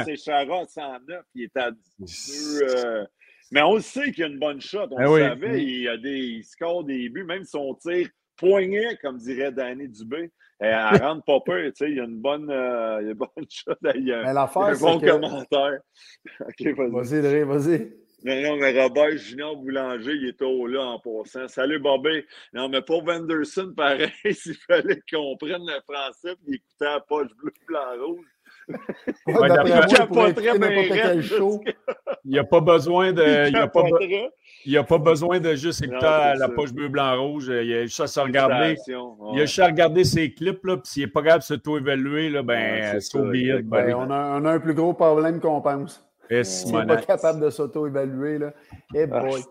c'est 0.04 0.16
Chara 0.16 0.66
109, 0.66 1.24
il 1.34 1.44
est 1.44 1.56
à 1.56 1.70
12. 1.98 2.62
Euh... 2.62 3.04
Mais 3.50 3.62
on 3.62 3.80
sait 3.80 4.12
qu'il 4.12 4.18
y 4.18 4.22
a 4.24 4.26
une 4.26 4.38
bonne 4.38 4.60
shot. 4.60 4.88
On 4.90 5.16
le 5.16 5.22
savait, 5.22 5.64
il, 5.64 5.88
a 5.88 5.96
des, 5.96 6.18
il 6.18 6.44
score 6.44 6.84
des 6.84 7.08
buts, 7.08 7.24
même 7.24 7.44
son 7.44 7.74
tir 7.74 8.06
poignet, 8.36 8.98
comme 9.00 9.16
dirait 9.16 9.52
Danny 9.52 9.88
Dubé. 9.88 10.30
Elle, 10.58 10.68
elle 10.92 11.00
rentre 11.02 11.24
pas 11.24 11.40
peur, 11.40 11.64
tu 11.68 11.72
sais, 11.76 11.90
il 11.90 11.96
y 11.96 12.00
a 12.00 12.04
une 12.04 12.20
bonne, 12.20 12.50
euh, 12.50 12.98
il 13.00 13.06
y 13.06 13.08
a 13.08 13.12
une 13.12 13.14
bonne 13.14 13.28
shot, 13.48 13.72
il 13.94 14.06
y 14.06 14.12
a, 14.12 14.20
il 14.20 14.34
y 14.34 14.36
a 14.36 14.42
un 14.42 14.74
bon 14.74 15.00
que... 15.00 15.10
commentaire. 15.10 15.80
vas-y. 16.92 17.20
Vas-y, 17.22 17.42
vas-y. 17.44 18.05
Non, 18.24 18.34
non, 18.42 18.56
mais 18.56 18.82
Robert 18.82 19.16
Junior 19.18 19.56
Boulanger, 19.56 20.14
il 20.14 20.28
est 20.28 20.42
au 20.42 20.66
là 20.66 20.82
en 20.84 20.98
passant. 20.98 21.46
Salut 21.48 21.78
Bobby. 21.78 22.24
Non, 22.54 22.68
mais 22.68 22.80
pour 22.80 23.04
Venderson, 23.04 23.72
pareil, 23.76 24.10
s'il 24.32 24.56
fallait 24.66 25.00
qu'on 25.10 25.36
prenne 25.36 25.66
le 25.66 25.80
français 25.82 26.34
et 26.48 26.54
écouter 26.54 26.64
la 26.80 27.00
poche 27.00 27.28
bleue, 27.36 27.52
blanc, 27.68 27.80
rouge. 28.04 28.26
Ouais, 28.68 28.74
il 32.24 32.30
n'y 32.30 32.38
a 32.38 32.44
pas 32.44 32.60
besoin 32.60 33.12
de. 33.12 33.48
Il 33.48 33.52
n'y 33.52 33.58
a, 33.60 33.68
pas, 33.68 33.84
il 34.64 34.76
a 34.76 34.84
pas 34.84 34.98
besoin 34.98 35.38
de 35.40 35.54
juste 35.54 35.82
écouter 35.82 36.32
la 36.36 36.48
poche 36.48 36.72
bleu, 36.72 36.88
blanc, 36.88 37.20
rouge. 37.20 37.46
Il 37.48 37.74
a 37.74 37.82
juste 37.82 38.00
à 38.00 38.06
se 38.06 38.18
regarder. 38.20 38.76
Il 38.88 39.40
a 39.40 39.44
juste 39.44 39.58
à 39.60 39.66
regarder 39.66 40.04
ses 40.04 40.32
clips. 40.32 40.62
Puis 40.62 40.80
s'il 40.84 41.04
n'est 41.04 41.10
pas 41.10 41.22
capable 41.22 41.40
de 41.40 41.46
s'auto-évaluer, 41.46 42.42
ben, 42.42 42.98
c'est 43.00 43.18
ben, 43.62 43.94
on, 43.94 44.10
a, 44.10 44.40
on 44.40 44.44
a 44.44 44.52
un 44.52 44.60
plus 44.60 44.74
gros 44.74 44.94
problème 44.94 45.38
qu'on 45.40 45.60
pense. 45.60 46.05
S'il 46.30 46.76
n'est 46.76 46.86
pas 46.86 46.96
capable 46.98 47.40
de 47.40 47.50
s'auto-évaluer, 47.50 48.38
là. 48.38 48.52
Hey 48.94 49.08
ah, 49.10 49.20
boy. 49.20 49.42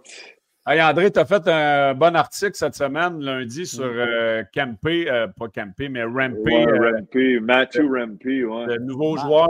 Hey 0.67 0.81
André, 0.81 1.11
tu 1.11 1.19
as 1.19 1.25
fait 1.25 1.47
un 1.47 1.93
bon 1.93 2.15
article 2.15 2.55
cette 2.55 2.73
semaine, 2.73 3.21
lundi, 3.21 3.67
sur 3.67 3.85
euh, 3.85 4.43
Campé, 4.51 5.07
euh, 5.07 5.27
pas 5.27 5.47
Campé, 5.47 5.89
mais 5.89 6.03
Rampé. 6.03 6.65
Ouais, 6.65 7.05
euh, 7.15 7.39
Matthew 7.39 7.87
Rampé, 7.87 8.43
ouais. 8.43 8.65
Le 8.65 8.77
nouveau 8.79 9.15
joueur 9.15 9.49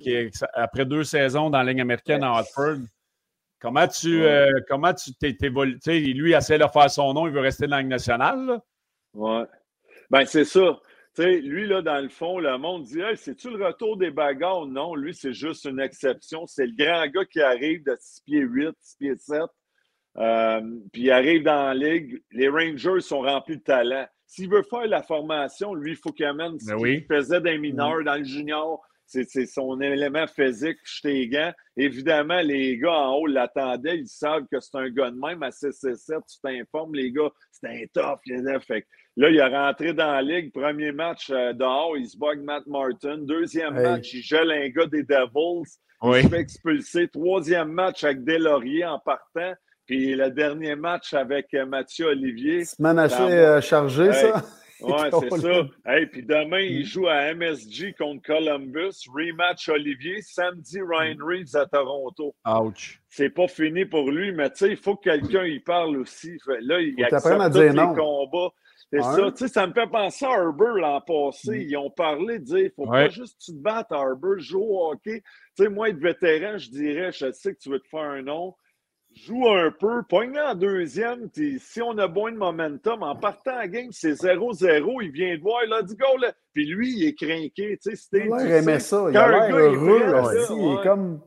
qui 0.00 0.14
est 0.14 0.44
après 0.54 0.86
deux 0.86 1.04
saisons 1.04 1.50
dans 1.50 1.58
la 1.58 1.70
ligne 1.70 1.82
américaine 1.82 2.22
à 2.22 2.30
Hartford. 2.30 2.78
Comment 3.60 3.86
tu 3.88 4.24
comment 4.66 4.94
tu 4.94 5.12
t'es 5.14 5.36
évolué? 5.42 5.78
Lui, 6.14 6.30
il 6.30 6.34
essaie 6.34 6.58
de 6.58 6.66
faire 6.66 6.90
son 6.90 7.12
nom, 7.12 7.26
il 7.26 7.32
veut 7.34 7.40
rester 7.40 7.66
dans 7.66 7.76
la 7.76 7.82
ligne 7.82 7.90
nationale. 7.90 8.46
Là? 8.46 8.62
Ouais. 9.12 9.44
Ben, 10.10 10.24
c'est 10.24 10.44
ça. 10.46 10.78
Sais, 11.22 11.40
lui, 11.40 11.66
là, 11.66 11.82
dans 11.82 12.02
le 12.02 12.08
fond, 12.08 12.38
le 12.38 12.56
monde 12.58 12.84
dit 12.84 13.00
hey, 13.00 13.16
c'est-tu 13.16 13.50
le 13.50 13.64
retour 13.64 13.96
des 13.96 14.10
bagarres? 14.10 14.66
Non, 14.66 14.94
lui, 14.94 15.14
c'est 15.14 15.32
juste 15.32 15.64
une 15.64 15.80
exception. 15.80 16.46
C'est 16.46 16.66
le 16.66 16.74
grand 16.76 17.06
gars 17.06 17.24
qui 17.24 17.40
arrive 17.40 17.84
de 17.84 17.96
6 17.98 18.22
pieds 18.22 18.40
8, 18.40 18.70
6 18.80 18.96
pieds 18.98 19.16
7 19.16 19.42
euh, 20.16 20.60
puis 20.92 21.02
il 21.02 21.10
arrive 21.10 21.42
dans 21.42 21.66
la 21.66 21.74
ligue, 21.74 22.22
les 22.30 22.48
Rangers 22.48 23.00
sont 23.00 23.20
remplis 23.20 23.56
de 23.56 23.62
talent. 23.62 24.06
S'il 24.26 24.48
veut 24.48 24.62
faire 24.62 24.86
la 24.86 25.02
formation, 25.02 25.74
lui, 25.74 25.92
il 25.92 25.96
faut 25.96 26.10
qu'il 26.10 26.26
amène 26.26 26.58
ce 26.58 26.70
ben 26.70 26.78
qu'il 26.78 27.04
faisait 27.04 27.40
d'un 27.40 27.58
mineur 27.58 28.00
mm. 28.00 28.04
dans 28.04 28.14
le 28.14 28.24
junior. 28.24 28.80
C'est 29.06 29.46
son 29.46 29.80
élément 29.80 30.26
physique 30.26 30.78
jeter 30.84 31.28
gants. 31.28 31.52
Évidemment, 31.76 32.40
les 32.40 32.78
gars 32.78 32.92
en 32.92 33.14
haut 33.14 33.26
l'attendaient. 33.26 33.98
Ils 33.98 34.08
savent 34.08 34.46
que 34.50 34.60
c'est 34.60 34.76
un 34.76 34.88
gars 34.90 35.10
de 35.10 35.16
même. 35.16 35.42
À 35.42 35.50
6-7, 35.50 36.20
tu 36.28 36.40
t'informes, 36.42 36.94
les 36.94 37.12
gars, 37.12 37.30
c'est 37.52 37.68
un 37.68 37.84
tough. 37.92 38.20
Fait 38.66 38.86
là, 39.16 39.30
il 39.30 39.36
est 39.36 39.46
rentré 39.46 39.92
dans 39.92 40.10
la 40.10 40.22
ligue. 40.22 40.52
Premier 40.52 40.92
match 40.92 41.30
euh, 41.30 41.52
dehors, 41.52 41.96
il 41.96 42.08
se 42.08 42.16
bug 42.16 42.42
Matt 42.42 42.66
Martin. 42.66 43.18
Deuxième 43.18 43.74
match, 43.74 44.12
il 44.14 44.22
gèle 44.22 44.50
un 44.50 44.68
gars 44.68 44.86
des 44.86 45.02
Devils. 45.02 45.78
Il 46.02 46.22
se 46.22 46.28
fait 46.28 46.40
expulser. 46.40 47.08
Troisième 47.08 47.72
match 47.72 48.04
avec 48.04 48.24
Delaurier 48.24 48.84
en 48.84 48.98
partant. 48.98 49.54
Puis 49.86 50.14
le 50.14 50.30
dernier 50.30 50.76
match 50.76 51.12
avec 51.12 51.52
euh, 51.54 51.66
Mathieu 51.66 52.06
Olivier. 52.06 52.64
Semaine 52.64 52.98
assez 52.98 53.20
euh, 53.20 53.60
chargée, 53.60 54.12
ça? 54.12 54.42
Oui, 54.80 54.92
c'est 55.30 55.40
ça. 55.40 55.96
Et 55.96 56.06
puis 56.06 56.22
demain, 56.22 56.60
il 56.60 56.80
mm. 56.80 56.84
joue 56.84 57.08
à 57.08 57.34
MSG 57.34 57.94
contre 57.96 58.22
Columbus. 58.22 59.08
Rematch 59.12 59.68
Olivier. 59.68 60.20
Samedi, 60.22 60.80
Ryan 60.80 61.16
mm. 61.16 61.22
Reeves 61.22 61.56
à 61.56 61.66
Toronto. 61.66 62.34
Ouch. 62.46 63.00
C'est 63.08 63.30
pas 63.30 63.48
fini 63.48 63.84
pour 63.84 64.10
lui, 64.10 64.32
mais 64.32 64.50
tu 64.50 64.56
sais, 64.58 64.70
il 64.70 64.76
faut 64.76 64.96
que 64.96 65.04
quelqu'un 65.04 65.44
y 65.44 65.60
parle 65.60 65.96
aussi. 65.98 66.36
Là, 66.60 66.80
il 66.80 67.02
accepte 67.04 67.26
à 67.26 67.48
dire 67.48 67.72
tous 67.72 67.80
les 67.80 67.96
combats. 67.96 68.52
C'est 68.92 69.02
ça. 69.02 69.32
Tu 69.32 69.36
sais, 69.38 69.48
ça 69.48 69.66
me 69.66 69.72
fait 69.72 69.86
penser 69.88 70.24
à 70.24 70.32
Harbour 70.32 70.68
l'an 70.68 71.00
passé. 71.00 71.58
Mm. 71.58 71.68
Ils 71.68 71.76
ont 71.76 71.90
parlé 71.90 72.38
de 72.38 72.44
dire 72.44 72.58
il 72.58 72.72
faut 72.74 72.86
pas 72.86 73.08
juste 73.08 73.38
que 73.38 73.44
tu 73.44 73.52
te 73.52 73.62
battes, 73.62 73.92
Harbour, 73.92 74.38
joue 74.38 74.62
au 74.62 74.92
hockey. 74.92 75.22
Tu 75.56 75.64
sais, 75.64 75.68
moi, 75.68 75.88
être 75.88 75.98
vétéran, 75.98 76.58
je 76.58 76.70
dirais 76.70 77.12
je 77.12 77.30
sais 77.32 77.54
que 77.54 77.58
tu 77.58 77.70
veux 77.70 77.80
te 77.80 77.88
faire 77.88 78.00
un 78.00 78.22
nom 78.22 78.54
joue 79.14 79.48
un 79.48 79.70
peu, 79.70 80.02
pogne 80.08 80.38
en 80.38 80.54
deuxième, 80.54 81.28
si 81.58 81.82
on 81.82 81.96
a 81.98 82.08
besoin 82.08 82.32
de 82.32 82.36
momentum, 82.36 83.02
en 83.02 83.16
partant 83.16 83.56
à 83.56 83.68
game, 83.68 83.88
c'est 83.90 84.12
0-0, 84.12 85.02
il 85.02 85.10
vient 85.10 85.36
de 85.36 85.40
voir, 85.40 85.60
il 85.66 85.72
a 85.72 85.82
dit 85.82 85.96
go, 85.96 86.16
là. 86.20 86.32
puis 86.52 86.66
lui, 86.66 86.92
il 86.96 87.08
est 87.08 87.14
craqué, 87.14 87.78
tu 87.82 87.96
sais, 87.96 88.24
Il 88.24 88.32
a 88.32 88.58
aimé 88.58 88.78
ça, 88.80 89.06
il 89.10 89.16
a 89.16 89.28
l'air 89.28 89.56
heureux, 89.56 90.02
il 90.50 90.78
est 90.78 90.82
comme 90.82 91.20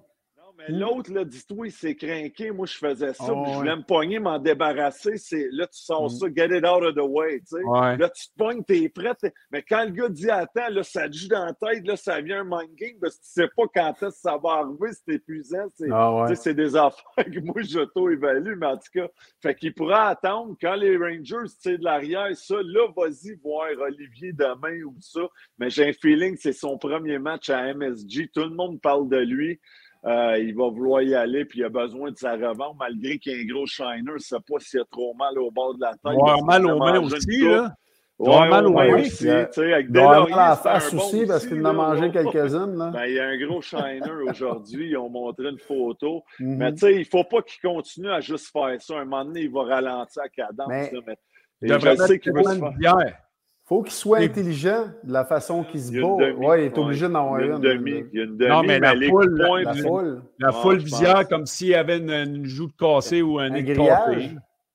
mais 0.58 0.74
hmm. 0.74 0.80
l'autre, 0.80 1.14
là, 1.14 1.24
dis-toi, 1.24 1.68
il 1.68 1.72
s'est 1.72 1.96
craqué. 1.96 2.52
Moi, 2.52 2.66
je 2.66 2.78
faisais 2.78 3.14
ça. 3.14 3.32
Oh, 3.32 3.46
je 3.48 3.54
voulais 3.54 3.76
me 3.76 3.84
pogner, 3.84 4.18
m'en 4.18 4.40
débarrasser. 4.40 5.18
C'est, 5.18 5.48
là, 5.52 5.68
tu 5.68 5.80
sens 5.80 6.16
hmm. 6.16 6.18
ça, 6.18 6.28
get 6.36 6.58
it 6.58 6.66
out 6.66 6.84
of 6.84 6.96
the 6.96 7.08
way. 7.08 7.40
Tu 7.42 7.58
sais. 7.58 7.62
Là, 7.98 8.10
tu 8.10 8.28
te 8.30 8.38
pognes, 8.38 8.64
t'es 8.64 8.90
prêt. 8.90 9.14
Mais 9.52 9.62
quand 9.62 9.86
le 9.86 9.92
gars 9.92 10.10
dit 10.10 10.30
attends, 10.30 10.70
là, 10.70 10.84
ça 10.84 11.08
te 11.08 11.16
joue 11.16 11.28
dans 11.28 11.46
la 11.46 11.54
tête, 11.54 11.86
là, 11.86 11.96
ça 11.96 12.20
vient 12.22 12.42
un 12.42 12.44
mind 12.44 12.76
game 12.76 12.98
parce 13.00 13.18
que 13.18 13.24
tu 13.24 13.30
sais 13.30 13.48
pas 13.56 13.64
quand 13.74 13.94
est-ce 13.94 14.16
que 14.16 14.22
ça 14.22 14.38
va 14.42 14.50
arriver, 14.52 14.90
c'est 14.94 15.16
épuisant. 15.16 15.68
C'est, 15.76 15.90
ah, 15.92 16.26
c'est 16.36 16.54
des 16.54 16.76
affaires 16.76 17.04
que 17.18 17.40
moi, 17.40 17.62
j'auto-évalue, 17.62 18.56
mais 18.58 18.68
en 18.68 18.78
tout 18.78 18.92
cas, 18.94 19.08
fait 19.42 19.56
qu'il 19.56 19.74
pourra 19.74 20.10
attendre 20.10 20.56
quand 20.60 20.76
les 20.76 20.98
Rangers, 20.98 21.52
tu 21.62 21.78
de 21.78 21.84
l'arrière, 21.84 22.36
ça, 22.36 22.56
là, 22.64 22.88
vas-y 22.96 23.36
voir 23.36 23.68
Olivier 23.80 24.34
demain 24.34 24.84
ou 24.84 24.96
ça. 25.00 25.22
Mais 25.60 25.70
j'ai 25.70 25.90
un 25.90 25.94
feeling 25.94 26.36
que 26.36 26.42
c'est 26.42 26.54
son 26.54 26.78
premier 26.78 27.20
match 27.20 27.50
à 27.50 27.74
MSG. 27.74 28.32
Tout 28.34 28.44
le 28.44 28.50
monde 28.56 28.82
parle 28.82 29.08
de 29.10 29.18
lui. 29.18 29.60
Euh, 30.06 30.38
il 30.40 30.56
va 30.56 30.70
vouloir 30.70 31.02
y 31.02 31.16
aller, 31.16 31.46
puis 31.46 31.60
il 31.60 31.66
a 31.66 31.70
besoin 31.70 32.12
de 32.12 32.18
sa 32.18 32.34
revanche, 32.34 32.76
malgré 32.80 33.18
qu'il 33.18 33.34
y 33.34 33.36
ait 33.36 33.44
un 33.44 33.54
gros 33.54 33.66
shiner. 33.66 34.02
Je 34.06 34.14
ne 34.14 34.20
sais 34.20 34.36
pas 34.36 34.60
s'il 34.60 34.80
a 34.80 34.86
trop 34.90 35.14
mal 35.16 35.38
au 35.40 35.52
bord 35.52 35.76
de 35.76 35.82
la 35.82 35.92
tête. 35.92 36.00
Il 36.06 36.30
a 36.30 36.42
mal 36.44 36.66
aux 36.66 36.78
mains 36.78 37.00
aussi, 37.02 37.42
là. 37.42 37.74
Il 38.20 38.32
a 38.32 38.48
mal 38.48 38.66
aux 38.66 38.72
mains 38.72 39.00
aussi. 39.00 39.26
Il 39.26 39.30
a 39.30 39.48
mal 39.84 40.34
à 40.34 40.50
la 40.50 40.56
face 40.56 40.94
aussi, 40.94 41.26
parce 41.26 41.46
qu'il 41.46 41.62
en 41.62 41.70
a 41.70 41.74
mangé 41.74 42.12
quelques-unes. 42.12 42.92
Ben, 42.94 43.06
il 43.06 43.14
y 43.14 43.20
a 43.20 43.28
un 43.28 43.38
gros 43.38 43.62
shiner 43.62 44.12
aujourd'hui. 44.28 44.90
Ils 44.90 44.98
ont 44.98 45.10
montré 45.10 45.50
une 45.50 45.60
photo. 45.60 46.24
Mhm. 46.40 46.58
Mais 46.58 46.72
tu 46.74 46.80
sais, 46.80 46.94
il 46.94 47.00
ne 47.00 47.04
faut 47.06 47.24
pas 47.24 47.42
qu'il 47.42 47.62
continue 47.62 48.10
à 48.10 48.22
juste 48.22 48.52
faire 48.52 48.76
ça. 48.80 48.98
À 48.98 49.02
un 49.02 49.06
moment 49.06 49.26
donné, 49.26 49.42
il 49.42 49.52
va 49.52 49.64
ralentir 49.64 50.24
la 50.24 50.30
cadence. 50.30 50.68
Mais... 50.70 51.18
mais... 51.62 51.80
je 51.80 51.96
sais 51.96 52.20
qu'il 52.20 52.34
veut 52.34 52.44
se 52.44 52.60
faire 52.60 53.27
faut 53.68 53.84
qu'il 53.84 53.94
soit 53.94 54.20
intelligent 54.20 54.86
de 55.04 55.12
la 55.12 55.26
façon 55.26 55.64
qu'il 55.66 55.82
se 55.82 55.92
bat. 55.92 56.32
Oui, 56.38 56.58
il 56.60 56.64
est 56.66 56.78
obligé 56.78 57.10
d'en 57.10 57.20
avoir 57.20 57.40
une. 57.42 57.60
Demi, 57.60 58.06
il 58.14 58.18
y 58.18 58.22
a 58.22 58.24
une 58.24 58.38
demi, 58.38 58.50
non, 58.50 58.64
mais 58.64 58.80
la, 58.80 58.94
foule, 58.94 59.38
la, 59.38 59.74
foule, 59.74 60.22
la 60.40 60.52
foule 60.54 60.78
visière 60.78 61.28
comme 61.28 61.46
s'il 61.46 61.68
y 61.68 61.76
avait 61.76 61.98
une, 61.98 62.46
joue 62.46 62.68
de 62.68 62.74
cassée 62.80 63.22
ou 63.22 63.40
un, 63.40 63.52
un 63.52 63.64
cassé. 63.64 64.32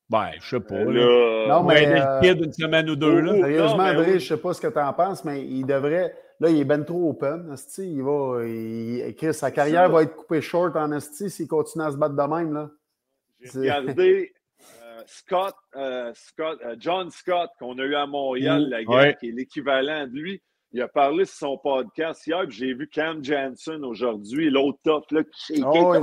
Ben, 0.09 0.29
je 0.39 0.47
sais 0.47 0.59
pas. 0.59 0.83
Là. 0.83 1.47
Non, 1.47 1.63
mais. 1.63 1.87
Euh, 1.87 2.35
une 2.35 2.53
semaine 2.53 2.87
ou 2.87 2.95
deux. 2.95 3.19
Là. 3.19 3.33
Sérieusement, 3.33 3.83
André, 3.83 4.19
je 4.19 4.27
sais 4.27 4.37
pas 4.37 4.53
ce 4.53 4.61
que 4.61 4.67
tu 4.67 4.79
en 4.79 4.93
penses, 4.93 5.25
mais 5.25 5.43
il 5.43 5.65
devrait. 5.65 6.15
Là, 6.39 6.49
il 6.49 6.59
est 6.59 6.65
ben 6.65 6.83
trop 6.83 7.09
open. 7.09 7.49
Asti, 7.51 7.91
il 7.91 8.03
va. 8.03 8.45
Il... 8.45 9.15
Chris, 9.15 9.33
sa 9.33 9.49
carrière 9.49 9.89
va 9.89 10.03
être 10.03 10.15
coupée 10.15 10.41
short 10.41 10.75
en 10.75 10.91
Asti 10.91 11.31
s'il 11.31 11.47
continue 11.47 11.83
à 11.83 11.91
se 11.91 11.97
battre 11.97 12.15
de 12.15 12.35
même. 12.35 12.53
Là. 12.53 12.69
J'ai 13.41 13.59
regardé 13.59 14.33
Scott, 15.07 15.55
euh, 15.75 16.11
Scott 16.15 16.59
euh, 16.65 16.75
John 16.79 17.09
Scott, 17.11 17.49
qu'on 17.59 17.77
a 17.79 17.83
eu 17.83 17.95
à 17.95 18.05
Montréal, 18.05 18.67
la 18.69 18.83
gars, 18.83 19.13
qui 19.13 19.29
est 19.29 19.31
l'équivalent 19.31 20.07
de 20.07 20.13
lui. 20.13 20.41
Il 20.71 20.81
a 20.81 20.87
parlé 20.87 21.25
sur 21.25 21.37
son 21.37 21.57
podcast 21.57 22.25
hier, 22.25 22.47
puis 22.47 22.57
j'ai 22.57 22.73
vu 22.73 22.89
Cam 22.89 23.23
Jansen 23.23 23.85
aujourd'hui, 23.85 24.49
l'autre 24.49 24.79
top 24.83 25.11
là, 25.11 25.23
qui 25.23 25.55
shakeait. 25.55 25.61
Oh, 25.65 25.93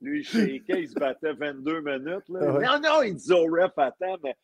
lui, 0.00 0.20
il 0.20 0.24
shakeait, 0.24 0.82
il 0.82 0.88
se 0.88 0.94
battait 0.94 1.32
22 1.34 1.80
minutes. 1.82 2.28
Là. 2.28 2.52
Non, 2.52 2.80
non, 2.82 3.02
il 3.02 3.14
disait 3.14 3.34
au 3.34 3.44
ref, 3.44 3.72
attends, 3.76 4.16
mais 4.22 4.34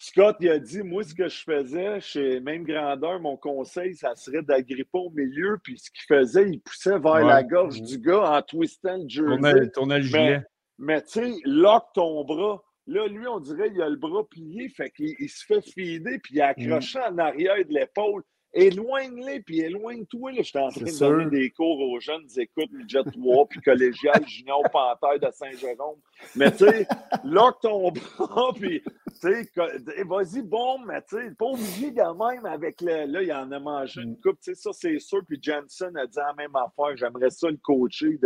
Scott, 0.00 0.36
il 0.40 0.48
a 0.48 0.58
dit, 0.58 0.82
moi, 0.82 1.02
ce 1.02 1.12
que 1.12 1.28
je 1.28 1.42
faisais, 1.42 2.00
chez 2.00 2.40
même 2.40 2.62
grandeur, 2.62 3.20
mon 3.20 3.36
conseil, 3.36 3.96
ça 3.96 4.14
serait 4.14 4.42
d'agripper 4.42 4.98
au 4.98 5.10
milieu, 5.10 5.58
puis 5.62 5.78
ce 5.78 5.90
qu'il 5.90 6.04
faisait, 6.06 6.48
il 6.48 6.60
poussait 6.60 6.98
vers 6.98 7.24
la 7.24 7.42
gorge 7.42 7.82
du 7.82 7.98
gars 7.98 8.30
en 8.30 8.42
twistant 8.42 8.96
le 8.96 9.08
jersey. 9.08 9.70
Tournait, 9.70 9.98
le 9.98 10.04
gilet. 10.04 10.42
Mais 10.78 11.02
tu 11.02 11.20
sais, 11.20 11.34
lock 11.44 11.86
ton 11.94 12.24
bras. 12.24 12.62
Là, 12.86 13.06
lui, 13.06 13.26
on 13.26 13.40
dirait 13.40 13.70
qu'il 13.70 13.82
a 13.82 13.88
le 13.88 13.96
bras 13.96 14.26
plié, 14.28 14.68
fait 14.68 14.90
qu'il 14.90 15.28
se 15.28 15.44
fait 15.44 15.60
fider, 15.60 16.18
puis 16.20 16.36
il 16.36 16.40
a 16.40 16.48
mm. 16.48 16.50
accroché 16.50 16.98
en 17.00 17.18
arrière 17.18 17.56
de 17.56 17.74
l'épaule. 17.74 18.22
Éloigne-les, 18.54 19.40
puis 19.40 19.60
éloigne-toi. 19.60 20.32
Je 20.38 20.42
suis 20.42 20.58
en 20.58 20.70
train 20.70 20.80
de 20.80 20.98
donner 20.98 21.30
des 21.30 21.50
cours 21.50 21.78
aux 21.80 22.00
jeunes. 22.00 22.24
Écoute, 22.36 22.70
Midget 22.72 23.04
3, 23.04 23.46
puis 23.46 23.60
collégial, 23.60 24.26
junior 24.26 24.62
panthère 24.72 25.20
de 25.20 25.30
Saint-Jérôme. 25.32 25.98
Mais 26.34 26.50
tu 26.52 26.66
sais, 26.66 26.86
lock 27.24 27.60
ton 27.60 27.90
bras, 28.18 28.52
puis 28.54 28.82
tu 29.20 29.44
sais, 29.44 29.50
vas-y, 30.06 30.42
bon, 30.42 30.78
mais 30.86 31.02
tu 31.02 31.16
sais, 31.16 31.30
pas 31.38 31.46
obligé 31.46 31.92
quand 31.94 32.14
même 32.14 32.46
avec 32.46 32.80
le. 32.80 33.06
Là, 33.06 33.22
il 33.22 33.32
en 33.32 33.52
a 33.52 33.58
mangé 33.58 34.00
une 34.00 34.16
coupe, 34.18 34.38
tu 34.42 34.54
sais, 34.54 34.54
ça, 34.54 34.70
c'est 34.72 34.98
sûr. 34.98 35.20
Puis 35.28 35.38
Jensen 35.42 35.94
a 35.96 36.06
dit 36.06 36.16
la 36.16 36.32
même 36.34 36.56
affaire. 36.56 36.96
J'aimerais 36.96 37.30
ça 37.30 37.50
le 37.50 37.58
coacher. 37.58 38.18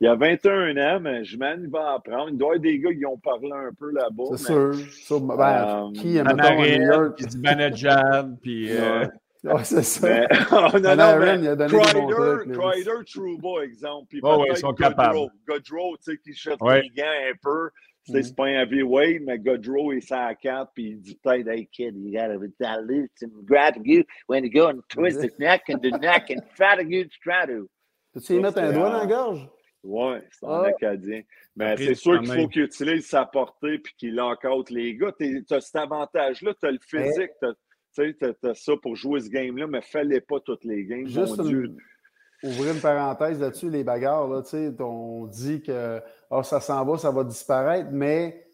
Il, 0.00 0.06
a 0.06 0.14
21 0.14 0.76
ans, 0.76 1.00
mais 1.00 1.24
je 1.24 1.36
m'en 1.36 1.54
il 1.54 1.68
va 1.68 1.94
apprendre. 1.94 2.28
Il 2.30 2.38
doit 2.38 2.54
y 2.54 2.58
avoir 2.58 2.60
des 2.60 2.78
gars 2.78 2.94
qui 2.94 3.06
ont 3.06 3.18
parlé 3.18 3.50
un 3.52 3.72
peu 3.76 3.90
là-bas. 3.90 4.36
C'est 4.36 5.04
sûr. 5.04 5.20
Ben, 5.20 5.88
euh, 5.88 6.00
qui 6.00 6.16
est 6.16 6.22
maintenant 6.22 7.10
Puis 7.16 7.26
du 7.26 7.38
manager, 7.38 8.28
puis. 8.40 8.70
Euh, 8.70 9.06
Ouais, 9.44 9.62
c'est 9.62 9.82
ça. 9.82 10.08
Mais, 10.08 10.26
oh, 10.52 10.78
non, 10.78 10.96
non, 10.96 11.18
mais 11.18 11.38
il 11.38 11.48
a 11.48 11.56
donné 11.56 11.78
Crider, 11.78 12.58
Crider, 12.58 13.04
Trouba, 13.06 13.64
exemple. 13.64 14.06
Puis 14.08 14.20
oh, 14.22 14.40
ouais, 14.40 14.48
ils 14.50 14.56
sont 14.56 14.72
capables. 14.72 15.18
Godrow, 15.46 15.96
tu 15.98 16.12
sais, 16.12 16.18
qui 16.18 16.34
chute 16.34 16.60
ouais. 16.60 16.82
les 16.82 16.88
gants 16.90 17.04
un 17.04 17.34
peu. 17.42 17.70
C'est 18.06 18.30
mm. 18.30 18.34
pas 18.34 18.44
un 18.44 18.62
heavyweight, 18.62 19.22
mais 19.24 19.38
Godrow 19.38 19.92
est 19.92 20.12
à 20.12 20.34
4, 20.34 20.72
puis 20.74 20.90
il 20.90 21.00
dit 21.00 21.18
peut-être, 21.22 21.48
hey 21.48 21.66
kid, 21.66 21.94
you 21.96 22.12
gotta 22.12 22.38
dilute 22.60 23.10
some 23.16 23.30
gratitude 23.44 24.06
when 24.28 24.44
you 24.44 24.50
go 24.50 24.68
and 24.68 24.80
twist 24.88 25.20
the 25.20 25.38
neck 25.38 25.62
and 25.70 25.78
the 25.78 25.98
neck 26.00 26.30
and 26.30 26.42
try 26.54 26.76
to 26.76 26.84
get 26.84 27.08
try 27.22 27.46
to. 27.46 27.68
Peux-tu 28.12 28.36
y 28.36 28.40
mettre 28.40 28.58
un 28.58 28.72
doigt 28.72 28.90
dans 28.90 28.98
la 28.98 29.06
gorge? 29.06 29.48
Oui, 29.82 30.16
c'est 30.30 30.46
un 30.46 30.62
ah. 30.64 30.66
Acadien. 30.68 31.22
Mais 31.56 31.76
c'est 31.76 31.94
sûr 31.94 32.20
qu'il 32.20 32.32
faut 32.32 32.48
qu'il 32.48 32.62
utilise 32.62 33.06
sa 33.06 33.24
portée 33.26 33.78
puis 33.78 33.94
qu'il 33.96 34.20
encadre 34.20 34.64
les 34.70 34.96
gars. 34.96 35.12
Tu 35.18 35.44
as 35.50 35.60
cet 35.60 35.76
avantage-là, 35.76 36.54
tu 36.58 36.66
as 36.66 36.70
le 36.70 36.78
physique, 36.80 37.30
tu 37.40 37.46
as, 37.46 37.54
ça 37.94 38.72
pour 38.82 38.96
jouer 38.96 39.20
ce 39.20 39.28
game-là, 39.28 39.66
mais 39.66 39.82
fallait 39.82 40.20
pas 40.20 40.40
toutes 40.40 40.64
les 40.64 40.84
games. 40.84 41.06
Juste 41.06 41.40
ouvrir 42.42 42.74
une 42.74 42.80
parenthèse 42.80 43.40
là-dessus, 43.40 43.70
les 43.70 43.84
bagarres, 43.84 44.28
là, 44.28 44.42
on 44.80 45.26
dit 45.26 45.62
que 45.62 46.00
oh, 46.30 46.42
ça 46.42 46.60
s'en 46.60 46.84
va, 46.84 46.98
ça 46.98 47.10
va 47.10 47.24
disparaître, 47.24 47.88
mais 47.90 48.44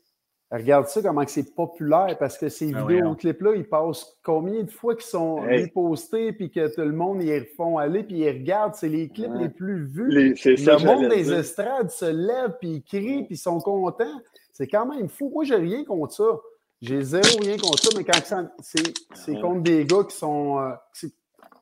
Regarde 0.53 0.89
ça, 0.89 1.01
comment 1.01 1.25
c'est 1.29 1.55
populaire, 1.55 2.17
parce 2.19 2.37
que 2.37 2.49
ces 2.49 2.75
ah 2.75 2.85
vidéoclips-là, 2.85 3.55
ils 3.55 3.69
passent 3.69 4.19
combien 4.25 4.65
de 4.65 4.71
fois 4.71 4.97
qu'ils 4.97 5.05
sont 5.05 5.37
repostés, 5.37 6.33
puis 6.33 6.51
que 6.51 6.75
tout 6.75 6.81
le 6.81 6.93
monde 6.93 7.23
y 7.23 7.39
font 7.57 7.79
aller, 7.79 8.03
puis 8.03 8.19
ils 8.19 8.29
regardent. 8.29 8.75
C'est 8.75 8.89
les 8.89 9.09
clips 9.09 9.33
les 9.39 9.49
plus 9.49 9.87
vus. 9.87 10.09
le 10.11 10.85
monde 10.85 11.09
des 11.09 11.33
estrades 11.33 11.91
se 11.91 12.07
lève, 12.07 12.57
puis 12.59 12.69
ils 12.69 12.83
crient, 12.83 13.23
puis 13.27 13.37
ils 13.37 13.39
sont 13.39 13.61
contents. 13.61 14.21
C'est 14.53 14.67
quand 14.67 14.87
même 14.87 15.09
fou. 15.09 15.31
Moi, 15.33 15.45
j'ai 15.45 15.55
rien 15.55 15.85
contre 15.85 16.15
ça. 16.15 16.41
J'ai 16.81 17.03
zéro 17.03 17.41
rien 17.43 17.59
contre 17.59 17.79
ça, 17.79 17.91
mais 17.97 18.05
quand 18.05 18.47
c'est 18.61 19.41
contre 19.41 19.63
des 19.63 19.85
gars 19.85 20.05
qui 20.09 20.17
sont, 20.17 20.59
euh, 20.61 20.73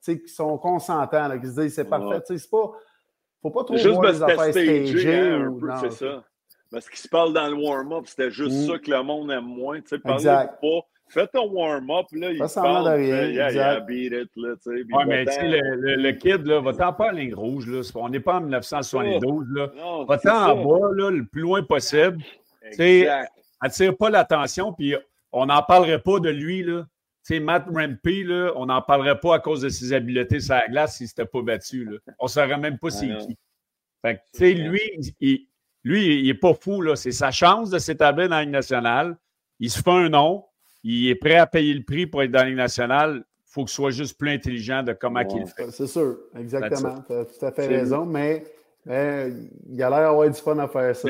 qui, 0.02 0.28
sont 0.28 0.56
consentants, 0.58 1.26
là, 1.26 1.38
qui 1.38 1.46
se 1.46 1.60
disent 1.60 1.74
c'est 1.74 1.88
parfait. 1.88 2.22
C'est 2.26 2.50
pas. 2.50 2.70
Faut 3.42 3.50
pas 3.50 3.64
trop 3.64 3.76
voir 3.76 4.12
les 4.12 4.22
affaires 4.22 4.50
stagées. 4.50 5.14
Hein, 5.14 5.54
c'est 5.80 5.92
ça. 5.92 6.24
Parce 6.70 6.88
qu'il 6.88 6.98
se 6.98 7.08
parle 7.08 7.32
dans 7.32 7.48
le 7.48 7.54
warm-up, 7.54 8.04
c'était 8.06 8.30
juste 8.30 8.54
mm. 8.54 8.66
ça 8.66 8.78
que 8.78 8.90
le 8.90 9.02
monde 9.02 9.30
aime 9.30 9.44
moins. 9.44 9.80
Tu 9.80 9.88
sais, 9.88 9.98
parlez 9.98 10.24
pas. 10.24 10.80
Fais 11.10 11.26
ton 11.26 11.50
warm-up, 11.50 12.06
là, 12.12 12.32
il 12.32 12.38
parle. 12.38 12.84
De 12.84 12.96
rien, 12.96 13.28
yeah, 13.28 13.50
yeah, 13.50 13.80
beat 13.80 14.12
it, 14.12 14.30
là, 14.36 14.54
tu 14.62 14.70
sais. 14.70 14.94
Ouais, 14.94 15.04
mais 15.06 15.24
tu 15.24 15.32
sais, 15.32 15.48
le, 15.48 15.96
le, 15.96 16.12
kid, 16.12 16.44
là, 16.46 16.60
va-t'en 16.60 16.92
pas 16.92 17.08
en 17.08 17.12
ligne 17.12 17.34
rouge, 17.34 17.66
là. 17.66 17.80
On 17.94 18.10
n'est 18.10 18.20
pas 18.20 18.36
en 18.36 18.40
1972, 18.42 19.46
là. 19.54 19.70
Va-t'en 20.06 20.50
en 20.50 20.64
bas, 20.64 20.88
là, 20.92 21.10
le 21.10 21.24
plus 21.24 21.42
loin 21.42 21.62
possible. 21.62 22.18
Tu 22.72 22.76
sais, 22.76 23.08
attire 23.58 23.96
pas 23.96 24.10
l'attention, 24.10 24.74
puis 24.74 24.94
on 25.32 25.46
n'en 25.46 25.62
parlerait 25.62 26.02
pas 26.02 26.20
de 26.20 26.30
lui, 26.30 26.62
là. 26.62 26.86
Tu 27.26 27.34
sais, 27.34 27.40
Matt 27.40 27.66
Rampy, 27.72 28.24
là, 28.24 28.52
on 28.56 28.66
n'en 28.66 28.80
parlerait 28.80 29.20
pas 29.20 29.34
à 29.34 29.38
cause 29.38 29.60
de 29.60 29.68
ses 29.68 29.92
habiletés 29.92 30.40
sur 30.40 30.54
la 30.54 30.66
glace 30.68 30.96
s'il 30.96 31.04
ne 31.04 31.08
s'était 31.08 31.26
pas 31.26 31.42
battu, 31.42 31.84
là. 31.84 31.98
On 32.18 32.24
ne 32.24 32.28
saurait 32.28 32.58
même 32.58 32.78
pas 32.78 32.90
c'est 32.90 33.16
qui. 33.18 33.36
Fait 34.00 34.16
que, 34.16 34.20
tu 34.32 34.38
sais, 34.38 34.52
lui, 34.54 34.80
il, 35.20 35.46
lui, 35.84 36.20
il 36.20 36.26
n'est 36.26 36.34
pas 36.34 36.54
fou, 36.54 36.80
là. 36.80 36.96
C'est 36.96 37.12
sa 37.12 37.30
chance 37.30 37.70
de 37.70 37.78
s'établir 37.78 38.28
dans 38.28 38.36
la 38.36 38.42
Ligue 38.42 38.52
nationale. 38.52 39.16
Il 39.58 39.70
se 39.70 39.82
fait 39.82 39.90
un 39.90 40.08
nom. 40.08 40.44
Il 40.84 41.08
est 41.08 41.16
prêt 41.16 41.36
à 41.36 41.46
payer 41.46 41.74
le 41.74 41.82
prix 41.82 42.06
pour 42.06 42.22
être 42.22 42.30
dans 42.30 42.40
la 42.40 42.46
Ligue 42.46 42.56
nationale. 42.56 43.24
Il 43.26 43.50
faut 43.52 43.64
qu'il 43.64 43.74
soit 43.74 43.90
juste 43.90 44.18
plus 44.18 44.30
intelligent 44.30 44.82
de 44.82 44.92
comment 44.92 45.20
il 45.20 45.46
fait. 45.46 45.70
C'est 45.70 45.86
sûr, 45.86 46.18
exactement. 46.38 47.02
Tu 47.06 47.12
as 47.12 47.24
tout 47.24 47.44
à 47.44 47.52
fait 47.52 47.66
raison, 47.66 48.06
mais, 48.06 48.44
il 48.88 49.82
a 49.82 49.90
l'air 49.90 50.00
d'avoir 50.00 50.30
du 50.30 50.40
fun 50.40 50.58
à 50.58 50.68
faire 50.68 50.96
ça. 50.96 51.08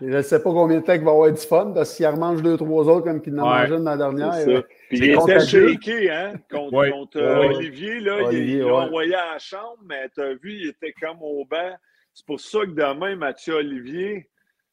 Je 0.00 0.06
ne 0.06 0.22
sais 0.22 0.42
pas 0.42 0.50
combien 0.50 0.80
de 0.80 0.84
temps 0.84 0.94
il 0.94 1.04
va 1.04 1.10
avoir 1.10 1.30
du 1.30 1.40
fun, 1.40 1.72
parce 1.74 1.94
qu'il 1.94 2.06
en 2.06 2.16
mange 2.16 2.42
deux, 2.42 2.56
trois 2.56 2.88
autres 2.88 3.04
comme 3.04 3.20
qu'il 3.20 3.38
en 3.38 3.46
a 3.46 3.60
mangé 3.60 3.76
dans 3.76 3.84
la 3.84 3.96
dernière. 3.96 4.62
Puis 4.88 4.98
il 4.98 5.10
était 5.10 5.40
shaké, 5.40 6.10
hein, 6.10 6.34
contre, 6.50 7.20
Olivier. 7.20 8.00
Là, 8.00 8.32
il 8.32 8.60
l'a 8.60 8.74
envoyé 8.74 9.14
à 9.14 9.34
la 9.34 9.38
chambre, 9.38 9.78
mais 9.84 10.08
tu 10.14 10.22
as 10.22 10.34
vu, 10.34 10.52
il 10.52 10.68
était 10.68 10.92
comme 10.92 11.18
au 11.20 11.44
banc. 11.44 11.74
C'est 12.14 12.26
pour 12.26 12.40
ça 12.40 12.60
que 12.60 12.70
demain, 12.70 13.14
Mathieu 13.14 13.54
Olivier, 13.54 14.28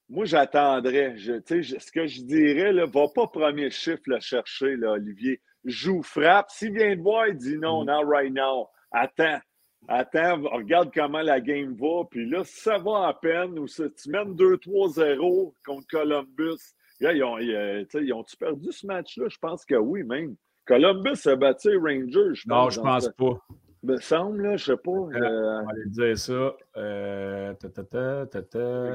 moi, 0.10 0.26
j'attendrais. 0.26 1.16
ce 1.18 1.92
que 1.92 2.08
je 2.08 2.22
dirais, 2.22 2.72
là, 2.72 2.86
va 2.86 3.08
pas 3.14 3.28
premier 3.28 3.70
chiffre 3.70 4.04
le 4.06 4.20
chercher, 4.20 4.78
là, 4.78 4.94
Olivier. 4.94 5.42
Joue, 5.66 6.04
frappe. 6.04 6.50
S'il 6.52 6.74
vient 6.74 6.96
de 6.96 7.02
voir, 7.02 7.28
il 7.28 7.38
dit 7.38 7.58
non, 7.58 7.84
mm. 7.84 7.88
not 7.88 8.06
right 8.06 8.32
now. 8.32 8.70
Attends. 8.92 9.40
Attends, 9.88 10.42
regarde 10.52 10.92
comment 10.94 11.22
la 11.22 11.40
game 11.40 11.76
va. 11.76 12.04
Puis 12.10 12.30
là, 12.30 12.44
si 12.44 12.62
ça 12.62 12.78
va 12.78 13.08
à 13.08 13.14
peine, 13.14 13.60
ou 13.60 13.68
si 13.68 13.84
tu 13.92 14.10
mènes 14.10 14.36
2-3-0 14.36 15.54
contre 15.66 15.88
Columbus, 15.88 16.76
ils 17.02 18.14
ont-tu 18.14 18.38
perdu 18.38 18.72
ce 18.72 18.88
match-là? 18.88 19.26
Je 19.30 19.38
pense 19.38 19.66
que 19.66 19.76
oui, 19.76 20.04
même. 20.04 20.36
Columbus 20.66 21.28
a 21.28 21.36
battu 21.36 21.78
Rangers, 21.78 22.34
je 22.34 22.48
pense. 22.48 22.48
Non, 22.48 22.70
je 22.70 22.82
pense 22.82 23.10
pas 23.10 23.40
me 23.86 23.98
semble, 23.98 24.42
là, 24.42 24.58
je 24.58 24.66
sais 24.66 24.78
pas. 24.78 24.92
Euh, 24.92 25.14
euh, 25.14 25.62
on 25.62 25.66
va 25.66 25.72
aller 25.72 25.86
dire 25.88 26.18
ça. 26.18 26.56
Euh, 26.78 27.54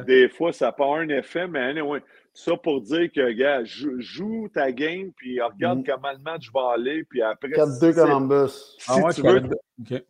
Des 0.05 0.29
fois, 0.29 0.53
ça 0.53 0.73
pas 0.73 0.99
un 0.99 1.09
effet, 1.09 1.47
mais 1.47 1.61
anyway, 1.61 2.03
ça 2.35 2.57
pour 2.57 2.81
dire 2.83 3.11
que, 3.13 3.31
gars, 3.33 3.63
joue, 3.65 4.49
ta 4.53 4.73
game, 4.73 5.13
puis 5.17 5.41
regarde 5.41 5.81
mm. 5.81 5.85
comment 5.85 6.13
le 6.13 6.19
match 6.19 6.51
va 6.53 6.73
aller, 6.75 7.05
puis 7.05 7.23
après. 7.23 7.49
4-2 7.51 7.95
Columbus. 7.95 8.53
Si 8.79 8.87
ah 8.89 8.99
ouais, 8.99 9.15
tu 9.15 9.23
veux. 9.23 9.43
OK. 9.81 10.03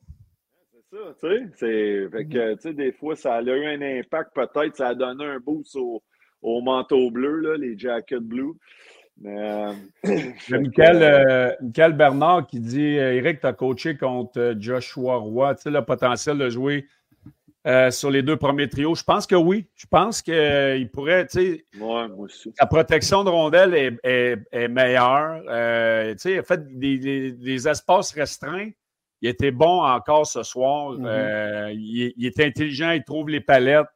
C'est 0.90 0.96
ça, 0.96 1.14
tu 1.26 1.52
sais. 1.56 2.08
Fait 2.10 2.24
que, 2.26 2.54
tu 2.54 2.60
sais, 2.62 2.74
des 2.74 2.92
fois, 2.92 3.14
ça 3.16 3.36
a 3.36 3.42
eu 3.42 3.66
un 3.66 4.00
impact, 4.00 4.34
peut-être, 4.34 4.76
ça 4.76 4.88
a 4.88 4.94
donné 4.94 5.24
un 5.24 5.38
boost 5.38 5.76
au, 5.76 6.02
au 6.42 6.60
manteau 6.60 7.10
bleu, 7.10 7.40
là, 7.40 7.56
les 7.56 7.78
jackets 7.78 8.20
bleus. 8.20 8.54
Euh, 9.24 9.72
Michael, 10.50 11.02
euh, 11.02 11.52
Michael, 11.60 11.92
Bernard 11.92 12.46
qui 12.46 12.60
dit 12.60 12.98
euh, 12.98 13.14
Eric, 13.14 13.40
tu 13.40 13.46
as 13.46 13.52
coaché 13.52 13.96
contre 13.96 14.54
Joshua 14.58 15.16
Roy. 15.16 15.54
Tu 15.56 15.62
sais, 15.62 15.70
le 15.70 15.84
potentiel 15.84 16.38
de 16.38 16.48
jouer 16.48 16.86
sur 17.90 18.10
les 18.10 18.22
deux 18.22 18.38
premiers 18.38 18.68
trios. 18.68 18.94
Je 18.94 19.04
pense 19.04 19.26
que 19.26 19.34
oui. 19.34 19.66
Je 19.76 19.86
pense 19.86 20.22
qu'il 20.22 20.90
pourrait. 20.90 21.26
Tu 21.26 21.62
sais, 21.72 22.54
Sa 22.58 22.66
protection 22.66 23.22
de 23.22 23.28
rondelle 23.28 23.98
est, 24.02 24.68
meilleure. 24.68 25.42
tu 26.12 26.18
sais, 26.18 26.32
il 26.32 26.38
a 26.38 26.42
fait 26.42 26.78
des, 26.78 27.68
espaces 27.68 28.12
restreints. 28.12 28.70
Il 29.22 29.28
était 29.28 29.50
bon 29.50 29.82
encore 29.82 30.26
ce 30.26 30.42
soir. 30.42 30.92
Mm-hmm. 30.92 31.74
il, 31.74 32.26
était 32.26 32.46
intelligent, 32.46 32.90
il 32.92 33.04
trouve 33.04 33.28
les 33.28 33.40
palettes. 33.40 33.86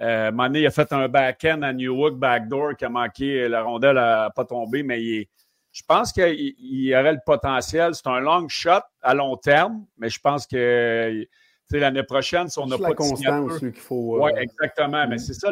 Euh, 0.00 0.30
il 0.54 0.66
a 0.66 0.70
fait 0.70 0.92
un 0.92 1.08
back-end 1.08 1.62
à 1.62 1.72
Newark, 1.72 2.14
backdoor, 2.14 2.76
qui 2.76 2.84
a 2.84 2.88
manqué, 2.88 3.48
la 3.48 3.62
rondelle 3.62 3.96
n'a 3.96 4.30
pas 4.30 4.44
tombé, 4.44 4.82
mais 4.82 5.28
je 5.72 5.82
pense 5.86 6.12
qu'il 6.12 6.94
aurait 6.94 7.12
le 7.12 7.20
potentiel. 7.24 7.94
C'est 7.94 8.06
un 8.06 8.20
long 8.20 8.48
shot 8.48 8.82
à 9.02 9.14
long 9.14 9.36
terme, 9.36 9.84
mais 9.96 10.08
je 10.08 10.20
pense 10.20 10.46
que 10.46 11.26
l'année 11.72 12.02
prochaine, 12.04 12.48
si 12.48 12.58
on 12.58 12.66
n'a 12.66 12.78
pas 12.78 12.90
de 12.90 12.94
constance 12.94 13.58
qu'il 13.58 13.72
faut. 13.72 14.22
Oui, 14.22 14.30
euh, 14.32 14.40
exactement. 14.40 15.06
Mais 15.08 15.16
mm. 15.16 15.18
c'est 15.18 15.34
ça, 15.34 15.50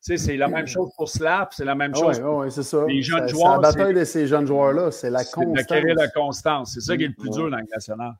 c'est 0.00 0.36
la 0.36 0.48
même 0.48 0.66
chose 0.66 0.90
pour 0.96 1.08
Slap, 1.08 1.52
c'est 1.52 1.64
la 1.64 1.74
même 1.74 1.94
chose. 1.94 2.20
Oui, 2.20 2.44
oui, 2.44 2.50
c'est 2.50 2.62
ça. 2.62 2.84
Les 2.86 3.02
jeunes 3.02 3.28
joueurs. 3.28 3.60
la 3.60 3.72
bataille 3.72 3.94
de 3.94 4.04
ces 4.04 4.26
jeunes 4.26 4.46
joueurs-là, 4.46 4.90
c'est 4.92 5.10
la 5.10 5.24
constance. 5.24 5.66
C'est 5.68 5.94
la 5.94 6.08
constance. 6.08 6.74
C'est 6.74 6.80
ça 6.80 6.96
qui 6.96 7.04
est 7.04 7.08
le 7.08 7.14
plus 7.14 7.30
dur 7.30 7.50
dans 7.50 7.56
le 7.56 7.66
national. 7.70 8.12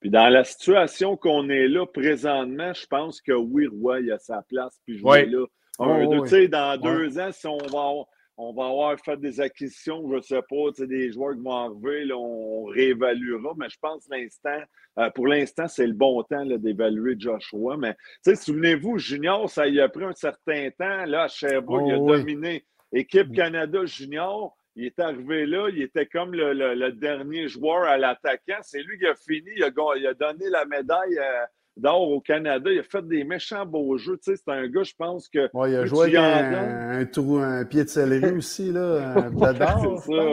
Puis 0.00 0.10
dans 0.10 0.28
la 0.28 0.44
situation 0.44 1.16
qu'on 1.16 1.48
est 1.50 1.68
là 1.68 1.86
présentement, 1.86 2.72
je 2.72 2.86
pense 2.86 3.20
que 3.20 3.32
oui, 3.32 3.66
Roy, 3.66 4.00
il 4.00 4.12
a 4.12 4.18
sa 4.18 4.42
place, 4.42 4.80
puis 4.86 4.98
jouer 4.98 5.26
là. 5.26 5.44
Oh, 5.78 6.22
tu 6.22 6.28
sais, 6.28 6.48
dans 6.48 6.78
deux 6.78 7.18
ans, 7.18 7.30
si 7.32 7.46
on 7.46 7.56
va, 7.56 8.04
on 8.36 8.52
va 8.52 8.66
avoir 8.66 8.98
fait 8.98 9.18
des 9.18 9.40
acquisitions, 9.40 10.06
je 10.10 10.16
ne 10.16 10.20
sais 10.20 10.42
pas, 10.42 10.86
des 10.86 11.12
joueurs 11.12 11.34
qui 11.34 11.42
vont 11.42 11.52
arriver, 11.52 12.04
là, 12.04 12.16
on 12.16 12.64
réévaluera, 12.64 13.52
mais 13.56 13.68
je 13.68 13.78
pense 13.80 14.06
l'instant, 14.10 14.60
euh, 14.98 15.10
pour 15.10 15.26
l'instant, 15.26 15.68
c'est 15.68 15.86
le 15.86 15.92
bon 15.92 16.22
temps 16.22 16.44
d'évaluer 16.44 17.16
Joshua. 17.18 17.76
Mais 17.76 17.96
souvenez-vous, 18.24 18.98
Junior, 18.98 19.48
ça 19.48 19.68
y 19.68 19.80
a 19.80 19.88
pris 19.88 20.04
un 20.04 20.14
certain 20.14 20.68
temps. 20.78 21.04
Là, 21.06 21.24
à 21.24 21.28
Sherbrooke, 21.28 21.84
il 21.86 21.94
a 21.94 21.98
oh, 21.98 22.16
dominé 22.16 22.64
Équipe 22.92 23.32
Canada 23.32 23.84
Junior 23.84 24.56
il 24.80 24.86
est 24.86 24.98
arrivé 24.98 25.44
là, 25.44 25.68
il 25.68 25.82
était 25.82 26.06
comme 26.06 26.32
le, 26.32 26.90
dernier 26.92 27.48
joueur 27.48 27.82
à 27.82 27.98
l'attaquant. 27.98 28.60
C'est 28.62 28.82
lui 28.82 28.98
qui 28.98 29.06
a 29.06 29.14
fini, 29.14 29.50
il 29.54 29.62
a, 29.62 30.14
donné 30.14 30.48
la 30.48 30.64
médaille 30.64 31.18
euh, 31.18 31.44
d'or 31.76 32.10
au 32.10 32.20
Canada. 32.20 32.70
Il 32.70 32.78
a 32.78 32.82
fait 32.82 33.06
des 33.06 33.24
méchants 33.24 33.66
beaux 33.66 33.96
jeux. 33.96 34.16
Tu 34.18 34.32
sais, 34.32 34.36
c'est 34.36 34.52
un 34.52 34.66
gars, 34.68 34.82
je 34.82 34.94
pense 34.96 35.28
que. 35.28 35.48
il 35.68 35.76
a 35.76 35.86
joué 35.86 36.16
avec 36.16 36.58
un, 36.58 37.04
trou, 37.06 37.38
un, 37.38 37.64
pied 37.64 37.84
de 37.84 37.88
céleri 37.88 38.32
aussi, 38.36 38.72
là, 38.72 39.14
un 39.16 39.30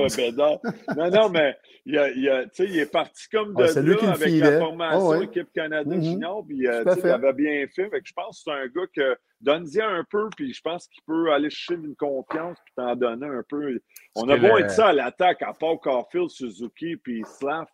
c'est 0.09 0.35
ça, 0.35 0.45
un 0.45 0.95
Non, 0.95 1.09
non, 1.11 1.29
mais 1.29 1.55
il, 1.85 1.97
a, 1.97 2.09
il, 2.09 2.29
a, 2.29 2.43
il 2.59 2.79
est 2.79 2.91
parti 2.91 3.27
comme 3.29 3.53
de 3.53 3.63
là 3.63 4.11
avec 4.11 4.39
la 4.39 4.59
formation 4.59 5.07
oh, 5.07 5.21
équipe 5.21 5.47
Canada 5.53 5.89
mm-hmm. 5.89 6.03
Junior. 6.03 6.45
Puis, 6.47 6.67
euh, 6.67 6.83
il 6.97 7.09
avait 7.09 7.33
bien 7.33 7.65
fait. 7.73 7.89
fait 7.89 8.01
que 8.01 8.07
je 8.07 8.13
pense 8.13 8.43
que 8.43 8.51
c'est 8.51 8.57
un 8.57 8.67
gars 8.67 8.87
que 8.93 9.17
donne-y 9.39 9.81
un 9.81 10.03
peu, 10.09 10.29
puis 10.35 10.53
je 10.53 10.61
pense 10.61 10.87
qu'il 10.87 11.03
peut 11.05 11.31
aller 11.31 11.49
chercher 11.49 11.81
une 11.81 11.95
confiance 11.95 12.57
puis 12.65 12.73
t'en 12.75 12.95
donner 12.95 13.27
un 13.27 13.43
peu. 13.47 13.79
On 14.15 14.27
a 14.29 14.37
beau 14.37 14.57
être 14.57 14.71
ça 14.71 14.87
à 14.87 14.93
l'attaque, 14.93 15.41
à 15.41 15.53
part 15.53 15.79
Caulfield, 15.79 16.29
Suzuki, 16.29 16.95
puis 16.97 17.23
Slav, 17.39 17.67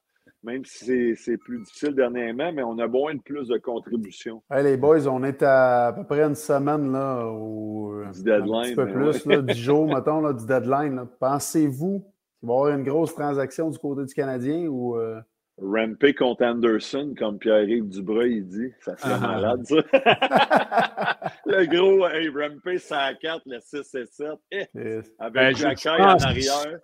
même 0.43 0.65
si 0.65 1.15
c'est 1.15 1.37
plus 1.37 1.59
difficile 1.59 1.95
dernièrement, 1.95 2.51
mais 2.51 2.63
on 2.63 2.77
a 2.79 2.87
besoin 2.87 3.15
de 3.15 3.21
plus 3.21 3.47
de 3.47 3.57
contributions. 3.57 4.43
Hey, 4.51 4.63
les 4.63 4.77
boys, 4.77 5.07
on 5.07 5.23
est 5.23 5.41
à, 5.41 5.87
à 5.87 5.93
peu 5.93 6.03
près 6.03 6.21
une 6.21 6.35
semaine 6.35 6.91
là, 6.91 7.25
au, 7.25 8.03
du 8.13 8.23
deadline. 8.23 8.55
Un 8.55 8.61
petit 8.63 8.75
peu 8.75 8.87
plus, 8.87 9.25
là, 9.25 9.41
du 9.41 9.53
jour, 9.53 9.87
mettons, 9.93 10.21
là, 10.21 10.33
du 10.33 10.45
deadline. 10.45 11.05
Pensez-vous 11.19 11.99
qu'il 12.39 12.49
va 12.49 12.53
y 12.53 12.57
avoir 12.57 12.77
une 12.77 12.83
grosse 12.83 13.15
transaction 13.15 13.69
du 13.69 13.79
côté 13.79 14.05
du 14.05 14.13
Canadien 14.13 14.67
ou. 14.67 14.97
Euh... 14.97 15.19
Rampé 15.61 16.15
contre 16.15 16.43
Anderson, 16.43 17.13
comme 17.15 17.37
Pierre-Yves 17.37 17.87
Dubreuil 17.87 18.37
il 18.37 18.47
dit. 18.47 18.71
Ça 18.79 18.97
serait 18.97 19.13
ah. 19.13 19.27
malade, 19.27 19.63
ça. 19.63 19.75
le 21.45 21.65
gros, 21.67 22.07
hey, 22.07 22.27
Rampé, 22.29 22.79
c'est 22.79 22.95
à 22.95 23.13
4, 23.13 23.43
le 23.45 23.59
6 23.59 23.95
et 23.95 24.05
7. 24.07 24.29
Eh, 24.51 24.99
avec 25.19 25.33
ben, 25.33 25.55
Jacky 25.55 25.89
en 25.89 26.17
arrière. 26.17 26.79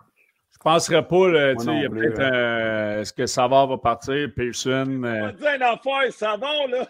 Je 0.62 0.68
ne 0.68 0.74
penserais 0.74 1.08
pas, 1.08 1.54
tu 1.54 1.64
sais, 1.64 1.74
il 1.74 1.82
y 1.82 1.86
a 1.86 1.88
peut-être 1.88 2.20
euh, 2.20 3.00
est-ce 3.00 3.14
que 3.14 3.24
Savard 3.24 3.68
va 3.68 3.78
partir, 3.78 4.28
Pearson. 4.36 5.02
Euh... 5.04 5.20
On 5.22 5.26
va 5.26 5.32
dire 5.32 5.54
une 5.56 5.62
affaire, 5.62 6.12
Savard, 6.12 6.68
là. 6.68 6.86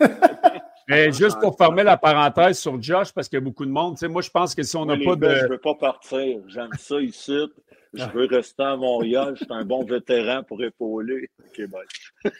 Mais 0.88 1.10
juste 1.10 1.40
pour 1.40 1.56
fermer 1.56 1.82
la 1.82 1.96
parenthèse 1.96 2.60
sur 2.60 2.80
Josh, 2.80 3.12
parce 3.12 3.28
qu'il 3.28 3.38
y 3.38 3.42
a 3.42 3.44
beaucoup 3.44 3.66
de 3.66 3.72
monde, 3.72 3.96
moi, 4.08 4.22
je 4.22 4.30
pense 4.30 4.54
que 4.54 4.62
si 4.62 4.76
on 4.76 4.84
n'a 4.84 4.96
pas 4.96 5.16
de. 5.16 5.34
je 5.34 5.44
ne 5.46 5.50
veux 5.50 5.58
pas 5.58 5.74
partir. 5.74 6.38
J'aime 6.46 6.70
ça 6.78 7.00
ici. 7.00 7.44
Je 7.92 8.04
veux 8.04 8.26
rester 8.26 8.62
à 8.62 8.76
Montréal. 8.76 9.34
Je 9.36 9.44
suis 9.44 9.52
un 9.52 9.64
bon 9.64 9.84
vétéran 9.84 10.44
pour 10.44 10.62
épauler. 10.62 11.28
OK, 11.40 11.68
bye. 11.68 11.82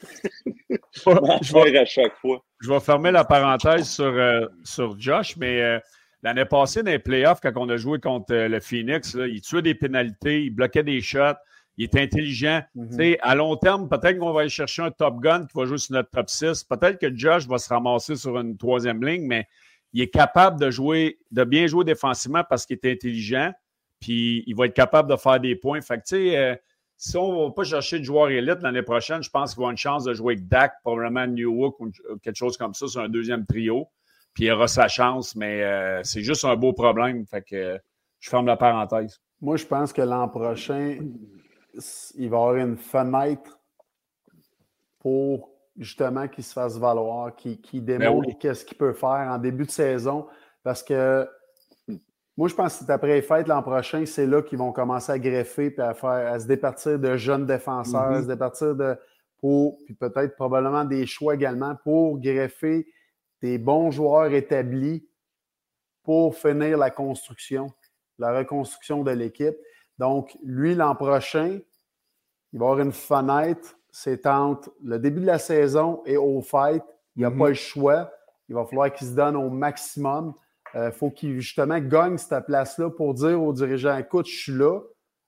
je 1.43 1.53
vais 1.53 1.79
à 1.79 1.85
chaque 1.85 2.17
fois. 2.19 2.45
Je 2.61 2.71
vais 2.71 2.81
fermer 2.81 3.11
la 3.11 3.25
parenthèse 3.25 3.89
sur, 3.89 4.05
euh, 4.05 4.47
sur 4.63 4.99
Josh, 4.99 5.37
mais 5.37 5.61
euh, 5.61 5.79
l'année 6.23 6.45
passée, 6.45 6.83
dans 6.83 6.91
les 6.91 6.99
playoffs, 6.99 7.41
quand 7.43 7.53
on 7.57 7.69
a 7.69 7.77
joué 7.77 7.99
contre 7.99 8.33
euh, 8.35 8.49
le 8.49 8.61
Phoenix, 8.61 9.17
il 9.19 9.41
tuait 9.41 9.63
des 9.63 9.75
pénalités, 9.75 10.45
il 10.45 10.51
bloquait 10.51 10.83
des 10.83 11.01
shots, 11.01 11.39
il 11.77 11.85
est 11.85 11.97
intelligent. 11.97 12.63
Mhm. 12.75 13.17
À 13.23 13.35
long 13.35 13.57
terme, 13.57 13.89
peut-être 13.89 14.19
qu'on 14.19 14.33
va 14.33 14.41
aller 14.41 14.51
chercher 14.51 14.83
un 14.83 14.91
top 14.91 15.21
gun 15.21 15.47
qui 15.47 15.57
va 15.57 15.65
jouer 15.65 15.79
sur 15.79 15.95
notre 15.95 16.11
top 16.11 16.29
6. 16.29 16.65
Peut-être 16.65 16.99
que 16.99 17.15
Josh 17.15 17.47
va 17.47 17.59
se 17.59 17.69
ramasser 17.69 18.17
sur 18.17 18.39
une 18.39 18.57
troisième 18.57 19.03
ligne, 19.05 19.27
mais 19.27 19.47
il 19.93 20.03
est 20.03 20.11
capable 20.11 20.61
de 20.61 20.71
jouer, 20.71 21.19
de 21.31 21.43
bien 21.45 21.67
jouer 21.67 21.85
défensivement 21.85 22.45
parce 22.49 22.67
qu'il 22.67 22.79
est 22.83 22.93
intelligent. 22.93 23.53
Puis 23.99 24.45
il 24.47 24.55
va 24.55 24.67
être 24.67 24.75
capable 24.75 25.11
de 25.11 25.17
faire 25.17 25.41
des 25.41 25.57
points. 25.57 25.81
Fait 25.81 25.97
que, 25.97 26.03
tu 26.03 26.17
sais, 26.17 26.37
euh, 26.37 26.55
si 26.97 27.17
on 27.17 27.45
ne 27.45 27.47
va 27.47 27.51
pas 27.53 27.65
chercher 27.65 27.99
de 27.99 28.05
joueur 28.05 28.29
élite 28.29 28.61
l'année 28.61 28.83
prochaine, 28.83 29.23
je 29.23 29.31
pense 29.31 29.55
qu'il 29.55 29.61
va 29.61 29.63
avoir 29.63 29.71
une 29.71 29.79
chance 29.79 30.05
de 30.05 30.13
jouer 30.13 30.35
avec 30.35 30.49
Dak, 30.49 30.75
probablement 30.83 31.27
Newhook 31.27 31.81
ou 31.81 31.91
quelque 32.23 32.37
chose 32.37 32.59
comme 32.59 32.75
ça 32.75 32.89
sur 32.89 33.01
un 33.01 33.09
deuxième 33.09 33.47
trio. 33.47 33.89
Puis 34.35 34.45
il 34.45 34.53
aura 34.53 34.69
sa 34.69 34.89
chance, 34.89 35.35
mais 35.35 35.63
euh, 35.63 36.01
c'est 36.05 36.23
juste 36.23 36.45
un 36.45 36.57
beau 36.57 36.73
problème. 36.73 37.27
Fait 37.27 37.43
que 37.43 37.79
je 38.19 38.31
ferme 38.31 38.47
la 38.47 38.57
parenthèse. 38.57 39.21
Moi, 39.41 39.57
je 39.57 39.67
pense 39.67 39.93
que 39.93 40.03
l'an 40.03 40.29
prochain, 40.29 40.99
il 42.15 42.29
va 42.29 42.37
y 42.37 42.41
avoir 42.41 42.57
une 42.57 42.77
fenêtre 42.77 43.59
pour 44.99 45.51
justement 45.77 46.29
qu'il 46.29 46.45
se 46.45 46.53
fasse 46.53 46.79
valoir, 46.79 47.35
qu'il 47.35 47.59
ben 47.85 47.99
démontre 47.99 48.39
qu'est-ce 48.39 48.65
qu'il 48.65 48.77
peut 48.77 48.93
faire 48.93 49.29
en 49.31 49.39
début 49.39 49.65
de 49.65 49.71
saison. 49.71 50.27
Parce 50.63 50.83
que 50.83 51.27
moi, 52.37 52.49
je 52.49 52.55
pense 52.55 52.79
que 52.79 52.85
c'est 52.85 52.93
après 52.93 53.15
les 53.15 53.23
fêtes 53.23 53.49
l'an 53.49 53.63
prochain, 53.63 54.05
c'est 54.07 54.27
là 54.27 54.43
qu'ils 54.43 54.59
vont 54.59 54.73
commencer 54.73 55.13
à 55.13 55.19
greffer 55.19 55.75
et 55.77 55.81
à, 55.81 55.95
faire, 55.95 56.33
à 56.33 56.39
se 56.39 56.47
départir 56.47 56.99
de 56.99 57.17
jeunes 57.17 57.47
défenseurs, 57.47 58.01
à 58.01 58.13
mm-hmm. 58.13 58.23
se 58.23 58.29
départir 58.29 58.75
de. 58.75 58.97
Pour, 59.39 59.79
puis 59.87 59.95
peut-être 59.95 60.37
probablement 60.37 60.85
des 60.85 61.07
choix 61.07 61.35
également 61.35 61.75
pour 61.83 62.21
greffer 62.21 62.87
des 63.43 63.59
bons 63.59 63.91
joueurs 63.91 64.33
établis 64.33 65.07
pour 66.03 66.37
finir 66.37 66.79
la 66.79 66.91
construction, 66.91 67.73
la 68.19 68.37
reconstruction 68.37 69.03
de 69.03 69.11
l'équipe. 69.11 69.57
Donc, 69.99 70.37
lui, 70.43 70.75
l'an 70.75 70.95
prochain, 70.95 71.59
il 72.53 72.59
va 72.59 72.67
avoir 72.67 72.81
une 72.81 72.93
fenêtre. 72.93 73.77
C'est 73.91 74.27
entre 74.27 74.73
le 74.83 74.99
début 74.99 75.21
de 75.21 75.27
la 75.27 75.39
saison 75.39 76.03
et 76.07 76.17
au 76.17 76.41
fight. 76.41 76.83
Il 77.17 77.21
n'y 77.21 77.25
a 77.25 77.31
mm-hmm. 77.31 77.39
pas 77.39 77.49
le 77.49 77.55
choix. 77.55 78.13
Il 78.49 78.55
va 78.55 78.65
falloir 78.65 78.93
qu'il 78.93 79.07
se 79.07 79.15
donne 79.15 79.37
au 79.37 79.51
maximum. 79.51 80.35
Il 80.75 80.79
euh, 80.79 80.93
faut 80.93 81.11
qu'il 81.11 81.41
justement 81.41 81.79
gagne 81.79 82.17
cette 82.19 82.47
place-là 82.47 82.91
pour 82.91 83.15
dire 83.15 83.43
aux 83.43 83.53
dirigeants 83.53 83.97
écoute, 83.97 84.27
je 84.27 84.37
suis 84.37 84.53
là. 84.53 84.81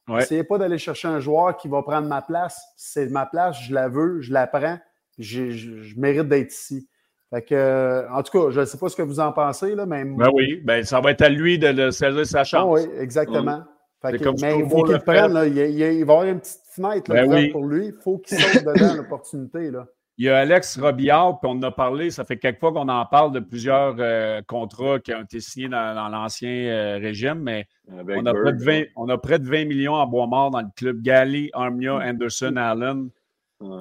N'essayez 0.09 0.45
pas 0.45 0.59
d'aller 0.59 0.79
chercher 0.79 1.09
un 1.09 1.21
joueur 1.21 1.57
qui 1.57 1.69
va 1.69 1.83
prendre 1.83 2.09
ma 2.09 2.23
place. 2.23 2.61
C'est 2.77 3.07
ma 3.07 3.27
place, 3.27 3.61
je 3.63 3.73
la 3.73 3.89
veux, 3.89 4.21
je 4.21 4.33
la 4.33 4.47
prends. 4.47 4.79
Je, 5.19 5.99
mérite 5.99 6.29
d'être 6.29 6.53
ici. 6.53 6.89
Fait 7.33 7.41
que, 7.41 7.55
euh, 7.55 8.11
en 8.11 8.23
tout 8.23 8.39
cas, 8.39 8.51
je 8.51 8.61
ne 8.61 8.65
sais 8.67 8.77
pas 8.77 8.91
ce 8.91 8.97
que 8.97 9.01
vous 9.01 9.19
en 9.19 9.33
pensez, 9.33 9.75
là, 9.75 9.87
mais. 9.87 10.05
Ben 10.05 10.29
oui, 10.35 10.61
ben, 10.63 10.85
ça 10.85 11.01
va 11.01 11.13
être 11.13 11.23
à 11.23 11.31
lui 11.31 11.59
de, 11.59 11.91
saisir 11.91 12.27
sa 12.27 12.45
chance. 12.45 12.79
Ah 12.79 12.83
oui, 12.83 12.91
exactement. 13.01 13.63
mais 14.05 14.59
il 14.59 14.69
faut 14.69 14.83
qu'il 14.83 14.93
le 14.93 14.99
prenne. 14.99 15.33
Là. 15.33 15.47
Il, 15.47 15.57
il, 15.57 15.79
va 15.81 15.91
y 15.91 16.03
avoir 16.03 16.25
une 16.25 16.41
petite 16.41 16.61
fenêtre 16.75 17.11
là, 17.11 17.27
ben 17.27 17.51
pour 17.51 17.65
lui. 17.65 17.87
Il 17.87 17.95
faut 18.03 18.19
qu'il 18.19 18.39
saute 18.39 18.63
dedans 18.63 18.95
l'opportunité. 18.97 19.71
Il 20.19 20.27
y 20.27 20.29
a 20.29 20.41
Alex 20.41 20.79
Robillard, 20.79 21.41
puis 21.41 21.51
on 21.51 21.55
en 21.55 21.63
a 21.63 21.71
parlé, 21.71 22.11
ça 22.11 22.23
fait 22.25 22.37
quelques 22.37 22.61
fois 22.61 22.71
qu'on 22.71 22.89
en 22.91 23.07
parle 23.07 23.33
de 23.33 23.41
plusieurs 23.41 23.97
euh, 23.99 24.43
contrats 24.47 24.99
qui 24.99 25.15
ont 25.15 25.23
été 25.23 25.41
signés 25.41 25.71
dans, 25.71 26.11
l'ancien 26.11 26.51
euh, 26.51 26.99
régime, 26.99 27.39
mais 27.39 27.67
on 27.89 28.27
a, 28.27 28.35
près 28.35 28.53
de 28.53 28.63
20, 28.63 28.83
on 28.97 29.09
a, 29.09 29.17
près 29.17 29.39
de 29.39 29.49
20, 29.49 29.65
millions 29.65 29.95
en 29.95 30.07
bois 30.07 30.27
mort 30.27 30.51
dans 30.51 30.61
le 30.61 30.69
club. 30.77 31.01
Gali, 31.01 31.49
Armia, 31.55 31.95
mm. 31.95 32.03
Anderson, 32.11 32.57
Allen. 32.57 33.09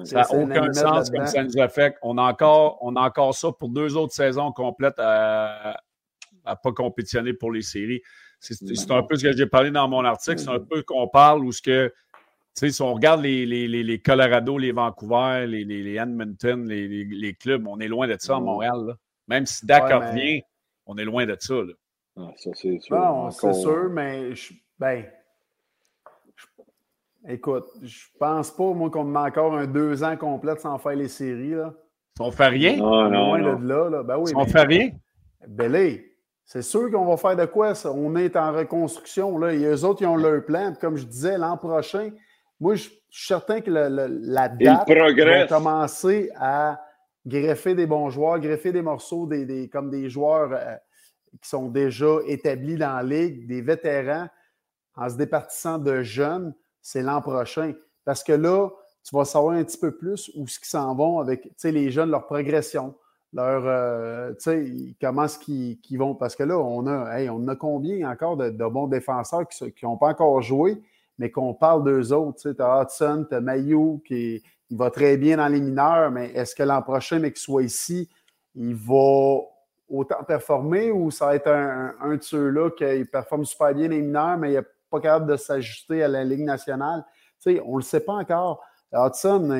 Ça 0.04 0.22
n'a 0.22 0.32
aucun 0.32 0.72
sens 0.72 1.10
comme 1.10 1.26
ça 1.26 1.44
nous 1.44 1.58
affecte. 1.60 1.98
On 2.02 2.18
a, 2.18 2.22
encore, 2.22 2.78
on 2.80 2.96
a 2.96 3.00
encore 3.00 3.34
ça 3.34 3.52
pour 3.52 3.68
deux 3.68 3.96
autres 3.96 4.14
saisons 4.14 4.52
complètes 4.52 4.98
à 4.98 5.80
ne 6.46 6.54
pas 6.54 6.72
compétitionner 6.72 7.32
pour 7.32 7.52
les 7.52 7.62
séries. 7.62 8.02
C'est 8.40 8.90
un 8.90 9.02
peu 9.02 9.16
ce 9.16 9.24
que 9.24 9.36
j'ai 9.36 9.46
parlé 9.46 9.70
dans 9.70 9.88
mon 9.88 10.04
article. 10.04 10.38
C'est 10.38 10.50
un 10.50 10.58
peu 10.58 10.82
qu'on 10.82 11.08
parle 11.08 11.44
où 11.44 11.52
ce 11.52 11.62
que 11.62 11.92
sais, 12.54 12.70
si 12.70 12.82
on 12.82 12.94
regarde 12.94 13.22
les, 13.22 13.46
les, 13.46 13.68
les, 13.68 13.98
Colorado, 14.00 14.58
les 14.58 14.72
Vancouver, 14.72 15.46
les, 15.46 15.64
les 15.64 15.94
Edmonton, 15.94 16.66
les, 16.68 17.34
clubs, 17.34 17.66
on 17.66 17.80
est 17.80 17.88
loin 17.88 18.06
de 18.06 18.16
ça 18.18 18.36
à 18.36 18.40
Montréal. 18.40 18.96
Même 19.28 19.46
si 19.46 19.64
Dak 19.66 19.84
revient, 19.84 20.42
on 20.86 20.96
est 20.98 21.04
loin 21.04 21.26
de 21.26 21.36
ça. 21.38 21.54
Là. 21.54 21.72
Ah, 22.16 22.30
ça, 22.36 22.50
c'est 22.54 22.78
sûr. 22.80 23.28
c'est 23.32 23.54
sûr, 23.54 23.88
mais 23.90 24.34
je, 24.34 24.52
ben, 24.78 25.04
écoute, 27.28 27.66
je 27.82 28.06
pense 28.18 28.50
pas, 28.50 28.72
moi, 28.72 28.90
qu'on 28.90 29.04
met 29.04 29.18
encore 29.18 29.54
un 29.54 29.66
deux 29.66 30.02
ans 30.02 30.16
complet 30.16 30.56
sans 30.58 30.78
faire 30.78 30.96
les 30.96 31.08
séries. 31.08 31.50
Là. 31.50 31.74
Si 32.16 32.22
on 32.22 32.30
fait 32.30 32.48
rien? 32.48 32.76
Non, 32.76 33.08
non, 33.08 33.56
de 33.58 33.66
là. 33.66 33.88
là. 33.88 34.02
Ben 34.02 34.18
oui, 34.18 34.28
si 34.28 34.36
on 34.36 34.44
fait 34.44 34.62
rien? 34.62 34.90
Ben 35.46 36.00
c'est 36.44 36.62
sûr 36.62 36.90
qu'on 36.90 37.06
va 37.06 37.16
faire 37.16 37.36
de 37.36 37.46
quoi? 37.46 37.74
Ça? 37.74 37.92
On 37.92 38.14
est 38.16 38.36
en 38.36 38.52
reconstruction. 38.52 39.38
Là. 39.38 39.54
Et 39.54 39.64
eux 39.64 39.84
autres, 39.84 40.02
ils 40.02 40.06
ont 40.06 40.16
leur 40.16 40.44
plan. 40.44 40.74
comme 40.78 40.96
je 40.96 41.04
disais, 41.04 41.38
l'an 41.38 41.56
prochain, 41.56 42.10
moi, 42.60 42.74
je 42.74 42.82
suis 42.82 43.26
certain 43.26 43.60
que 43.60 43.70
la 43.70 44.48
date 44.48 44.88
va 44.88 45.46
commencer 45.46 46.30
à 46.36 46.80
greffer 47.26 47.74
des 47.74 47.86
bons 47.86 48.10
joueurs, 48.10 48.38
greffer 48.38 48.72
des 48.72 48.82
morceaux 48.82 49.26
des, 49.26 49.68
comme 49.68 49.90
des 49.90 50.08
joueurs 50.08 50.52
euh, 50.52 50.76
qui 51.40 51.48
sont 51.48 51.68
déjà 51.68 52.16
établis 52.26 52.76
dans 52.76 52.96
la 52.96 53.02
ligue, 53.02 53.46
des 53.46 53.62
vétérans, 53.62 54.28
en 54.96 55.08
se 55.08 55.16
départissant 55.16 55.78
de 55.78 56.02
jeunes, 56.02 56.54
c'est 56.82 57.02
l'an 57.02 57.22
prochain. 57.22 57.72
Parce 58.04 58.22
que 58.22 58.32
là, 58.32 58.68
tu 59.04 59.16
vas 59.16 59.24
savoir 59.24 59.54
un 59.54 59.64
petit 59.64 59.78
peu 59.78 59.92
plus 59.92 60.30
où 60.34 60.46
ce 60.46 60.58
qu'ils 60.58 60.68
s'en 60.68 60.94
vont 60.94 61.18
avec 61.18 61.50
les 61.64 61.90
jeunes, 61.90 62.10
leur 62.10 62.26
progression, 62.26 62.94
leur 63.32 63.62
euh, 63.64 64.34
comment 65.00 65.24
est-ce 65.24 65.38
qu'ils 65.38 65.98
vont. 65.98 66.14
Parce 66.14 66.36
que 66.36 66.42
là, 66.42 66.58
on 66.58 66.86
a, 66.86 67.24
on 67.30 67.48
a 67.48 67.56
combien 67.56 68.10
encore 68.10 68.36
de, 68.36 68.50
bons 68.50 68.88
défenseurs 68.88 69.48
qui 69.48 69.84
n'ont 69.84 69.96
pas 69.96 70.08
encore 70.08 70.42
joué, 70.42 70.82
mais 71.18 71.30
qu'on 71.30 71.54
parle 71.54 71.84
d'eux 71.84 72.12
autres. 72.12 72.52
Tu 72.52 72.62
as 72.62 72.82
Hudson, 72.82 73.26
tu 73.28 73.34
as 73.34 73.40
Mayou 73.40 74.02
qui 74.06 74.42
il 74.72 74.78
va 74.78 74.90
très 74.90 75.18
bien 75.18 75.36
dans 75.36 75.48
les 75.48 75.60
mineurs, 75.60 76.10
mais 76.10 76.30
est-ce 76.32 76.54
que 76.54 76.62
l'an 76.62 76.80
prochain, 76.80 77.18
mais 77.18 77.30
qu'il 77.30 77.42
soit 77.42 77.62
ici, 77.62 78.08
il 78.54 78.74
va 78.74 79.40
autant 79.86 80.24
performer 80.26 80.90
ou 80.90 81.10
ça 81.10 81.26
va 81.26 81.36
être 81.36 81.48
un, 81.48 82.16
de 82.16 82.22
ceux-là 82.22 82.70
qui 82.70 83.04
performe 83.04 83.44
super 83.44 83.74
bien 83.74 83.88
les 83.88 84.00
mineurs, 84.00 84.38
mais 84.38 84.52
il 84.52 84.54
n'est 84.54 84.62
pas 84.92 85.00
capable 85.00 85.26
de 85.26 85.36
s'ajuster 85.36 86.02
à 86.02 86.08
la 86.08 86.22
Ligue 86.22 86.44
nationale? 86.44 87.04
Tu 87.42 87.54
sais, 87.54 87.62
on 87.64 87.72
ne 87.72 87.76
le 87.78 87.82
sait 87.82 88.00
pas 88.00 88.12
encore. 88.12 88.62
Hudson, 88.92 89.50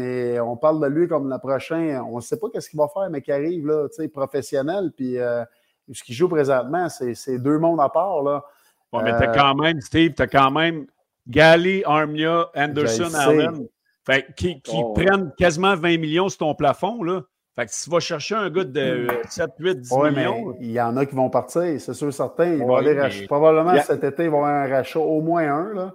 on 0.45 0.57
parle 0.57 0.80
de 0.83 0.87
lui 0.87 1.09
comme 1.09 1.30
le 1.30 1.39
prochain, 1.39 2.05
on 2.07 2.16
ne 2.16 2.20
sait 2.20 2.39
pas 2.39 2.49
qu'est-ce 2.53 2.68
qu'il 2.68 2.78
va 2.78 2.89
faire, 2.89 3.09
mais 3.11 3.22
qui 3.22 3.33
arrive 3.33 3.66
là, 3.66 3.89
tu 3.89 3.97
sais, 3.97 4.09
professionnel, 4.09 4.93
puis 4.95 5.18
euh, 5.18 5.43
ce 5.91 6.03
qu'il 6.03 6.14
joue 6.14 6.28
présentement, 6.28 6.89
c'est 6.89 7.39
deux 7.39 7.59
mondes 7.59 7.80
à 7.80 7.89
part. 7.89 8.22
Là. 8.22 8.45
mais 8.93 9.16
tu 9.16 9.24
as 9.24 9.30
euh, 9.30 9.35
quand 9.35 9.55
même, 9.55 9.80
Steve, 9.80 10.12
tu 10.14 10.22
as 10.22 10.26
quand 10.26 10.51
même 10.51 10.87
Gali, 11.26 11.83
Armia, 11.85 12.51
Anderson, 12.55 13.14
Allen, 13.14 13.66
fait, 14.05 14.35
qui, 14.37 14.62
oh, 14.72 14.93
prennent 14.93 15.33
quasiment 15.39 15.76
20 15.76 15.99
millions 15.99 16.28
sur 16.28 16.39
ton 16.39 16.55
plafond. 16.55 17.03
Là. 17.03 17.22
Fait 17.55 17.66
que 17.66 17.72
si 17.72 17.84
tu 17.84 17.90
vas 17.90 18.00
chercher 18.00 18.34
un 18.34 18.48
gars 18.48 18.64
de 18.64 19.09
7, 19.28 19.50
8, 19.59 19.80
10 19.80 19.94
millions. 19.94 20.57
Il 20.61 20.70
y 20.70 20.80
en 20.80 20.96
a 20.96 21.05
qui 21.05 21.14
vont 21.14 21.28
partir, 21.28 21.78
c'est 21.78 21.92
sûr, 21.92 22.12
certain. 22.12 22.55
Ils 22.55 22.59
vont 22.61 22.76
aller 22.76 23.26
Probablement 23.26 23.78
cet 23.82 24.05
été, 24.05 24.24
ils 24.24 24.30
vont 24.30 24.44
avoir 24.44 24.64
un 24.64 24.68
rachat 24.68 25.00
au 25.00 25.20
moins 25.20 25.53
un. 25.53 25.74
Là. 25.74 25.94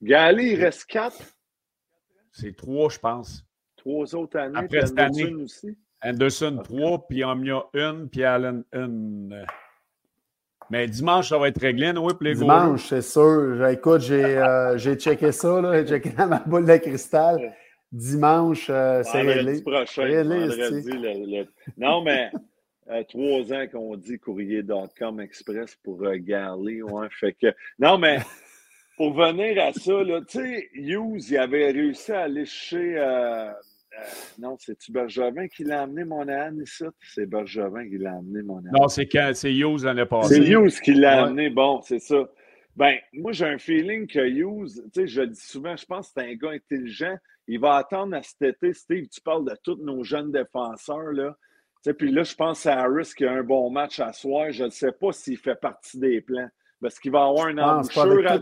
Il 0.00 0.60
reste 0.60 0.86
4. 0.86 1.16
C'est 2.32 2.56
3, 2.56 2.90
je 2.90 2.98
pense. 2.98 3.44
Trois 3.76 4.14
autres 4.14 4.38
années. 4.38 4.58
Après 4.58 4.84
cette 4.84 4.98
année. 4.98 5.32
Aussi? 5.34 5.78
Anderson, 6.02 6.60
3, 6.62 7.06
puis 7.08 7.22
Armia, 7.22 7.62
1, 7.74 8.06
puis 8.10 8.24
Allen, 8.24 8.64
1. 8.72 8.88
Mais 10.70 10.88
dimanche, 10.88 11.28
ça 11.28 11.38
va 11.38 11.48
être 11.48 11.60
réglé, 11.60 11.92
oui, 11.96 12.12
pour 12.12 12.22
les 12.22 12.34
Dimanche, 12.34 12.86
c'est 12.88 13.02
sûr. 13.02 13.64
Écoute, 13.68 14.02
euh, 14.10 14.76
j'ai 14.76 14.96
checké 14.96 15.30
ça, 15.30 15.60
là, 15.60 15.84
j'ai 15.84 15.86
checké 15.86 16.10
dans 16.10 16.26
ma 16.26 16.40
boule 16.40 16.66
de 16.66 16.76
cristal. 16.76 17.54
Dimanche, 17.92 18.68
euh, 18.70 19.02
c'est 19.04 19.22
réglé. 19.22 19.62
prochain, 19.62 20.04
réglé, 20.04 21.46
Non, 21.76 22.02
mais 22.02 22.30
euh, 22.90 23.02
trois 23.08 23.52
ans 23.52 23.66
qu'on 23.70 23.96
dit 23.96 24.18
courrier.com 24.18 25.20
express 25.20 25.76
pour 25.82 26.00
regarder. 26.00 26.82
Ouais, 26.82 27.08
fait 27.10 27.32
que... 27.32 27.54
Non, 27.78 27.98
mais 27.98 28.18
pour 28.96 29.14
venir 29.14 29.62
à 29.62 29.72
ça, 29.72 29.92
tu 30.28 30.38
sais, 30.38 30.68
Hughes, 30.74 31.30
il 31.30 31.38
avait 31.38 31.70
réussi 31.70 32.12
à 32.12 32.22
aller 32.22 32.44
chez 32.44 32.96
euh, 32.98 33.50
non, 34.38 34.56
c'est-tu 34.58 34.92
Bergevin 34.92 35.48
qui 35.48 35.64
l'a 35.64 35.82
amené, 35.82 36.04
mon 36.04 36.28
âne, 36.28 36.60
ici? 36.62 36.84
C'est 37.00 37.26
Bergevin 37.26 37.88
qui 37.88 37.98
l'a 37.98 38.16
amené, 38.16 38.42
mon 38.42 38.58
âne. 38.58 38.72
Non, 38.72 38.88
c'est 38.88 39.04
Hughes 39.04 39.84
l'année 39.84 40.06
passée. 40.06 40.34
C'est 40.34 40.50
Hughes 40.50 40.80
qui 40.82 40.94
l'a 40.94 41.24
amené, 41.24 41.50
bon, 41.50 41.80
c'est 41.82 41.98
ça. 41.98 42.28
Ben, 42.76 42.96
moi, 43.14 43.32
j'ai 43.32 43.46
un 43.46 43.58
feeling 43.58 44.06
que 44.06 44.18
Hughes, 44.18 44.82
tu 44.92 45.00
sais, 45.00 45.06
je 45.06 45.20
le 45.22 45.28
dis 45.28 45.40
souvent, 45.40 45.76
je 45.76 45.86
pense 45.86 46.08
que 46.08 46.20
c'est 46.20 46.30
un 46.30 46.34
gars 46.34 46.50
intelligent. 46.50 47.16
Il 47.48 47.60
va 47.60 47.76
attendre 47.76 48.16
à 48.16 48.22
cet 48.22 48.42
été, 48.42 48.72
Steve, 48.72 49.08
tu 49.08 49.20
parles 49.20 49.44
de 49.44 49.56
tous 49.62 49.76
nos 49.76 50.02
jeunes 50.02 50.32
défenseurs, 50.32 51.12
là. 51.12 51.36
Puis 51.92 52.10
là, 52.10 52.24
je 52.24 52.34
pense 52.34 52.66
à 52.66 52.80
Harris 52.80 53.12
qui 53.16 53.24
a 53.24 53.32
un 53.32 53.42
bon 53.42 53.70
match 53.70 54.00
à 54.00 54.12
soir. 54.12 54.50
Je 54.50 54.64
ne 54.64 54.70
sais 54.70 54.92
pas 54.92 55.12
s'il 55.12 55.38
fait 55.38 55.54
partie 55.54 55.98
des 55.98 56.20
plans. 56.20 56.48
Parce 56.80 56.98
qu'il 56.98 57.12
va 57.12 57.24
avoir 57.24 57.46
un 57.46 57.58
embouchure 57.58 58.26
à. 58.26 58.38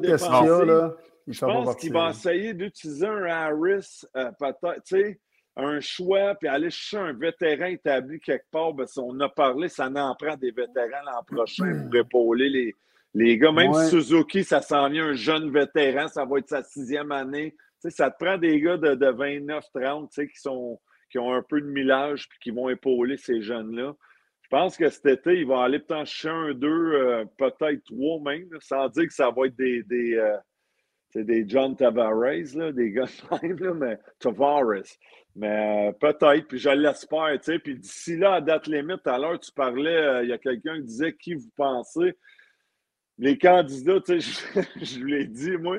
Je 1.27 1.41
pense 1.41 1.77
qu'il 1.77 1.93
va 1.93 2.11
essayer 2.11 2.53
d'utiliser 2.53 3.07
un 3.07 3.25
Harris, 3.25 4.03
euh, 4.17 4.31
peut-être, 4.39 5.17
un 5.57 5.81
choix, 5.81 6.35
puis 6.35 6.49
aller 6.49 6.69
chercher 6.69 7.07
un 7.07 7.13
vétéran 7.13 7.67
établi 7.67 8.21
quelque 8.21 8.47
part. 8.51 8.75
Parce 8.77 8.99
on 8.99 9.19
a 9.21 9.29
parlé, 9.29 9.69
ça 9.69 9.89
n'en 9.89 10.15
prend 10.15 10.37
des 10.37 10.51
vétérans 10.51 11.03
l'an 11.07 11.23
prochain 11.27 11.87
pour 11.91 11.95
épauler 11.99 12.51
les, 12.51 12.75
les 13.15 13.39
gars. 13.39 13.53
Même 13.53 13.73
Suzuki, 13.89 14.45
ça 14.45 14.61
s'en 14.61 14.89
vient 14.89 15.07
un 15.07 15.15
jeune 15.15 15.51
vétéran, 15.51 16.09
ça 16.09 16.25
va 16.25 16.39
être 16.39 16.49
sa 16.49 16.63
sixième 16.63 17.13
année. 17.13 17.55
Ça 17.91 18.11
te 18.11 18.25
prend 18.25 18.39
des 18.39 18.61
gars 18.61 18.77
de, 18.77 18.95
de 18.95 19.07
29-30 19.07 20.09
tu 20.09 20.15
sais, 20.15 20.29
qui, 20.29 20.41
qui 21.11 21.19
ont 21.19 21.33
un 21.33 21.43
peu 21.43 21.61
de 21.61 21.67
millage 21.67 22.29
puis 22.29 22.39
qui 22.41 22.51
vont 22.51 22.69
épauler 22.69 23.17
ces 23.17 23.41
jeunes-là. 23.41 23.95
Je 24.43 24.49
pense 24.51 24.77
que 24.77 24.89
cet 24.91 25.07
été, 25.07 25.41
il 25.41 25.47
va 25.47 25.63
aller 25.63 25.79
peut-être 25.79 26.07
chercher 26.07 26.29
un, 26.29 26.55
deux, 26.55 26.69
euh, 26.69 27.25
peut-être 27.39 27.83
trois 27.85 28.21
même, 28.21 28.49
sans 28.61 28.89
dire 28.89 29.07
que 29.07 29.15
ça 29.15 29.31
va 29.31 29.47
être 29.47 29.57
des, 29.57 29.83
des, 29.85 30.15
euh, 30.17 30.37
des 31.15 31.49
John 31.49 31.75
Tavares, 31.75 32.55
là, 32.55 32.71
des 32.71 32.93
gars 32.93 33.07
de 33.07 33.49
même, 33.57 33.75
mais 33.79 33.99
Tavares. 34.19 34.85
Mais 35.35 35.89
euh, 35.89 35.93
peut-être, 35.93 36.47
puis 36.47 36.59
je 36.59 36.71
l'espère. 36.71 37.39
Puis 37.63 37.79
d'ici 37.79 38.17
là, 38.17 38.35
à 38.35 38.41
date 38.41 38.67
limite, 38.67 39.07
à 39.07 39.19
l'heure, 39.19 39.41
tu 39.41 39.51
parlais, 39.51 40.23
il 40.25 40.29
y 40.29 40.33
a 40.33 40.39
quelqu'un 40.39 40.77
qui 40.77 40.85
disait 40.85 41.15
qui 41.15 41.35
vous 41.35 41.51
pensez. 41.57 42.15
Les 43.17 43.39
candidats, 43.39 44.01
sais, 44.05 44.19
je, 44.83 44.99
vous 44.99 45.05
l'ai 45.05 45.27
dit, 45.27 45.57
moi, 45.57 45.77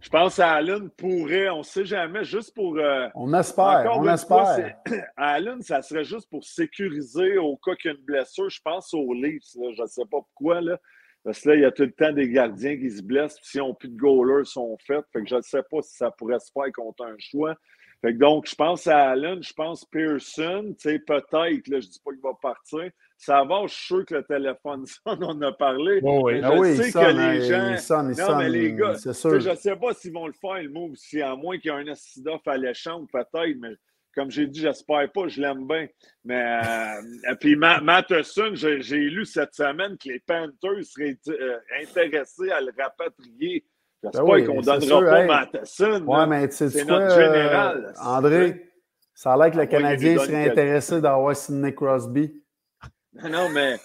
je 0.00 0.08
pense 0.10 0.38
à 0.38 0.52
Allen 0.52 0.90
pourrait, 0.90 1.48
on 1.48 1.58
ne 1.58 1.62
sait 1.62 1.86
jamais, 1.86 2.24
juste 2.24 2.54
pour. 2.54 2.76
Euh, 2.76 3.08
on 3.14 3.32
espère, 3.32 3.90
on 3.94 4.06
espère. 4.06 4.76
Allen, 5.16 5.62
ça 5.62 5.80
serait 5.80 6.04
juste 6.04 6.28
pour 6.28 6.44
sécuriser 6.44 7.38
au 7.38 7.56
cas 7.56 7.74
qu'il 7.76 7.90
y 7.90 7.94
a 7.94 7.96
une 7.96 8.04
blessure. 8.04 8.50
Je 8.50 8.60
pense 8.62 8.92
aux 8.92 9.14
Leafs, 9.14 9.54
je 9.54 9.82
ne 9.82 9.86
sais 9.86 10.04
pas 10.04 10.18
pourquoi, 10.20 10.60
là. 10.60 10.78
Parce 11.24 11.40
que 11.40 11.48
là, 11.48 11.54
il 11.54 11.62
y 11.62 11.64
a 11.64 11.70
tout 11.70 11.84
le 11.84 11.92
temps 11.92 12.12
des 12.12 12.28
gardiens 12.28 12.76
qui 12.76 12.90
se 12.90 13.02
blessent, 13.02 13.40
puis 13.40 13.48
si 13.48 13.60
on 13.60 13.72
plus 13.72 13.88
de 13.88 13.96
goalers 13.96 14.44
sont 14.44 14.76
faits. 14.86 15.06
Fait 15.10 15.22
que 15.22 15.28
je 15.28 15.36
ne 15.36 15.40
sais 15.40 15.62
pas 15.62 15.80
si 15.80 15.96
ça 15.96 16.10
pourrait 16.10 16.38
se 16.38 16.52
faire 16.52 16.70
contre 16.74 17.02
un 17.06 17.16
choix. 17.18 17.56
Fait 18.02 18.12
que 18.12 18.18
donc, 18.18 18.46
je 18.46 18.54
pense 18.54 18.86
à 18.86 19.12
Allen, 19.12 19.42
je 19.42 19.54
pense 19.54 19.86
Pearson, 19.86 20.76
peut-être, 20.82 21.62
je 21.64 21.78
dis 21.78 22.00
pas 22.04 22.10
qu'il 22.12 22.20
va 22.20 22.34
partir. 22.34 22.90
Ça 23.16 23.44
va, 23.44 23.62
je 23.66 23.74
suis 23.74 23.86
sûr 23.86 24.04
que 24.04 24.14
le 24.16 24.24
téléphone 24.24 24.84
sonne, 25.06 25.22
on 25.22 25.30
en 25.30 25.42
a 25.42 25.52
parlé. 25.52 26.00
oui. 26.02 26.40
Je 26.40 26.44
ah 26.44 26.54
oui, 26.58 26.76
sais 26.76 26.92
que 26.92 27.32
les 27.32 27.48
gens. 27.48 27.76
Sonne, 27.78 28.14
non, 28.16 28.36
mais 28.36 28.48
les 28.48 28.72
gars, 28.74 28.94
je 28.94 29.50
ne 29.50 29.54
sais 29.54 29.76
pas 29.76 29.94
s'ils 29.94 30.12
vont 30.12 30.26
le 30.26 30.32
faire, 30.32 30.62
le 30.62 30.68
move, 30.68 30.94
si 30.96 31.22
à 31.22 31.34
moins 31.36 31.58
qu'il 31.58 31.70
y 31.70 31.74
ait 31.74 31.78
un 31.78 31.88
accident 31.88 32.40
alléchant, 32.46 33.06
peut-être, 33.06 33.56
mais 33.60 33.76
comme 34.14 34.30
j'ai 34.30 34.46
dit, 34.46 34.60
j'espère 34.60 35.10
pas, 35.12 35.28
je 35.28 35.40
l'aime 35.40 35.66
bien. 35.66 35.86
Mais 36.24 36.60
euh, 36.64 37.34
puis 37.40 37.56
Matheson, 37.56 38.54
j'ai 38.54 38.78
lu 38.78 39.24
cette 39.24 39.54
semaine 39.54 39.96
que 39.98 40.08
les 40.08 40.20
Panthers 40.20 40.84
seraient 40.84 41.18
euh, 41.28 41.58
intéressés 41.82 42.50
à 42.50 42.60
le 42.60 42.72
rapatrier. 42.78 43.64
J'espère 44.02 44.24
ben 44.24 44.46
qu'on 44.46 44.56
ne 44.56 44.62
donnera 44.62 45.00
pas 45.00 45.26
Matheson. 45.26 46.04
Ouais, 46.04 46.26
mais 46.26 46.50
c'est 46.50 46.84
notre 46.84 47.16
euh, 47.16 47.34
général. 47.34 47.94
André, 48.00 48.70
ça 49.14 49.32
a 49.32 49.36
l'air 49.36 49.50
que 49.50 49.58
le 49.58 49.66
Canadien 49.66 50.18
serait 50.18 50.50
intéressé 50.50 51.00
d'avoir 51.00 51.34
Sidney 51.34 51.74
Crosby. 51.74 52.43
Non, 53.22 53.48
mais, 53.48 53.76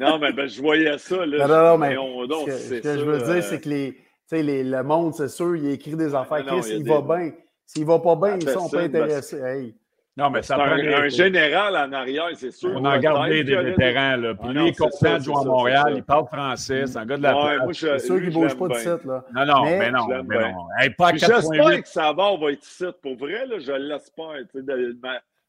non, 0.00 0.18
mais 0.18 0.32
ben, 0.32 0.48
je 0.48 0.60
voyais 0.60 0.96
ça. 0.98 1.26
Là, 1.26 1.46
non, 1.46 1.62
non, 1.64 1.78
mais 1.78 1.94
ce 1.94 2.80
que, 2.80 2.98
je 2.98 3.04
veux 3.04 3.18
dire, 3.18 3.42
c'est 3.42 3.60
que 3.60 3.68
les, 3.68 3.94
les, 4.32 4.64
le 4.64 4.82
monde, 4.82 5.14
c'est 5.14 5.28
sûr, 5.28 5.56
il 5.56 5.70
écrit 5.70 5.96
des 5.96 6.14
affaires. 6.14 6.44
Chris, 6.44 6.60
il, 6.70 6.88
va 6.88 7.00
bien. 7.02 7.32
S'il 7.66 7.82
ne 7.82 7.88
va 7.88 7.98
pas 7.98 8.16
bien, 8.16 8.38
ils 8.40 8.48
sont 8.48 8.68
pas 8.68 8.80
intéressés. 8.80 9.40
Hey. 9.40 9.74
Non, 10.18 10.30
mais 10.30 10.42
ça 10.42 10.56
prend 10.56 10.66
un, 10.66 11.08
général 11.08 11.76
en 11.76 11.92
arrière, 11.92 12.30
c'est 12.34 12.50
sûr. 12.50 12.72
On 12.74 12.84
a 12.84 12.98
gardé 12.98 13.44
des 13.44 13.54
vétérans. 13.54 14.16
Là. 14.16 14.34
Puis 14.34 14.48
ah 14.48 14.52
lui, 14.52 14.62
il 14.62 14.68
est 14.68 14.76
content 14.76 15.16
de 15.16 15.22
jouer 15.22 15.36
à 15.40 15.44
Montréal. 15.44 15.92
Il 15.94 16.02
parle 16.02 16.26
français. 16.26 16.86
C'est 16.86 16.98
un 16.98 17.06
gars 17.06 17.18
de 17.18 17.22
la 17.22 17.64
ouais, 17.64 17.72
C'est 17.72 17.98
sûr 18.00 18.16
qu'il 18.16 18.30
ne 18.30 18.32
bouge 18.32 18.56
pas 18.56 18.66
de 18.66 18.74
site. 18.74 19.04
Là. 19.04 19.24
Non, 19.32 19.46
non, 19.46 19.64
mais, 19.64 19.90
non. 19.92 20.06
Mais 20.24 20.52
non. 20.52 20.66
J'espère 21.14 21.82
que 21.82 21.88
ça 21.88 22.12
va 22.12 22.32
être 22.50 22.66
ici. 22.66 22.86
Pour 23.00 23.16
vrai, 23.16 23.46
là, 23.46 23.60
je 23.60 23.70
l'espère. 23.70 24.34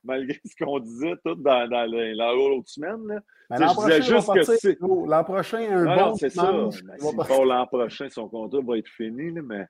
Malgré 0.04 0.40
ce 0.46 0.64
qu'on 0.64 0.80
disait 0.80 1.16
tout 1.26 1.36
dans, 1.36 1.68
dans 1.68 1.86
l'autre 1.86 2.70
semaine. 2.70 3.22
L'an 3.50 3.74
prochain, 3.74 4.02
juste 4.02 4.80
que 4.80 5.10
l'an 5.10 5.24
prochain, 5.24 5.60
un 5.72 5.96
bon 5.96 6.16
c'est 6.16 6.30
ça. 6.30 6.52
L'an 6.52 7.66
prochain, 7.68 8.08
son 8.10 8.30
contrat 8.30 8.60
va 8.66 8.78
être 8.78 8.88
fini. 8.88 9.32
Mais 9.42 9.66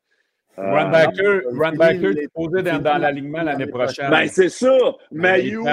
euh, 0.58 0.72
Runbacker, 0.72 1.42
Runbacker 1.46 2.22
est 2.22 2.34
posé 2.34 2.62
dans, 2.62 2.80
dans 2.82 2.98
l'alignement 2.98 3.44
l'année 3.44 3.68
prochaine. 3.68 4.10
Ben, 4.10 4.28
c'est 4.28 4.50
ça. 4.50 4.78
Mayu, 5.12 5.64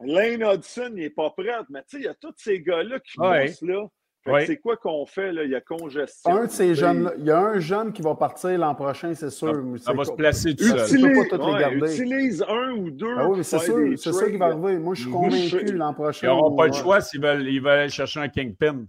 Lane 0.00 0.42
Hudson, 0.42 0.90
il 0.94 1.02
n'est 1.02 1.10
pas 1.10 1.30
prêt. 1.30 1.52
Mais 1.70 1.82
tu 1.82 1.96
sais, 1.96 1.98
il 1.98 2.04
y 2.04 2.08
a 2.08 2.14
tous 2.14 2.34
ces 2.36 2.60
gars-là 2.60 2.98
qui 3.00 3.18
ouais. 3.20 3.46
bossent 3.46 3.62
là. 3.62 3.86
C'est 4.24 4.56
quoi 4.58 4.76
qu'on 4.76 5.04
fait? 5.06 5.32
Là? 5.32 5.44
Il 5.44 5.50
y 5.50 5.54
a 5.54 5.60
congestion. 5.60 6.30
Un 6.30 6.44
de 6.44 6.50
ces 6.50 6.74
jeunes 6.74 7.12
il 7.18 7.24
y 7.24 7.30
a 7.30 7.38
un 7.38 7.58
jeune 7.58 7.92
qui 7.92 8.02
va 8.02 8.14
partir 8.14 8.56
l'an 8.58 8.74
prochain, 8.74 9.14
c'est 9.14 9.30
sûr. 9.30 9.52
Ça, 9.78 9.92
va 9.92 10.04
se 10.04 10.12
placer 10.12 10.54
tout 10.54 10.64
seul. 10.64 10.78
Utilise, 10.78 11.28
pas 11.28 11.36
les 11.36 11.60
garder. 11.60 11.94
utilise 11.94 12.44
un 12.48 12.72
ou 12.72 12.90
deux. 12.90 13.14
Ah 13.18 13.28
oui, 13.28 13.42
c'est 13.42 13.58
sûr, 13.58 13.76
c'est 13.96 14.12
ça 14.12 14.30
qui 14.30 14.36
va 14.36 14.46
arriver. 14.46 14.78
Moi, 14.78 14.94
je 14.94 15.02
suis 15.02 15.10
convaincu 15.10 15.72
l'an 15.72 15.94
prochain. 15.94 16.26
Ils 16.26 16.30
n'auront 16.30 16.56
pas 16.56 16.66
le 16.66 16.72
choix 16.72 17.00
s'ils 17.00 17.20
veulent, 17.20 17.46
ils 17.48 17.60
veulent 17.60 17.80
aller 17.80 17.88
chercher 17.88 18.20
un 18.20 18.28
Kingpin. 18.28 18.86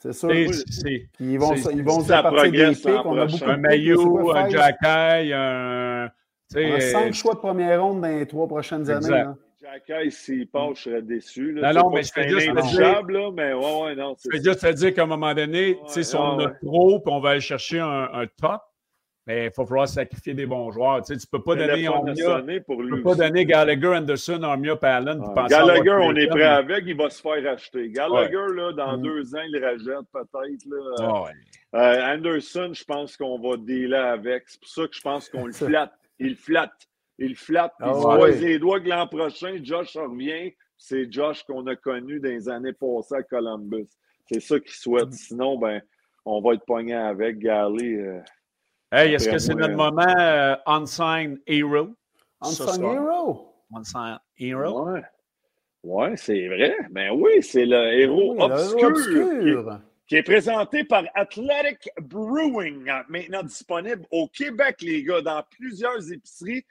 C'est 0.00 0.12
sûr. 0.12 0.30
ils 0.32 1.38
vont, 1.38 1.54
ils 1.54 1.82
vont 1.82 2.00
se 2.00 2.08
partir 2.08 2.52
des 2.52 2.70
pics. 2.72 2.88
On 3.04 3.18
a 3.18 3.26
beaucoup 3.26 3.50
un 3.50 3.56
maillot, 3.56 4.30
un 4.30 4.48
Jacky, 4.48 5.32
un. 5.32 6.10
On 6.54 6.74
a 6.74 6.80
cinq 6.80 7.12
choix 7.14 7.34
de 7.34 7.40
première 7.40 7.82
ronde 7.82 8.00
dans 8.00 8.08
les 8.08 8.26
trois 8.26 8.46
prochaines 8.46 8.88
années. 8.90 9.24
S'il 10.10 10.48
passe, 10.48 10.78
je 10.78 10.82
serais 10.82 11.02
déçu. 11.02 11.52
Là. 11.52 11.72
Non, 11.72 11.82
non, 11.82 11.90
mais 11.90 12.02
je 12.02 12.12
fais 12.12 12.28
juste 12.28 12.46
te 12.46 12.76
dire. 12.76 13.02
Là, 13.02 13.30
mais 13.32 13.52
ouais, 13.52 13.82
ouais, 13.82 13.94
non, 13.94 14.14
je 14.22 14.30
fais 14.30 14.42
juste 14.42 14.60
te 14.60 14.72
dire 14.72 14.94
qu'à 14.94 15.02
un 15.02 15.06
moment 15.06 15.34
donné, 15.34 15.74
ouais, 15.74 16.02
si 16.02 16.16
on 16.16 16.38
a 16.38 16.50
trop 16.50 17.00
puis 17.00 17.12
on 17.12 17.20
va 17.20 17.30
aller 17.30 17.40
chercher 17.40 17.80
un, 17.80 18.08
un 18.12 18.26
top, 18.26 18.62
mais 19.28 19.44
il 19.44 19.50
va 19.54 19.66
falloir 19.66 19.86
sacrifier 19.86 20.32
des 20.32 20.46
bons 20.46 20.70
joueurs. 20.70 21.02
Tu 21.02 21.12
ne 21.12 21.18
peux 21.30 21.42
pas 21.42 21.54
donner 21.54 21.86
Armia. 21.86 22.60
Pour 22.66 22.82
lui 22.82 22.96
tu 22.96 22.96
peux 22.96 23.02
pas 23.02 23.14
donner 23.14 23.44
Gallagher, 23.44 23.88
Anderson, 23.88 24.42
Armia, 24.42 24.74
Palin. 24.74 25.20
Ah, 25.36 25.46
Gallagher, 25.46 25.98
on 26.00 26.16
est 26.16 26.28
prêt 26.28 26.44
avec, 26.44 26.84
il 26.86 26.96
va 26.96 27.10
se 27.10 27.20
faire 27.20 27.52
acheter. 27.52 27.90
Gallagher, 27.90 28.54
là, 28.54 28.72
dans 28.72 28.96
mm. 28.96 29.02
deux 29.02 29.34
ans, 29.34 29.42
il 29.46 29.62
rachète 29.62 30.06
peut-être. 30.10 30.64
Ah, 30.98 31.24
euh, 31.74 32.14
Anderson, 32.14 32.70
je 32.72 32.84
pense 32.84 33.18
qu'on 33.18 33.38
va 33.38 33.58
dealer 33.58 33.98
avec. 33.98 34.44
C'est 34.46 34.60
pour 34.60 34.70
ça 34.70 34.82
que 34.86 34.96
je 34.96 35.02
pense 35.02 35.28
qu'on 35.28 35.44
le 35.44 35.52
flatte. 35.52 35.92
Il 36.18 36.34
flatte. 36.34 36.87
Il 37.18 37.36
flatte. 37.36 37.72
il 37.80 37.86
se 37.86 38.06
ah, 38.06 38.28
les 38.28 38.58
doigts 38.58 38.80
que 38.80 38.88
l'an 38.88 39.06
prochain, 39.06 39.58
Josh 39.62 39.96
revient. 39.96 40.52
C'est 40.76 41.12
Josh 41.12 41.42
qu'on 41.42 41.66
a 41.66 41.74
connu 41.74 42.20
dans 42.20 42.28
les 42.28 42.48
années 42.48 42.72
passées 42.72 43.16
à 43.16 43.22
Columbus. 43.22 43.88
C'est 44.30 44.40
ça 44.40 44.60
qu'il 44.60 44.72
souhaite. 44.72 45.08
Mm. 45.08 45.12
Sinon, 45.12 45.58
ben, 45.58 45.82
on 46.24 46.40
va 46.40 46.54
être 46.54 46.64
pogné 46.64 46.94
avec 46.94 47.38
Galley. 47.38 47.96
Euh, 47.96 48.20
Hey, 48.90 49.12
est-ce 49.12 49.28
que 49.28 49.36
c'est 49.36 49.54
notre 49.54 49.74
moment 49.74 50.18
euh, 50.18 50.56
Unsigned 50.64 51.38
Hero? 51.46 51.90
Unsigned 52.40 52.82
Hero? 52.82 53.54
Unsigned 53.74 54.18
Hero? 54.38 54.88
Ouais. 54.88 55.02
Ouais, 55.82 56.16
c'est 56.16 56.48
vrai. 56.48 56.74
Ben 56.90 57.10
oui, 57.12 57.42
c'est 57.42 57.66
le 57.66 58.00
héros 58.00 58.40
obscur, 58.40 58.94
Qui, 60.06 60.16
est, 60.16 60.22
présenté 60.22 60.84
par 60.84 61.04
Athletic 61.14 61.90
Brewing, 62.00 62.90
maintenant 63.10 63.42
disponible 63.42 64.06
au 64.10 64.26
Québec, 64.28 64.78
les 64.80 65.02
gars, 65.04 65.20
dans 65.20 65.42
plusieurs 65.50 66.10
épiceries. 66.10 66.64